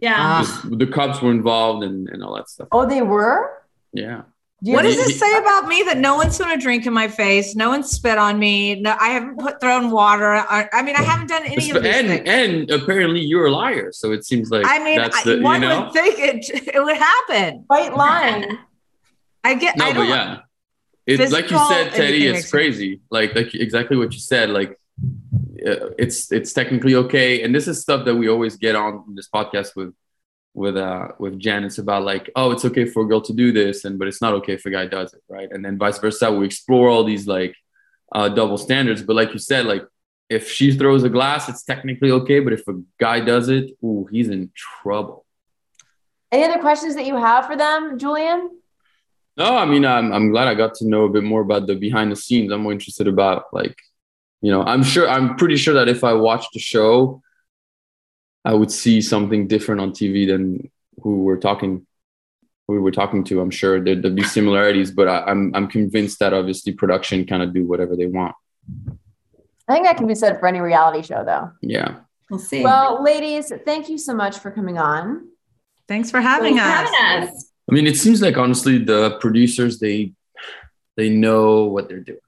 Yeah. 0.00 0.14
Ah. 0.18 0.62
The 0.70 0.86
cops 0.86 1.22
were 1.22 1.30
involved 1.30 1.84
and, 1.84 2.08
and 2.08 2.22
all 2.22 2.34
that 2.36 2.48
stuff. 2.48 2.68
Oh, 2.72 2.86
they 2.86 3.02
were? 3.02 3.62
Yeah. 3.92 4.22
Do 4.62 4.72
What 4.72 4.82
does 4.82 4.94
he- 4.94 5.02
this 5.02 5.18
say 5.20 5.36
about 5.36 5.68
me 5.68 5.82
that 5.82 5.98
no 5.98 6.16
one's 6.16 6.38
going 6.38 6.56
to 6.56 6.62
drink 6.62 6.86
in 6.86 6.92
my 6.92 7.06
face? 7.08 7.54
No 7.54 7.68
one 7.68 7.82
spit 7.84 8.16
on 8.16 8.38
me. 8.38 8.80
No, 8.80 8.96
I 8.98 9.08
haven't 9.08 9.38
put 9.38 9.60
thrown 9.60 9.90
water. 9.90 10.32
I, 10.32 10.68
I 10.72 10.82
mean, 10.82 10.96
I 10.96 11.02
haven't 11.02 11.26
done 11.28 11.42
any 11.44 11.54
of 11.70 11.82
these 11.82 11.94
and 11.94 12.08
things. 12.08 12.22
and 12.26 12.70
apparently 12.70 13.20
you're 13.20 13.46
a 13.46 13.50
liar, 13.50 13.90
so 13.92 14.12
it 14.12 14.24
seems 14.24 14.50
like 14.50 14.64
I 14.66 14.82
mean, 14.82 14.96
that's 14.98 15.18
I, 15.18 15.22
the 15.24 15.36
you 15.36 15.58
know. 15.58 15.82
would 15.84 15.92
think 15.92 16.18
it 16.18 16.74
it 16.74 16.82
would 16.82 16.96
happen. 16.96 17.64
White 17.66 17.94
line. 17.94 18.58
I 19.42 19.54
get. 19.54 19.76
No, 19.76 19.84
I 19.84 19.88
but 19.92 19.94
don't, 19.94 20.08
yeah, 20.08 20.38
it's 21.06 21.32
like 21.32 21.50
you 21.50 21.58
said, 21.58 21.92
Teddi. 21.92 22.22
It's 22.22 22.32
makes 22.32 22.40
sense. 22.40 22.50
crazy. 22.50 23.00
Like 23.10 23.34
like 23.34 23.54
exactly 23.54 23.96
what 23.96 24.12
you 24.12 24.20
said. 24.20 24.50
Like 24.50 24.78
uh, 25.66 25.90
it's 25.98 26.32
it's 26.32 26.52
technically 26.52 26.94
okay, 26.94 27.42
and 27.42 27.54
this 27.54 27.68
is 27.68 27.80
stuff 27.80 28.04
that 28.04 28.14
we 28.14 28.28
always 28.28 28.56
get 28.56 28.74
on 28.74 29.14
this 29.14 29.28
podcast 29.28 29.76
with 29.76 29.94
with 30.54 30.76
uh 30.76 31.08
with 31.18 31.38
Jen. 31.38 31.64
It's 31.64 31.78
about 31.78 32.04
like 32.04 32.30
oh, 32.36 32.52
it's 32.52 32.64
okay 32.64 32.84
for 32.86 33.02
a 33.02 33.06
girl 33.06 33.20
to 33.22 33.32
do 33.32 33.52
this, 33.52 33.84
and 33.84 33.98
but 33.98 34.08
it's 34.08 34.22
not 34.22 34.32
okay 34.34 34.54
if 34.54 34.66
a 34.66 34.70
guy 34.70 34.86
does 34.86 35.12
it, 35.12 35.22
right? 35.28 35.48
And 35.50 35.64
then 35.64 35.78
vice 35.78 35.98
versa. 35.98 36.32
We 36.32 36.46
explore 36.46 36.88
all 36.88 37.04
these 37.04 37.26
like 37.26 37.54
uh, 38.14 38.28
double 38.28 38.58
standards, 38.58 39.02
but 39.02 39.16
like 39.16 39.32
you 39.32 39.38
said, 39.38 39.66
like 39.66 39.84
if 40.30 40.50
she 40.50 40.72
throws 40.72 41.02
a 41.04 41.08
glass, 41.08 41.48
it's 41.48 41.64
technically 41.64 42.10
okay, 42.10 42.40
but 42.40 42.52
if 42.52 42.66
a 42.68 42.80
guy 42.98 43.20
does 43.20 43.48
it, 43.48 43.70
ooh, 43.82 44.08
he's 44.10 44.28
in 44.28 44.50
trouble. 44.54 45.24
Any 46.32 46.44
other 46.44 46.60
questions 46.60 46.94
that 46.96 47.06
you 47.06 47.16
have 47.16 47.46
for 47.46 47.56
them, 47.56 47.98
Julian? 47.98 48.50
No, 49.36 49.56
I 49.56 49.64
mean, 49.64 49.84
I'm, 49.84 50.12
I'm 50.12 50.30
glad 50.30 50.48
I 50.48 50.54
got 50.54 50.74
to 50.76 50.86
know 50.86 51.04
a 51.04 51.08
bit 51.08 51.24
more 51.24 51.40
about 51.40 51.66
the 51.66 51.74
behind 51.74 52.12
the 52.12 52.16
scenes. 52.16 52.52
I'm 52.52 52.62
more 52.62 52.72
interested 52.72 53.08
about 53.08 53.46
like, 53.52 53.76
you 54.40 54.50
know, 54.50 54.62
I'm 54.62 54.82
sure, 54.82 55.08
I'm 55.08 55.36
pretty 55.36 55.56
sure 55.56 55.74
that 55.74 55.88
if 55.88 56.04
I 56.04 56.12
watched 56.12 56.52
the 56.52 56.60
show, 56.60 57.22
I 58.44 58.54
would 58.54 58.70
see 58.70 59.00
something 59.00 59.48
different 59.48 59.80
on 59.80 59.90
TV 59.90 60.26
than 60.26 60.70
who 61.02 61.24
we're 61.24 61.38
talking, 61.38 61.86
who 62.68 62.74
we 62.74 62.78
were 62.78 62.92
talking 62.92 63.24
to. 63.24 63.40
I'm 63.40 63.50
sure 63.50 63.82
there, 63.82 63.96
there'd 63.96 64.14
be 64.14 64.22
similarities, 64.22 64.92
but 64.92 65.08
I, 65.08 65.22
I'm, 65.22 65.52
I'm 65.54 65.66
convinced 65.66 66.20
that 66.20 66.32
obviously 66.32 66.72
production 66.72 67.26
kind 67.26 67.42
of 67.42 67.52
do 67.52 67.66
whatever 67.66 67.96
they 67.96 68.06
want. 68.06 68.36
I 69.66 69.74
think 69.74 69.86
that 69.86 69.96
can 69.96 70.06
be 70.06 70.14
said 70.14 70.38
for 70.38 70.46
any 70.46 70.60
reality 70.60 71.02
show, 71.02 71.24
though. 71.24 71.50
Yeah. 71.62 72.00
We'll 72.30 72.38
see. 72.38 72.62
Well, 72.62 73.02
ladies, 73.02 73.52
thank 73.64 73.88
you 73.88 73.98
so 73.98 74.14
much 74.14 74.38
for 74.38 74.50
coming 74.50 74.78
on. 74.78 75.28
Thanks 75.88 76.10
for 76.10 76.20
having 76.20 76.56
Thanks 76.56 76.90
for 76.90 76.96
having 77.02 77.28
us. 77.28 77.50
I 77.70 77.74
mean, 77.74 77.86
it 77.86 77.96
seems 77.96 78.20
like 78.20 78.36
honestly 78.36 78.78
the 78.78 79.18
producers, 79.20 79.78
they, 79.78 80.12
they 80.96 81.08
know 81.08 81.64
what 81.64 81.88
they're 81.88 82.00
doing. 82.00 82.18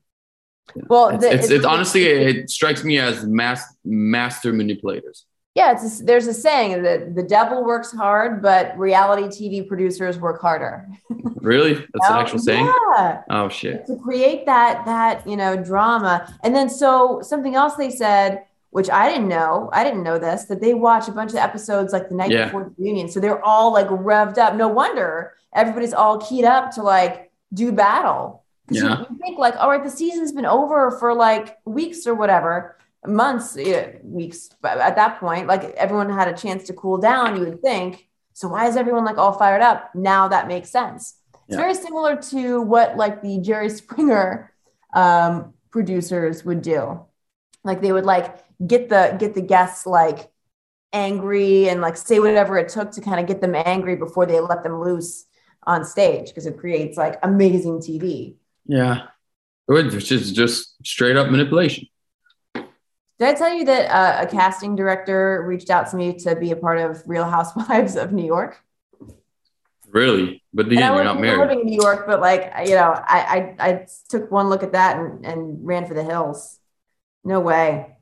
Well, 0.89 1.09
It's, 1.09 1.25
the- 1.25 1.33
it's, 1.33 1.51
it's 1.51 1.65
honestly, 1.65 2.05
it 2.05 2.51
strikes 2.51 2.85
me 2.85 2.99
as 2.99 3.25
mass, 3.25 3.63
master 3.85 4.53
manipulators. 4.53 5.25
yeah, 5.55 5.73
it's 5.73 6.01
a, 6.01 6.05
there's 6.05 6.27
a 6.27 6.35
saying 6.35 6.83
that 6.83 7.15
the 7.15 7.23
devil 7.23 7.65
works 7.65 7.93
hard, 7.93 8.43
but 8.43 8.77
reality 8.79 9.29
TV 9.29 9.67
producers 9.67 10.19
work 10.19 10.41
harder. 10.41 10.87
Really? 11.41 11.75
That's 11.75 12.09
an 12.09 12.17
oh, 12.17 12.21
actual 12.21 12.39
saying? 12.41 12.67
Yeah. 12.67 13.23
Oh 13.31 13.49
shit. 13.49 13.87
To 13.87 13.97
create 13.97 14.47
that 14.47 14.85
that 14.87 15.25
you 15.29 15.37
know 15.37 15.57
drama, 15.57 16.35
and 16.43 16.53
then 16.57 16.69
so 16.69 17.21
something 17.23 17.55
else 17.55 17.77
they 17.77 17.91
said, 17.91 18.43
which 18.77 18.91
I 18.91 19.09
didn't 19.11 19.29
know, 19.29 19.71
I 19.73 19.83
didn't 19.85 20.03
know 20.03 20.19
this, 20.19 20.45
that 20.51 20.61
they 20.61 20.75
watch 20.75 21.09
a 21.09 21.13
bunch 21.13 21.31
of 21.31 21.39
episodes 21.39 21.95
like 21.95 22.11
the 22.11 22.15
night 22.15 22.31
Yeah. 22.31 22.45
before 22.45 22.65
the 22.65 22.75
reunion, 22.77 23.09
so 23.09 23.21
they're 23.21 23.43
all 23.43 23.73
like 23.73 23.89
revved 23.89 24.37
up. 24.37 24.55
No 24.55 24.69
wonder 24.69 25.33
everybody's 25.55 25.95
all 25.95 26.19
keyed 26.21 26.45
up 26.45 26.73
to 26.73 26.83
like 26.83 27.33
do 27.55 27.73
battle. 27.73 28.45
'Cause 28.69 28.77
you- 28.77 28.85
Yeah. 28.85 29.05
you 29.09 29.17
think 29.23 29.39
like, 29.39 29.57
all 29.57 29.71
right, 29.71 29.83
the 29.83 29.89
season's 29.89 30.31
been 30.33 30.45
over 30.45 30.91
for 31.01 31.15
like 31.15 31.57
weeks 31.65 32.07
or 32.07 32.15
whatever, 32.15 32.77
months, 33.07 33.57
yeah, 33.57 33.87
weeks. 34.05 34.51
But 34.61 34.77
at 34.89 34.95
that 34.97 35.21
point, 35.21 35.47
like 35.47 35.65
everyone 35.85 36.11
had 36.11 36.29
a 36.29 36.35
chance 36.35 36.65
to 36.65 36.75
cool 36.75 36.99
down, 36.99 37.37
you 37.37 37.45
would 37.47 37.63
think. 37.63 38.07
So 38.35 38.47
why 38.49 38.67
is 38.69 38.77
everyone 38.77 39.07
like 39.07 39.17
all 39.17 39.33
fired 39.33 39.63
up? 39.63 39.95
Now 39.95 40.29
that 40.29 40.49
makes 40.49 40.69
sense. 40.69 41.15
It's 41.49 41.57
Yeah. 41.57 41.63
very 41.65 41.75
similar 41.75 42.17
to 42.33 42.61
what 42.61 42.99
like 42.99 43.23
the 43.23 43.39
Jerry 43.39 43.71
Springer 43.71 44.53
um, 44.93 45.55
producers 45.71 46.45
would 46.45 46.61
do. 46.61 47.01
Like 47.65 47.81
they 47.81 47.93
would 47.93 48.05
like 48.05 48.37
get 48.65 48.89
the 48.89 49.17
get 49.19 49.35
the 49.35 49.41
guests 49.41 49.87
like 49.87 50.31
angry 50.93 51.69
and 51.69 51.81
like 51.81 51.97
say 51.97 52.19
whatever 52.19 52.59
it 52.59 52.69
took 52.69 52.91
to 52.93 53.01
kind 53.01 53.21
of 53.21 53.27
get 53.27 53.41
them 53.41 53.55
angry 53.55 53.97
before 53.97 54.27
they 54.27 54.41
let 54.41 54.63
them 54.63 54.81
loose 54.81 55.27
on 55.65 55.85
stage 55.85 56.29
because 56.29 56.47
it 56.47 56.59
creates 56.59 56.97
like 56.97 57.19
amazing 57.23 57.79
TV. 57.79 58.37
Yeah. 58.67 59.09
It's 59.69 60.07
just 60.07 60.35
just 60.35 60.87
straight 60.87 61.17
up 61.17 61.31
manipulation. 61.31 61.89
Did 62.55 63.29
I 63.29 63.35
tell 63.35 63.53
you 63.53 63.65
that 63.65 63.91
uh, 63.91 64.27
a 64.27 64.31
casting 64.31 64.77
director 64.77 65.43
reached 65.47 65.71
out 65.71 65.91
to 65.91 65.97
me 65.97 66.15
to 66.21 66.37
be 66.37 66.51
a 66.51 66.57
part 66.57 66.79
of 66.79 67.03
Real 67.07 67.25
Housewives 67.25 67.97
of 67.97 68.13
New 68.13 68.25
York? 68.25 68.63
Really. 69.89 70.43
But 70.53 70.67
again, 70.67 70.95
you're 70.95 71.05
not 71.05 71.21
living 71.21 71.61
in 71.61 71.67
New 71.67 71.81
York, 71.81 72.07
but 72.07 72.21
like 72.21 72.53
you 72.69 72.75
know, 72.75 72.93
I 72.93 73.57
I, 73.59 73.69
I 73.69 73.87
took 74.09 74.31
one 74.31 74.49
look 74.49 74.63
at 74.63 74.73
that 74.73 74.99
and, 74.99 75.25
and 75.25 75.67
ran 75.67 75.87
for 75.87 75.95
the 75.95 76.05
hills. 76.05 76.59
No 77.25 77.41
way. 77.41 77.96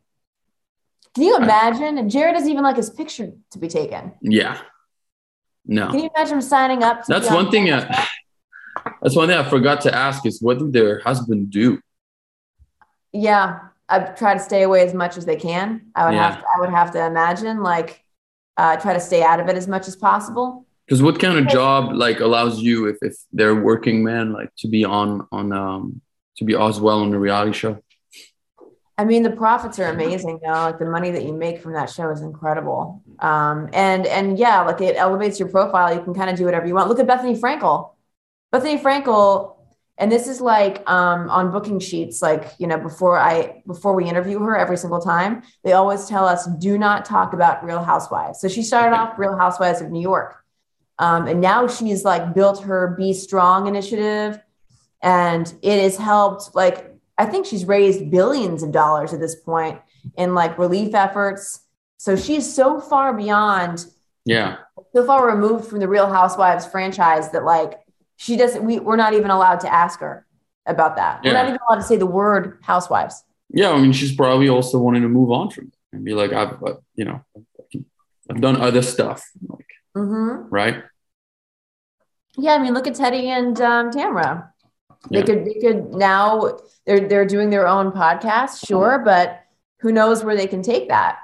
Can 1.15 1.25
you 1.25 1.37
imagine? 1.37 1.99
And 1.99 2.11
Jared 2.11 2.35
doesn't 2.35 2.51
even 2.51 2.65
like 2.65 2.77
his 2.77 2.91
picture 2.91 3.33
to 3.53 3.59
be 3.59 3.69
taken. 3.69 4.13
Yeah. 4.21 4.59
No. 5.65 5.89
Can 5.91 6.01
you 6.01 6.11
imagine 6.15 6.43
signing 6.43 6.83
up? 6.83 7.07
That's 7.07 7.29
on 7.29 7.35
one 7.37 7.51
thing. 7.51 7.71
Uh, 7.71 8.05
that's 9.01 9.17
one 9.17 9.29
thing 9.29 9.39
I 9.39 9.49
forgot 9.49 9.81
to 9.83 9.95
ask 9.95 10.27
is 10.27 10.43
what 10.43 10.59
did 10.59 10.73
their 10.73 11.01
husband 11.01 11.51
do? 11.51 11.81
yeah, 13.13 13.61
I 13.89 14.01
try 14.01 14.35
to 14.35 14.41
stay 14.41 14.63
away 14.65 14.81
as 14.85 14.93
much 14.93 15.17
as 15.17 15.25
they 15.25 15.37
can. 15.37 15.83
I 15.95 16.07
would 16.07 16.15
Yeah. 16.15 16.31
have 16.33 16.41
to, 16.41 16.47
I 16.57 16.61
would 16.61 16.71
have 16.71 16.91
to 16.93 17.07
imagine 17.07 17.63
like 17.63 18.05
uh, 18.57 18.77
try 18.77 18.93
to 18.93 19.01
stay 19.01 19.23
out 19.23 19.39
of 19.41 19.49
it 19.49 19.57
as 19.57 19.69
much 19.69 19.87
as 19.87 19.95
possible. 19.95 20.67
Because 20.87 21.01
what 21.01 21.21
kind 21.21 21.39
of 21.39 21.47
job 21.47 21.93
like 21.95 22.19
allows 22.21 22.61
you 22.61 22.87
if 22.89 22.97
if 23.03 23.15
they're 23.33 23.55
working 23.55 24.03
man 24.03 24.33
like 24.33 24.51
to 24.59 24.69
be 24.69 24.85
on 24.85 25.27
on 25.33 25.53
um 25.53 26.01
to 26.39 26.45
be 26.45 26.55
as 26.57 26.81
well 26.81 27.01
on 27.01 27.15
a 27.15 27.19
reality 27.19 27.53
show? 27.53 27.79
I 28.97 29.05
mean, 29.05 29.25
the 29.25 29.31
profits 29.31 29.79
are 29.81 29.89
amazing. 29.89 30.41
Know, 30.43 30.53
like 30.53 30.79
the 30.79 30.85
money 30.85 31.11
that 31.11 31.25
you 31.25 31.33
make 31.33 31.61
from 31.61 31.73
that 31.73 31.91
show 31.91 32.11
is 32.11 32.21
incredible. 32.21 33.03
Um, 33.19 33.69
and 33.73 34.07
and 34.07 34.39
yeah, 34.39 34.63
like 34.63 34.81
it 34.81 34.97
elevates 34.97 35.39
your 35.39 35.49
profile. 35.49 35.93
You 35.93 36.03
can 36.03 36.15
kind 36.15 36.31
of 36.31 36.37
do 36.37 36.45
whatever 36.45 36.67
you 36.67 36.75
want. 36.75 36.89
Look 36.89 37.01
at 37.01 37.07
Bethenny 37.07 37.39
Frankel. 37.39 37.91
Bethenny 38.55 38.81
Frankel, 38.81 39.57
and 39.99 40.13
this 40.13 40.29
is 40.29 40.41
like 40.41 40.89
um, 40.89 41.29
on 41.29 41.51
booking 41.51 41.81
sheets. 41.81 42.23
Like 42.23 42.53
you 42.59 42.69
know, 42.69 42.79
before 42.79 43.19
I 43.19 43.63
before 43.67 43.95
we 43.95 44.09
interview 44.09 44.39
her 44.39 44.57
every 44.57 44.77
single 44.77 45.01
time, 45.01 45.43
they 45.65 45.73
always 45.73 46.07
tell 46.07 46.25
us 46.25 46.47
do 46.59 46.79
not 46.79 47.05
talk 47.05 47.33
about 47.33 47.65
Real 47.65 47.83
Housewives. 47.83 48.41
So 48.41 48.47
she 48.47 48.63
started 48.63 48.95
off 48.97 49.19
Real 49.19 49.37
Housewives 49.37 49.81
of 49.81 49.91
New 49.91 50.03
York, 50.03 50.37
um, 51.01 51.27
and 51.27 51.41
now 51.41 51.67
she's 51.67 52.05
like 52.05 52.33
built 52.33 52.63
her 52.63 52.97
BStrong 52.99 53.67
initiative, 53.67 54.39
and 55.03 55.53
it 55.63 55.83
has 55.83 55.97
helped 55.97 56.55
like 56.55 56.94
I 57.17 57.27
think 57.27 57.47
she's 57.47 57.65
raised 57.65 58.11
billions 58.11 58.63
of 58.63 58.73
dollars 58.73 59.13
at 59.13 59.21
this 59.21 59.35
point 59.37 59.81
in 60.17 60.35
like 60.35 60.59
relief 60.59 60.95
efforts. 60.95 61.61
So 61.99 62.17
she's 62.17 62.53
so 62.53 62.81
far 62.81 63.15
beyond, 63.15 63.87
Yeah. 64.25 64.57
so 64.95 65.07
far 65.07 65.27
removed 65.27 65.67
from 65.67 65.79
the 65.79 65.89
Real 65.89 66.09
Housewives 66.13 66.67
franchise 66.67 67.31
that 67.31 67.45
like 67.45 67.79
she 68.17 68.37
doesn't. 68.37 68.65
We 68.65 68.79
we're 68.81 68.97
not 68.97 69.15
even 69.15 69.31
allowed 69.31 69.61
to 69.61 69.73
ask 69.73 70.01
her 70.01 70.27
about 70.67 70.97
that. 70.97 71.23
We're 71.25 71.33
not 71.33 71.47
even 71.47 71.59
allowed 71.69 71.77
to 71.81 71.83
say 71.87 71.97
the 71.97 72.07
word 72.07 72.59
housewives. 72.63 73.23
Yeah. 73.51 73.71
I 73.71 73.81
mean, 73.81 73.93
she's 73.93 74.15
probably 74.15 74.49
also 74.49 74.79
wanting 74.79 75.03
to 75.03 75.09
move 75.09 75.31
on 75.31 75.51
from 75.51 75.69
it 75.69 75.75
and 75.93 76.05
be 76.05 76.15
like, 76.15 76.33
I've, 76.33 76.63
uh, 76.63 76.75
you 76.97 77.05
know, 77.05 77.25
I've 78.31 78.41
done 78.41 78.57
other 78.57 78.83
stuff, 78.83 79.23
like, 79.49 79.67
hmm 79.95 80.47
right? 80.51 80.83
Yeah, 82.37 82.55
I 82.55 82.59
mean, 82.59 82.75
look 82.75 82.87
at 82.87 82.95
Teddi 82.95 83.25
and 83.27 83.61
um, 83.61 83.91
Tamra. 83.91 84.51
They 85.11 85.19
Yeah. 85.19 85.25
could 85.25 85.45
they 85.45 85.55
could 85.61 85.95
now 85.95 86.59
they're 86.87 87.07
they're 87.09 87.27
doing 87.27 87.51
their 87.51 87.67
own 87.69 87.93
podcast, 87.93 88.67
sure, 88.67 88.99
but 89.05 89.41
who 89.81 89.93
knows 89.93 90.25
where 90.25 90.37
they 90.37 90.47
can 90.47 90.63
take 90.63 90.89
that? 90.89 91.19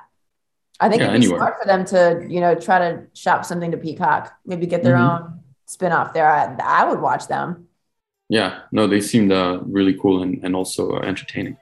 I 0.81 0.89
think 0.89 1.01
Yeah, 1.03 1.09
it'd 1.09 1.21
be 1.21 1.27
anywhere. 1.27 1.39
smart 1.41 1.55
for 1.61 1.67
them 1.67 1.85
to 1.87 2.27
you 2.29 2.41
know 2.41 2.55
try 2.55 2.79
to 2.79 3.03
shop 3.15 3.45
something 3.45 3.71
to 3.71 3.77
Peacock, 3.77 4.33
maybe 4.47 4.67
get 4.67 4.83
their 4.83 4.97
Mhm. 4.97 5.21
own 5.21 5.41
spin 5.67 5.93
off 5.93 6.13
there. 6.13 6.29
I, 6.31 6.57
I 6.63 6.89
would 6.89 7.01
watch 7.01 7.27
them. 7.29 7.67
Yeah. 8.29 8.61
No, 8.73 8.87
they 8.87 9.01
seemed 9.01 9.33
uh, 9.33 9.61
really 9.65 9.95
cool 9.95 10.23
and, 10.23 10.43
and 10.45 10.55
also 10.55 10.93
uh, 10.97 11.01
entertaining. 11.01 11.57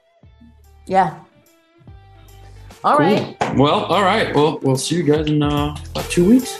Yeah. 0.85 1.15
All 2.83 2.95
Cool. 2.97 3.05
right. 3.05 3.37
Well, 3.57 3.85
all 3.85 4.03
right. 4.03 4.33
Well, 4.33 4.59
we'll 4.61 4.77
see 4.77 4.95
you 4.95 5.03
guys 5.03 5.27
in 5.27 5.41
uh, 5.43 5.75
about 5.91 6.05
two 6.09 6.27
weeks. 6.29 6.59